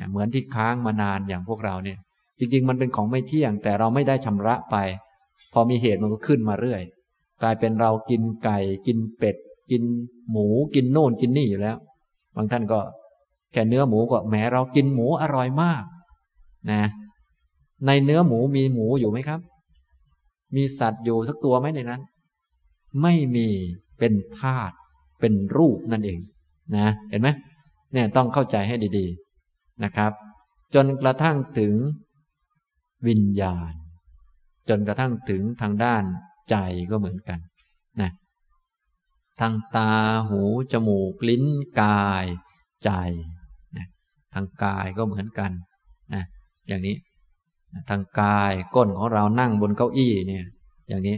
[0.09, 1.97] เหมือนที่ค้างมานานอย่างพวกเราเนี่ย
[2.39, 4.75] จริง ๆ มันเป็นของไม่เที่ยง แต่เราไม่ได้ชำระไป
[5.53, 6.81] พอมีเหตุมันก็ขึ้นมาเรื่อย
[7.41, 9.35] กลายเป็นเรากินไก่กินเป็ด
[9.71, 9.83] กิน
[10.31, 11.77] หมูกินโน่นกินนี่อยู่แล้ว
[12.35, 12.79] บางท่านก็
[13.51, 15.83] แค่เนื้อหมูก็แหมเรากินหมูอร่อยมาก
[16.71, 16.81] นะ
[17.85, 19.39] ในเนื้อหมูมีหมูอยู่ไหมครับ
[20.55, 22.01] มีสัตว์อยู่สักตัวไหมในนั้น
[23.01, 23.47] ไม่มี
[23.99, 24.75] เป็นธาตุ
[25.19, 26.19] เป็นรูปนั่นเอง
[26.75, 27.29] นะเห็นไหม
[27.93, 29.05] เนี่ยต้องเข้าใจให้ดี
[29.45, 30.11] ๆนะครับ
[30.75, 31.73] จนกระทั่งถึง
[33.07, 33.73] วิญญาณ
[34.69, 36.03] จนกระทั่งถึงทางด้าน
[36.49, 36.55] ใจ
[36.89, 37.39] ก็เหมือนกัน
[38.01, 38.11] นะ
[39.39, 39.91] ทางตา
[40.29, 40.41] หู
[40.71, 41.45] จมูกลิ้น
[41.81, 42.25] กาย
[42.83, 42.91] ใจ
[43.77, 43.87] นะ
[44.33, 45.51] ทางกายก็เหมือนกัน
[46.13, 46.23] นะ
[46.67, 46.95] อย่างนี้
[47.89, 50.45] ทางกายก้นของเรานั่งบนเก้าอี้เนี่ย
[50.89, 51.17] อย่างนี้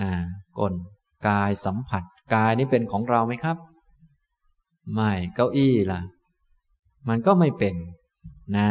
[0.00, 0.10] อ่า
[0.58, 0.74] ก้น
[1.28, 2.02] กายสัมผัส
[2.34, 3.56] กายนี้เป็นของเราไหมครับ
[4.94, 6.00] ไม่เก้าอี้ล่ะ
[7.08, 7.74] มันก็ไม่เป็น
[8.56, 8.68] นะ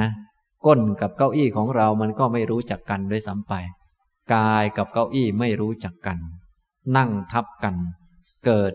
[0.66, 3.54] ก้นกับเก้าอี้ของเรามันก็ไม่รู้จักกันด้วยซ้ำไป
[4.36, 6.18] กายกับเก้าอี้ไม่รู้จักกัน
[6.98, 7.76] นั่งทับกัน
[8.46, 8.74] เกิด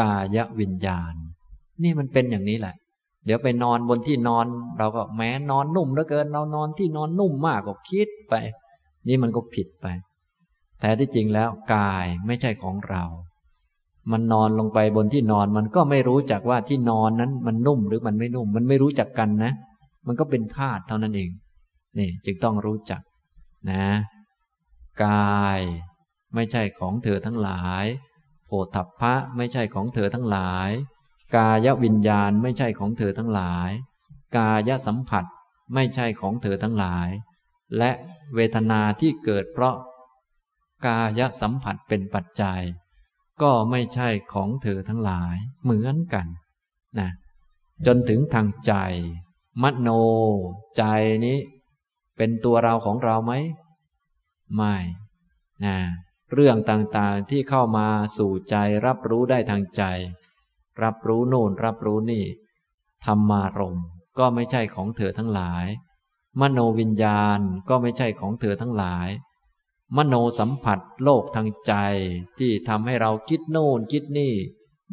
[0.00, 1.14] กายวิญญาณ
[1.82, 2.74] นี่มันเป็นอย่างนี้แหละ
[3.24, 4.46] เดี๋ยวไปนอนบนที่นอน
[4.78, 8.34] เราก็แม้นอนนุ่มเหลือเกิน เรานอนที่นอนนุ่มมากก็คิดไป
[9.08, 9.86] นี่มันก็ผิดไป
[10.80, 13.04] แต่ที่จริงแล้วกายไม่ใช่ของเรา
[14.12, 19.52] มันนอนลงไปบนที่นอนมันก็ไม่รู้จักว่าที่นอนนั้นมันนุ่มหรือมันไม่นุ่ม มันไม่รู้จักกันนะ
[20.06, 21.30] มันก็เป็นธาตุเท่านั้นเอง
[21.98, 23.00] นี่จึงต้องรู้จัก
[23.70, 23.86] นะ
[25.04, 25.60] กาย
[26.34, 27.84] ไม่ใช่ของเธอทั้งหลาย
[28.46, 30.70] โผฏฐัพพะไม่ใช่ของเธอทั้งหลาย
[31.36, 33.70] กายวิญญาณไม่ใช่ของเธอทั้งหลาย
[34.36, 35.24] กายสัมผัส
[35.74, 37.08] ไม่ใช่ของเธอทั้งหลาย
[37.78, 37.90] และ
[38.34, 39.76] เวทนาที่เกิดเพราะ
[40.86, 42.60] กายสัมผัสเป็นปัจจัย
[43.42, 46.26] ก็ไม่ใช่ของเธอทั้งหลาย เหมือนกัน
[46.98, 47.10] นะ
[47.86, 48.74] จนถึงทางใจ
[49.62, 49.88] มโน
[50.76, 50.84] ใจ
[51.24, 51.38] นี้
[52.16, 53.32] เป็นตัวเราของเราไหม
[54.54, 54.76] ไม่
[55.64, 55.76] นะ
[56.32, 58.56] เรื่องต่างๆที่เข้ามาสู่ใจ
[58.86, 59.82] รับรู้ได้ทางใจ
[60.82, 62.24] รับรู้โน่นรับรู้นี่
[63.04, 63.78] ธรรมารม
[64.18, 65.66] ก็ไม่ใช่ของเธอทั้งหลาย
[66.40, 69.08] มโนวิญญาณก็ไม่ใช่ของเธอทั้งหลาย
[69.96, 71.72] มโนสัมผัสโลกทางใจ
[72.38, 74.34] ที่ทำให้เราคิดโน่นคิดนี่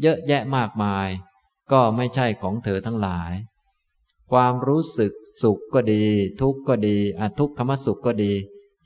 [0.02, 1.08] เยอะแยะมากมาย
[1.72, 3.32] ก็ไม่ใช่ของเธอทั้งหลาย
[4.32, 6.06] ความรู้สึกสุขก็ดี
[6.42, 8.34] ทุกข์ก็ดีอทุกขมสุขก็ดี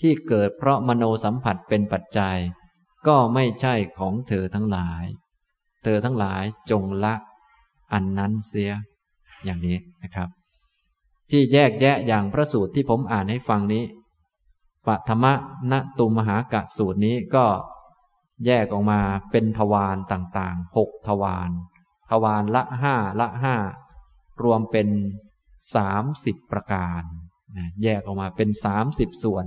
[0.01, 2.37] ที่เกิดเพราะมโนสัมผัสเป็นปัจจัย
[3.07, 5.03] ก็ไม่ใช่ของเธอทั้งหลาย
[5.85, 7.13] เธอทั้งหลายจงละ
[7.93, 8.71] อันนั้นเสีย
[9.45, 10.29] อย่างนี้นะครับ
[11.29, 13.83] ที่แยกแยะอย่างพระสูตรที่ผมอ่านให้ฟังนี้
[14.87, 15.33] ปัทมะ
[15.71, 17.45] ณตุมหากะสูตรนี้ก็
[18.45, 19.01] แยกออกมา
[19.31, 21.49] เป็นทวารต่างๆหกทวาร
[22.09, 23.55] ทวารละห้าละห้า
[24.43, 24.87] รวมเป็น
[25.75, 27.01] สามสิบประการ
[27.57, 29.45] นะแยกออกมาเป็นสามสิบส่วน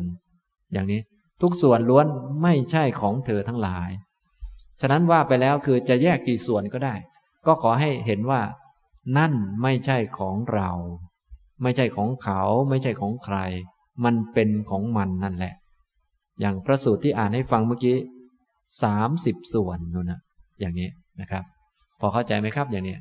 [0.72, 1.00] อย่างนี้
[1.42, 2.06] ทุกส่วนล้วน
[2.42, 3.90] ไม่ใช่ของเธอทั้งหลาย
[4.80, 6.94] ฉะนั้นว่าไปแล้วคือจะแยกกี่ส่วนก็ได้
[7.46, 8.40] ก็ขอให้เห็นว่า
[9.18, 9.32] นั่น
[9.62, 10.70] ไม่ใช่ของเรา
[11.62, 13.36] ไม่ใช่ของเขาไม่ใช่ของใคร
[14.04, 15.54] มันเป็นของมันนั่นแหละ
[16.40, 17.96] อย่างพระสูตรที่อ่านให้ฟังเมื่อกี้
[18.82, 20.20] สามสิบส่วนนู่นนะ
[20.60, 20.88] อย่างนี้
[21.20, 21.44] นะครับ
[22.00, 22.96] พอเข้าใจไหมครับอย่างนี้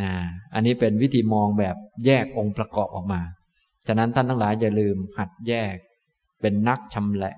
[0.00, 0.10] นะ
[0.54, 1.76] อันนี้เป็นวิธีมองแบบ
[2.06, 3.20] แยกองค์ประกอบออกมา
[3.86, 5.74] ฉะนั้นท่านทั้งหลายอย่าลืมหัดแยก
[6.40, 7.34] เป็นนักชำแหละ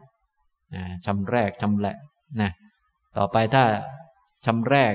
[1.07, 1.97] ชำแรกชำแหละ
[2.41, 2.51] นะ
[3.17, 3.65] ต่อไปถ้า
[4.47, 4.95] ชำแรก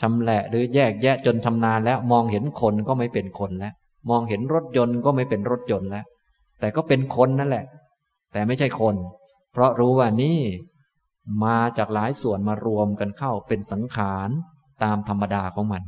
[0.00, 3.72] ชำแหละหรือแยกแยะจนชำนาญแล้ว มองเห็นคนก็ไม่เป็นคนแล้ว
[4.10, 6.04] มองเห็นรถยนต์ก็ไม่เป็นรถยนต์แล้ว
[6.60, 7.64] แต่ก็เป็นคนนั่นแหละ
[8.32, 8.96] แต่ไม่ใช่คน
[9.52, 10.40] เพราะรู้ว่านี่
[11.44, 14.28] มาจากหลายส่วนมารวมกันเข้าเป็นสังขาร
[14.82, 15.82] ตามธรรมดาของมัน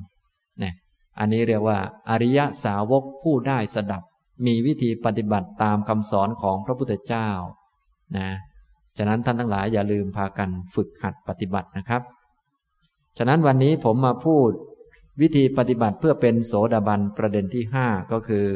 [0.61, 0.75] เนี่ย
[1.19, 1.79] อันนี้เรียกว่า
[2.11, 4.03] อริยสาวกผู้ได้สดับ
[4.47, 7.29] มีวิธีปฏิบัติตามคำสอนของพระพุทธเจ้า
[8.19, 8.31] นะ
[8.99, 12.03] ฉะนั้นท่านทั้งหลายอย่าลืมพากันฝึกหัดปฏิบัตินะครับ
[13.19, 14.51] ฉะนั้นวันนี้ผมมาพูด
[15.21, 18.49] วิธีปฏิบัติเพื่อเป็นโสดาบันประเด็นที่ห้าก็คือ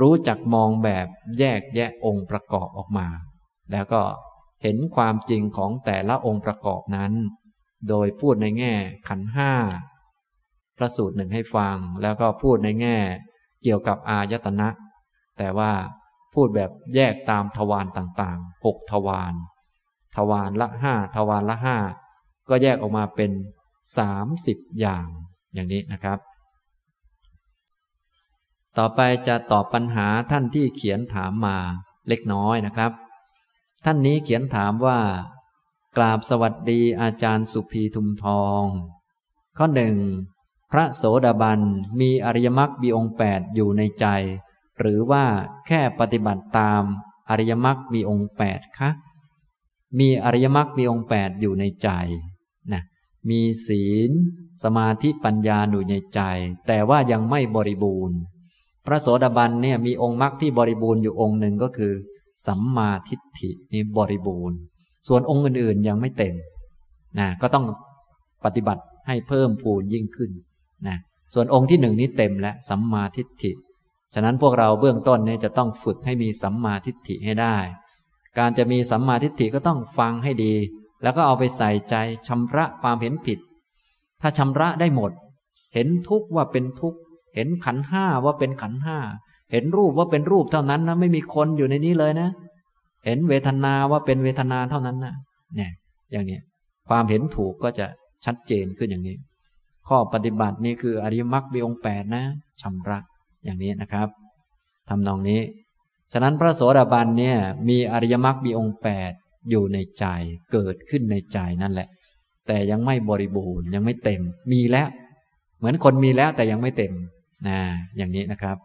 [0.00, 1.06] รู้จักมองแบบ
[1.38, 3.08] แยกแยะองค์ประกอบออกมา
[3.72, 4.02] แล้วก็
[4.62, 7.12] เห็นความจริงของแต่ละองค์ประกอบนั้น
[7.88, 8.74] โดยพูดในแง่
[9.08, 9.52] ขันห้า
[10.76, 12.96] พระสูตรหนึ่งให้ฟัง แล้วก็พูดในแง่
[13.62, 14.68] เกี่ยวกับอายตนะ
[15.38, 15.72] แต่ว่า
[16.34, 19.34] พูดแบบแยกตามทวารต่างๆหกทวาร
[20.16, 21.76] ทวารละห้าทวารละห้า
[22.48, 23.30] ก็แยกออกมาเป็น
[23.98, 25.06] สามสิบอย่าง
[25.54, 26.18] อย่างนี้นะครับ
[28.78, 31.56] ต่อไปจะตอบปัญหาท่านที่เขียนถามมา
[32.08, 32.92] เล็กน้อยนะครับ
[33.84, 35.00] ท่านนี้เขียนถามว่า
[35.96, 38.62] กราบสวัสดีอาจารย์สุภีทุมทอง
[39.56, 39.96] ข้อหนึ่ง
[40.70, 41.60] พระโสดาบัน
[42.00, 44.06] มีอริยมรรคบีองแปดอยู่ในใจ
[44.80, 45.24] หรือว่า
[45.66, 46.82] แค่ปฏิบัติตาม
[47.30, 48.90] อริยมรรคมีองค์แปดคะ
[49.98, 51.88] มีอริยมรรคมีองค์แปดอยู่ในใจ
[52.72, 52.82] นะ
[53.30, 54.10] มีศีล
[54.64, 56.20] สมาธิปัญญาอยู่ในใจ
[56.66, 58.18] แต่ว่ายังไม่บริบูรณ์
[58.86, 61.92] พระโสดาบันเนี่ยมีองค์มรรคที่บริบูรณ์อยู่องค์หนึ่งก็คือ
[62.46, 64.58] สัมมาทิฏฐินี่บริบูรณ์
[65.08, 66.34] ส่วนองค์อื่นๆยังไม่เต็ม
[67.18, 67.64] นะก็ต้อง
[68.44, 70.30] ปฏิบัติให้เพิ่มพูนยิ่งขึ้น
[70.88, 70.96] นะ
[71.34, 73.52] ส่วนองค์ที่หนึ่งนี้เต็มแล้วสัมมาทิฏฐิ
[74.14, 77.56] ฉะนั้นพวกเราเบื้องต้นเนี่ยจะต้องฝึกให้มีสัมมาทิฏฐิให้ได้
[78.38, 80.54] การจะมีสัมมาทิฏฐิก็ต้องฟังให้ดี
[81.02, 81.94] แล้วก็เอาไปใส่ใจ
[82.28, 83.38] ชำระความเห็นผิด
[84.20, 85.12] ถ้าชำระได้หมด
[85.74, 86.98] เห็นทุกข์ว่าเป็นทุกข์
[87.34, 88.98] เห็นขันห้าว่าเป็นขันห้า
[89.52, 92.28] เห็นรูปว่าเป็นรูปเท่านั้นนะไม่มีคนอยู่ในนี้เลยนะ
[93.06, 95.14] เห็นเวทนาว่าเป็นเวทนาเท่านั้นนะ
[95.56, 95.70] เนี่ย
[96.10, 96.38] อย่างนี้
[96.88, 97.86] ความเห็นถูกก็จะ
[98.24, 99.16] ชัดเจนขึ้นอย่างนี้
[99.88, 102.24] ข้อปฏิบัตินี่คืออริมรรคมีองแปดนะ
[102.60, 102.98] ชำระ
[103.44, 104.08] อย่างนี้นะครับ
[104.88, 105.40] ทำนองนี้
[106.12, 107.36] ฉะนั้นพระโสดาบันเนี่ย
[107.68, 109.12] มีอริยมรรคมีองค์แปด
[109.50, 110.04] อยู่ในใจ
[110.52, 111.88] เกิดขึ้นในใจนั่นแหละ
[112.46, 114.22] แต่ยังไม่บริบูรณ์ยังไม่เต็ม
[114.52, 114.88] มีแล้ว
[115.58, 116.92] เหมือนคนมีแล้วแต่ยังไม่เต็ม
[117.48, 117.60] นะ
[117.96, 118.56] อย่างนี้นะครับ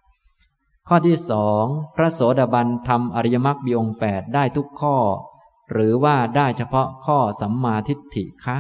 [0.88, 1.64] ข้อที่สอง
[1.96, 4.98] พระโสดาบันทำอริยมรรคมีองค์แปดได้ทุกข้อ
[5.72, 8.58] หรือว่าได้เฉพาะข้อสัมมาทิฏฐิคะ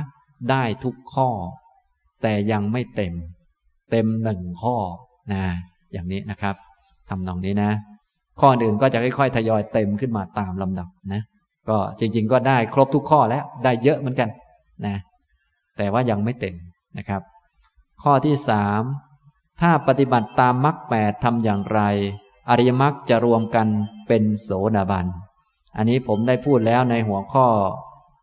[0.49, 1.29] ได้ทุกข้อ
[2.21, 3.13] แต่ยังไม่เต็ม
[3.91, 4.77] เต็มหนึ่งข้อ
[5.33, 5.45] นะ
[5.95, 6.55] อย่างนี้นะครับ
[7.09, 7.71] ทำนองนี้นะ
[8.39, 11.21] ข้ออื่นก็จะค่อยๆ ทยอยเต็มขึ้นมาตามลำดับนะ
[11.69, 14.29] ก็จริง ๆ ก็ได้ครบทุกข้อแล้วได้เยอะเหมือนกัน
[14.85, 14.95] นะ
[15.77, 16.55] แต่ว่ายังไม่เต็ม
[16.97, 17.21] นะครับ
[18.03, 18.81] ข้อที่สาม
[19.61, 21.81] ถ้าปฏิบัติตามมรรคแปดทำอย่างไร
[22.49, 23.67] อริยมรรคจะรวมกัน
[24.07, 25.05] เป็นโสดาบัน
[25.77, 27.47] อันนี้ผมได้พูดแล้วในหัวข้อ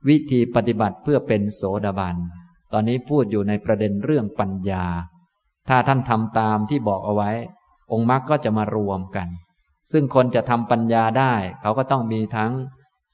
[0.08, 2.16] วิธีปฏิบัติเพื่อเป็นโสดาบัน
[2.72, 4.84] ตอนนี้พูดอยู่ในประเด็นเรื่องปัญญา
[5.68, 7.30] ถ้าท่านทำตามที่บอกเอาไว้
[7.92, 9.28] องค์มรรคก็จะมารวมกัน
[9.92, 12.52] ซึ่งคนจะทำปัญญาได้ เขาก็ต้องมีทั้ง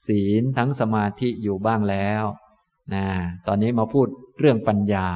[0.07, 2.23] ศีลทั้งสมาธิอยู่บ้างแล้ว
[2.93, 3.05] นะ
[3.47, 4.07] ตอนนี้มาพูด
[4.39, 5.07] เรื่องปัญญา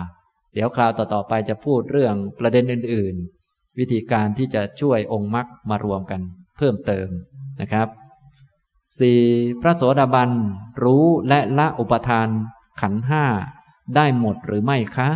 [0.53, 3.15] เดี๋ยวคราวต่อๆไปจะพูดเรื่องประเด็นอื่น
[3.48, 6.22] ๆ วิธีการที่จะช่วยองค์มรรคมารวมกัน
[6.57, 7.07] เพิ่มเติม
[7.61, 7.88] นะครับ
[8.99, 9.22] สี่
[9.61, 10.30] พระโสดาบัน
[10.84, 12.27] รู้และละอุปทาน
[12.81, 13.26] ขันห้า
[13.95, 15.10] ได้หมดหรือไม่คะ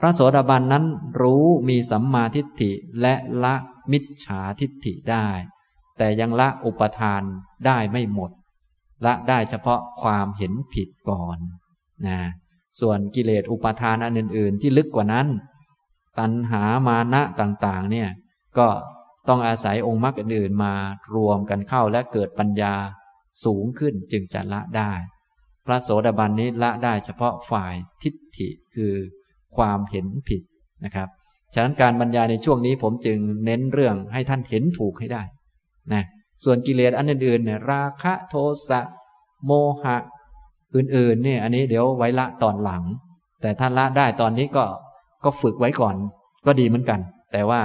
[0.00, 0.84] พระโสดาบันนั้น
[1.20, 3.54] รู้มีสัมมาทิฏฐิและละ
[3.92, 5.28] มิจฉาทิฏฐิได้
[5.98, 7.22] แต่ยังละอุปทาน
[7.66, 8.30] ได้ไม่หมด
[9.04, 11.38] ละได้เฉพาะความเห็นผิดก่อน
[12.06, 12.20] นะ
[12.80, 15.26] ส่วนกิเลสอุปทานอันอื่น ๆ ที่ลึกกว่านั้น
[16.18, 18.08] ตัณหามานะต่างๆ เนี่ย
[18.58, 18.68] ก็
[19.28, 20.74] ต้องอาศัยองค์มรรคอื่น ๆ มา
[21.16, 22.74] รวมกันเข้าและเกิดปัญญา
[23.44, 24.92] สูงขึ้นจึงจะละได้
[25.66, 28.94] พระโสดาบันนี้ละได้เฉพาะฝ่ายทิฏฐิคือ
[29.56, 30.42] ความเห็นผิด
[30.84, 31.08] นะครับ
[31.54, 35.22] ฉะนั้นการบรรยายในช่วงนี้ผมจึงเน้นเรื่องให้ท่านเห็นถูกให้ได้
[35.92, 36.04] นะ
[36.44, 38.34] ส่วนกิเลสอันอื่นๆเนี่ยราคะโท
[38.68, 38.80] สะ
[39.44, 39.52] โม
[39.82, 39.96] หะ
[40.76, 42.82] อื่นๆเนี่ยอันนี้เดี๋ยวไว้ละตอนหลัง
[43.42, 44.64] แต่ถ้านละได้ตอนนี้ก็
[45.24, 45.96] ก็ฝึกไว้ก่อน
[46.46, 47.00] ก็ดีเหมือนกัน
[47.32, 47.62] แต่ว่า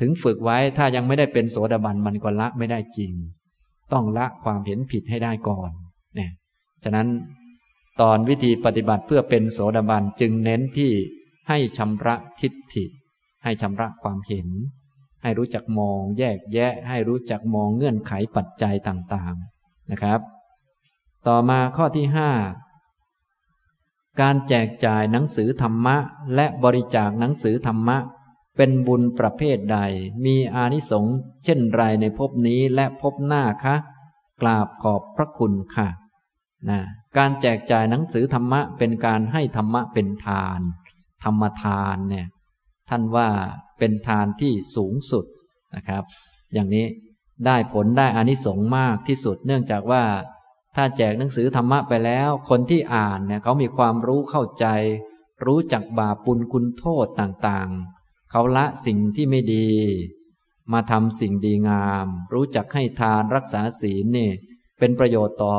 [0.00, 3.12] ถึงฝึกไว้ถ้ายังไม่ได้เป็นโสดาบันมันก็ละไม่ได้จริง
[3.92, 5.70] ต้องละความเห็นผิดให้ได้ก่อน
[6.14, 6.30] เนี่ย
[6.84, 7.08] ฉะนั้น
[8.00, 10.90] ตอนวิธีปฏิบัติเพื่อเป็นโสดาบันจึงเน้นที่
[11.48, 12.84] ให้ชำระทิฏฐิ
[13.44, 14.48] ให้ชำระความเห็น
[15.22, 20.20] ให้รู้จักมองแยกแยะ ให้รู้จักมองเงื่อนไขปัจจัยต่างๆนะครับ
[21.26, 22.30] ต่อมาข้อที่ห้า
[24.20, 25.96] การแจกจ่ายหนังสือธรรมะ
[26.34, 27.98] และบริจาคหนังสือธรรมะ
[28.56, 29.78] เป็นบุญประเภทใด
[30.24, 33.76] มีอานิสงส์เช่นไรในภพนี้และภพหน้าคะ
[34.40, 35.88] กราบขอบพระคุณค่ะ
[36.68, 36.80] นะ
[37.16, 40.60] การแจกจ่ายหนังสือธรรมะเป็นการให้ธรรมะเป็นทาน
[41.24, 42.26] ธรรมทานเนี่ย
[42.92, 43.28] ท่านว่า
[43.78, 45.24] เป็นทานที่สูงสุด
[45.76, 46.04] นะครับ
[46.54, 46.86] อย่างนี้
[47.46, 50.04] ได้ผลได้อานิสงส์มากที่สุด เนื่องจากว่า
[50.76, 54.66] ถ้าแจกหนังสือธรรมะไปแล้ว คนที่อ่านเนี่ยเขามีความรู้เข้าใจ
[55.46, 59.68] รู้จักบาปปุลคุณโทษต่างๆ เขาละสิ่งที่ไม่ดี
[60.72, 64.30] มาทำสิ่งดีงาม รู้จักให้ทานรักษาศีลนี่
[64.78, 65.54] เป็นประโยชน์ต่อ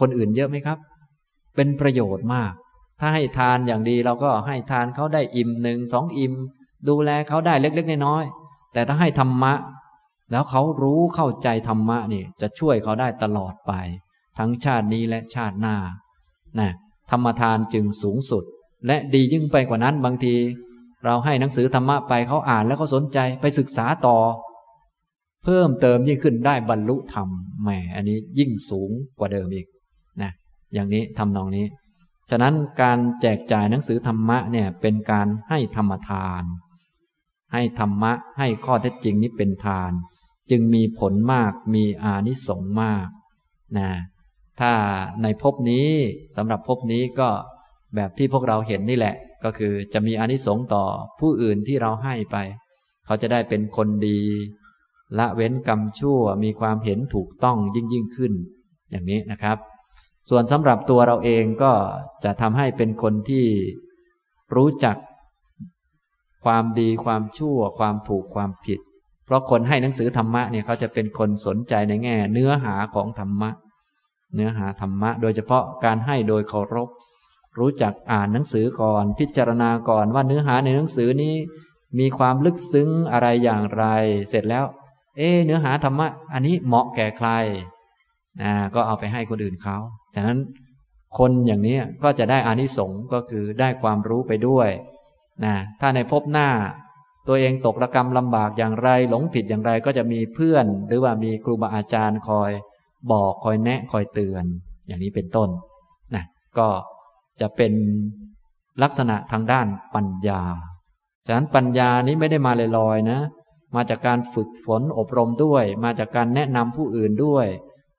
[0.00, 0.78] คนอื่นเยอะไหมครับ
[1.56, 2.52] เป็นประโยชน์มาก
[3.00, 6.32] ถ้าให้ทานอย่างดีเราก็ให้ทานเขาได้อิ่มหนึ่งสองอิ่ม
[6.88, 9.52] ดูแลเขาได้เล็ก ๆน้อยๆแต่ถ้าให้ธรรมะ
[10.30, 13.72] แล้วเขารู้เข้าใจธรรมะนี่จะช่วยเขาได้ตลอดไป
[14.38, 15.76] ทั้งชาตินี้และชาติหน้า
[16.58, 16.70] นะ
[17.10, 18.44] ธรรมทานจึงสูงสุด
[18.86, 20.34] และดียิ่งไปกว่านั้นบางที
[21.04, 24.18] เราให้หนังสือธรรมะไปเขาอ่านแล้วเขาสนใจไปศึกษาต่อ
[25.44, 27.28] เพิ่มเติมยิ่งขึ้นได้บรรลุธรรม
[27.62, 29.66] แหมอันนี้ยิ่งสูงกว่าเดิมอีก
[30.22, 30.30] นะ
[30.74, 31.64] อย่างนี้ทำนองนี้
[32.30, 36.42] ฉะนั้นการแจกจ่ายหนังสือธรรมะเนี่ยเป็นการให้ธรรมทาน
[37.52, 39.92] ให้ธรรมะให้ข้อเท็จจริงนี้เป็นทาน
[40.50, 43.06] จึงมีผลมากมีอานิสงส์มาก
[43.78, 43.90] นะ
[44.60, 44.72] ถ้า
[45.22, 45.88] ในภพนี้
[46.36, 47.28] สำหรับภพนี้ก็
[47.94, 50.84] แบบที่พวกเราเห็นนี่แหละ ก็คือจะมีอนิสงส์ต่อ
[51.20, 52.36] ผู้อื่นที่เราให้ไป
[53.06, 54.20] เขาจะได้เป็นคนดี
[55.18, 58.32] ละเว้นกรรมชั่วมีความเห็นถูกต้องยิ่งยิ่งขึ้น
[58.90, 59.58] อย่างนี้นะครับ
[60.30, 61.72] ส่วนสำหรับตัวเราเองก็
[62.24, 63.46] จะทำให้เป็นคนที่
[64.54, 64.96] รู้จัก
[66.44, 68.78] ความดีความชั่วความถูกความผิด
[69.24, 73.50] เพราะคนให้หนังสือธรรมะเนี่ยเขาจะเป็นคนสนใจในแง่ เนื้อหาของธรรมะ
[74.34, 76.88] เนื้อหาธรรมะ โดยเฉพาะการให้โดยเคารพ
[77.58, 81.34] รู้จักอ่านหนังสือก่อน พิจารณาก่อนว่าเนื้อหาในหนังสือนี้
[81.98, 83.84] มีความลึกซึ้งอะไรอย่างไร
[84.28, 84.64] เสร็จแล้ว
[85.16, 87.28] เอเนื้อหาธรรมะ อันนี้เหมาะแก่ใคร
[88.42, 89.76] นะก็เอาไปให้คนอื่นเขา
[90.14, 90.38] ฉะนั้น
[91.18, 94.68] คนอย่างนี้ก็จะได้อานิสงส์ก็คือได้ความรู้ไปด้วย
[95.44, 96.48] นะถ้าในภพหน้า
[97.28, 102.50] ตัวเองตกระกรรมลำบากอย่างไร หลงผิดอย่างไรก็จะมีเพื่อน หรือว่ามีครูบาอาจารย์คอย
[103.12, 104.44] บอกคอยแนะคอยเตือน
[104.86, 105.48] อย่างนี้เป็นต้น
[106.14, 106.24] นะ
[106.58, 106.68] ก็
[107.40, 107.72] จะเป็น
[108.82, 110.42] ลักษณะทางด้านปัญญา
[111.26, 113.20] ฉะนั้นปัญญานี้ไม่ได้มาลอยๆนะ
[113.76, 117.46] มาจากการฝึกฝนอบรมด้วย มาจากการแนะนำผู้อื่นด้วย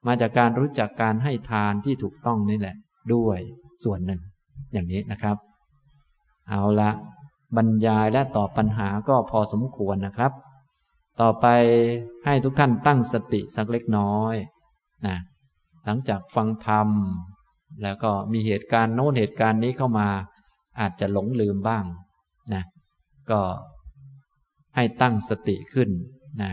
[0.07, 2.75] มาจากการรู้จักการให้ทานที่ถูกต้องนี่แหละ
[3.13, 3.39] ด้วย
[3.83, 4.21] ส่วนหนึ่ง
[4.73, 5.37] อย่างนี้นะครับ
[6.49, 6.91] เอาละ
[7.55, 10.31] บรรยายและตอบปัญหาก็พอสมควรนะครับ
[11.21, 11.45] ต่อไป
[12.25, 14.35] ให้ทุกท่านตั้งสติสักเล็กน้อย
[15.07, 15.17] นะ
[15.85, 16.89] หลังจากฟังธรรม
[17.83, 20.09] แล้วก็มีเหตุการณ์โน้นเหตุการณ์นี้เข้ามา
[20.79, 21.85] อาจจะหลงลืมบ้าง
[22.53, 22.63] นะ
[23.31, 23.41] ก็
[24.75, 25.89] ให้ตั้งสติขึ้น
[26.41, 26.51] นะ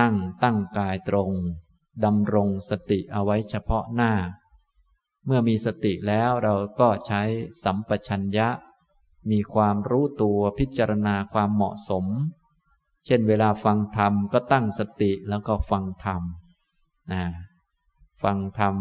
[0.00, 1.30] นั่งตั้งกายตรง
[2.04, 4.12] ดำรงสติเอาไว้เฉพาะหน้า
[5.26, 7.22] เมื่อมีสติแล้วเราก็ใช้
[7.64, 8.48] สัมปชัญญะ
[9.30, 12.04] มีความรู้ตัวพิจารณาความเหมาะสม
[13.06, 16.22] เช่นเวลาฟังธรรมก็ตั้งสติแล้วก็ฟังธรรม
[17.12, 17.24] นะ
[18.22, 18.76] ฟังธรรม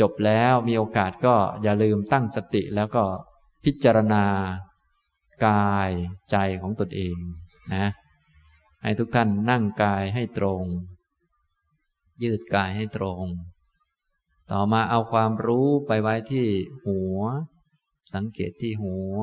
[0.00, 3.04] จบแล้วมีโอกาสก็อย่าลืมตั้งสติแล้วก็
[3.64, 4.24] พิจารณา
[5.46, 5.90] กาย
[6.30, 7.16] ใจของตนเอง
[7.74, 7.86] นะ
[8.82, 10.62] ให้ทุกท่านนั่งกายให้ตรง
[12.22, 13.24] ยืดกายให้ตรง
[14.50, 16.46] ต่อมาเอาความรู้ไปไว้ที่
[16.84, 17.18] หัว
[18.14, 19.18] สังเกตที่หัว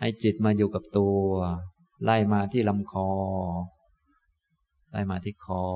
[0.00, 1.20] ให้จิตมาอยู่กับตัว
[2.04, 3.10] ไล่มาที่ลำคอ
[4.90, 5.66] ไล่มาที่คอ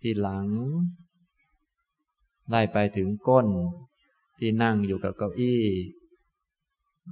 [0.00, 0.48] ที่หลัง
[2.50, 3.46] ไล่ไปถึงก้น
[4.38, 5.64] ที่นั่งอยู่กับเก้าอี้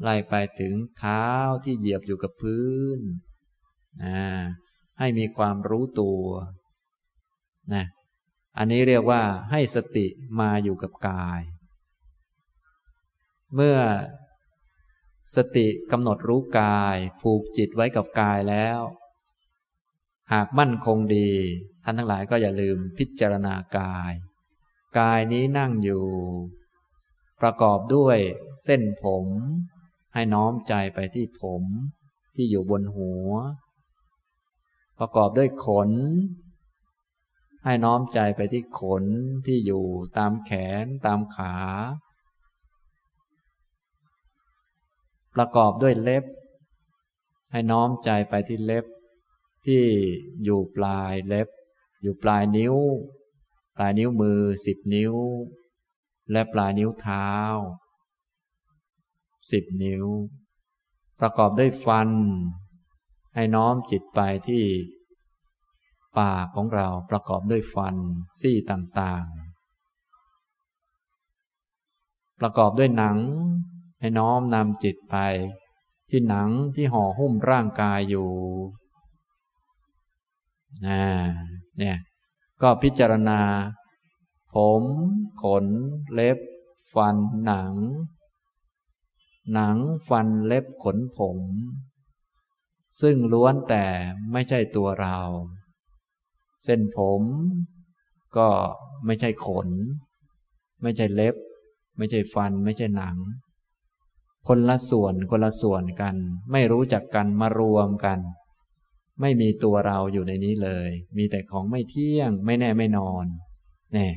[0.03, 1.27] ไล่ไปถึงเท้า
[1.65, 3.01] ที่เหยียบอยู่กับพื้น
[4.03, 4.21] นะ
[4.99, 6.23] ให้มีความรู้ตัว
[7.75, 7.85] นะ
[8.59, 10.07] อันนี้เรียกว่าให้สติ
[10.41, 11.41] มาอยู่กับกาย
[13.55, 13.79] เมื่อ
[15.37, 18.81] สติกำหนดรู้กายผูกจิตไว้กับกายแล้ว
[20.33, 21.31] หากมั่นคงดี
[21.85, 24.13] ท่านทั้งหลายก็อย่าลืมพิจารณากาย
[24.99, 26.05] กายนี้นั่งอยู่
[27.41, 28.19] ประกอบด้วย
[28.65, 29.27] เส้นผม
[30.15, 31.63] ให้น้อมใจไปที่ผม
[32.35, 33.31] ที่อยู่บนหัว
[34.99, 35.91] ประกอบด้วยขน
[37.65, 39.05] ให้น้อมใจไปที่ขน
[39.47, 39.85] ที่อยู่
[40.17, 40.51] ตามแข
[40.83, 41.57] นตามขา
[45.35, 46.25] ประกอบด้วยเล็บ
[47.51, 48.85] ให้น้อมใจไปที่เล็บ
[49.67, 49.83] ที่
[50.45, 51.49] อยู่ปลายเล็บ
[52.03, 52.75] อยู่ปลายนิ้ว
[53.77, 55.15] ปลายนิ้วมือสิบนิ้ว
[56.33, 57.31] และปลายนิ้วเท้า
[59.53, 60.07] สิบนิ้ว
[61.21, 62.11] ประกอบด้วยฟัน
[63.35, 64.65] ให้น้อมจิตไปที่
[66.19, 67.97] ปากของเราประกอบด้วยฟัน
[68.41, 69.43] ซี่ต่างๆ
[72.41, 73.19] ประกอบด้วยหนัง
[74.01, 75.17] ให้น้อมนำจิตไป
[76.11, 78.31] ที่หนังที่ห่อหุ้มร่างกายอยู่
[80.87, 81.03] นะ
[81.79, 81.99] เนี่ย
[82.63, 83.41] ก็พิจารณา
[84.55, 84.83] ผม
[85.43, 85.67] ขน
[86.13, 86.39] เล็บ
[86.95, 87.73] ฟันหนัง
[89.53, 89.77] หนัง
[90.09, 91.39] ฟันเล็บขนผม
[93.01, 93.85] ซึ่งล้วนแต่
[94.33, 95.17] ไม่ใช่ตัวเรา
[96.65, 97.23] เส้นผม
[98.37, 98.49] ก็
[99.07, 99.69] ไม่ใช่ขน
[100.83, 101.35] ไม่ใช่เล็บ
[101.99, 103.17] ไม่ใช่ฟัน ไม่ใช่หนัง
[104.49, 106.17] คนละส่วนคนละส่วนกัน
[106.53, 108.19] ไม่รู้จักกันมารวมกัน
[109.21, 113.27] ไม่มีตัวเราอยู่ในนี้เลย มีแต่ของไม่เที่ยง ไม่แน่ไม่นอน
[113.93, 114.13] เนี่ย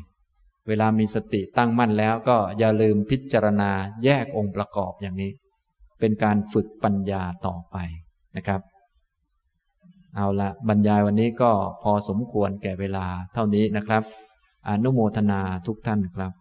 [0.68, 3.72] เวลามีสติตั้งมั่นแล้วก็อย่าลืมพิจารณา
[4.04, 5.32] แยกองค์ประกอบอย่างนี้
[6.00, 7.76] เป็นการฝึกปัญญาต่อไป
[8.38, 8.62] นะครับ
[10.16, 11.52] เอาละบรรยายวันนี้ก็
[11.84, 14.04] พอสมควรแก่เวลาเท่านี้นะครับ
[14.68, 16.32] อนุโมทนาทุกท่านครับ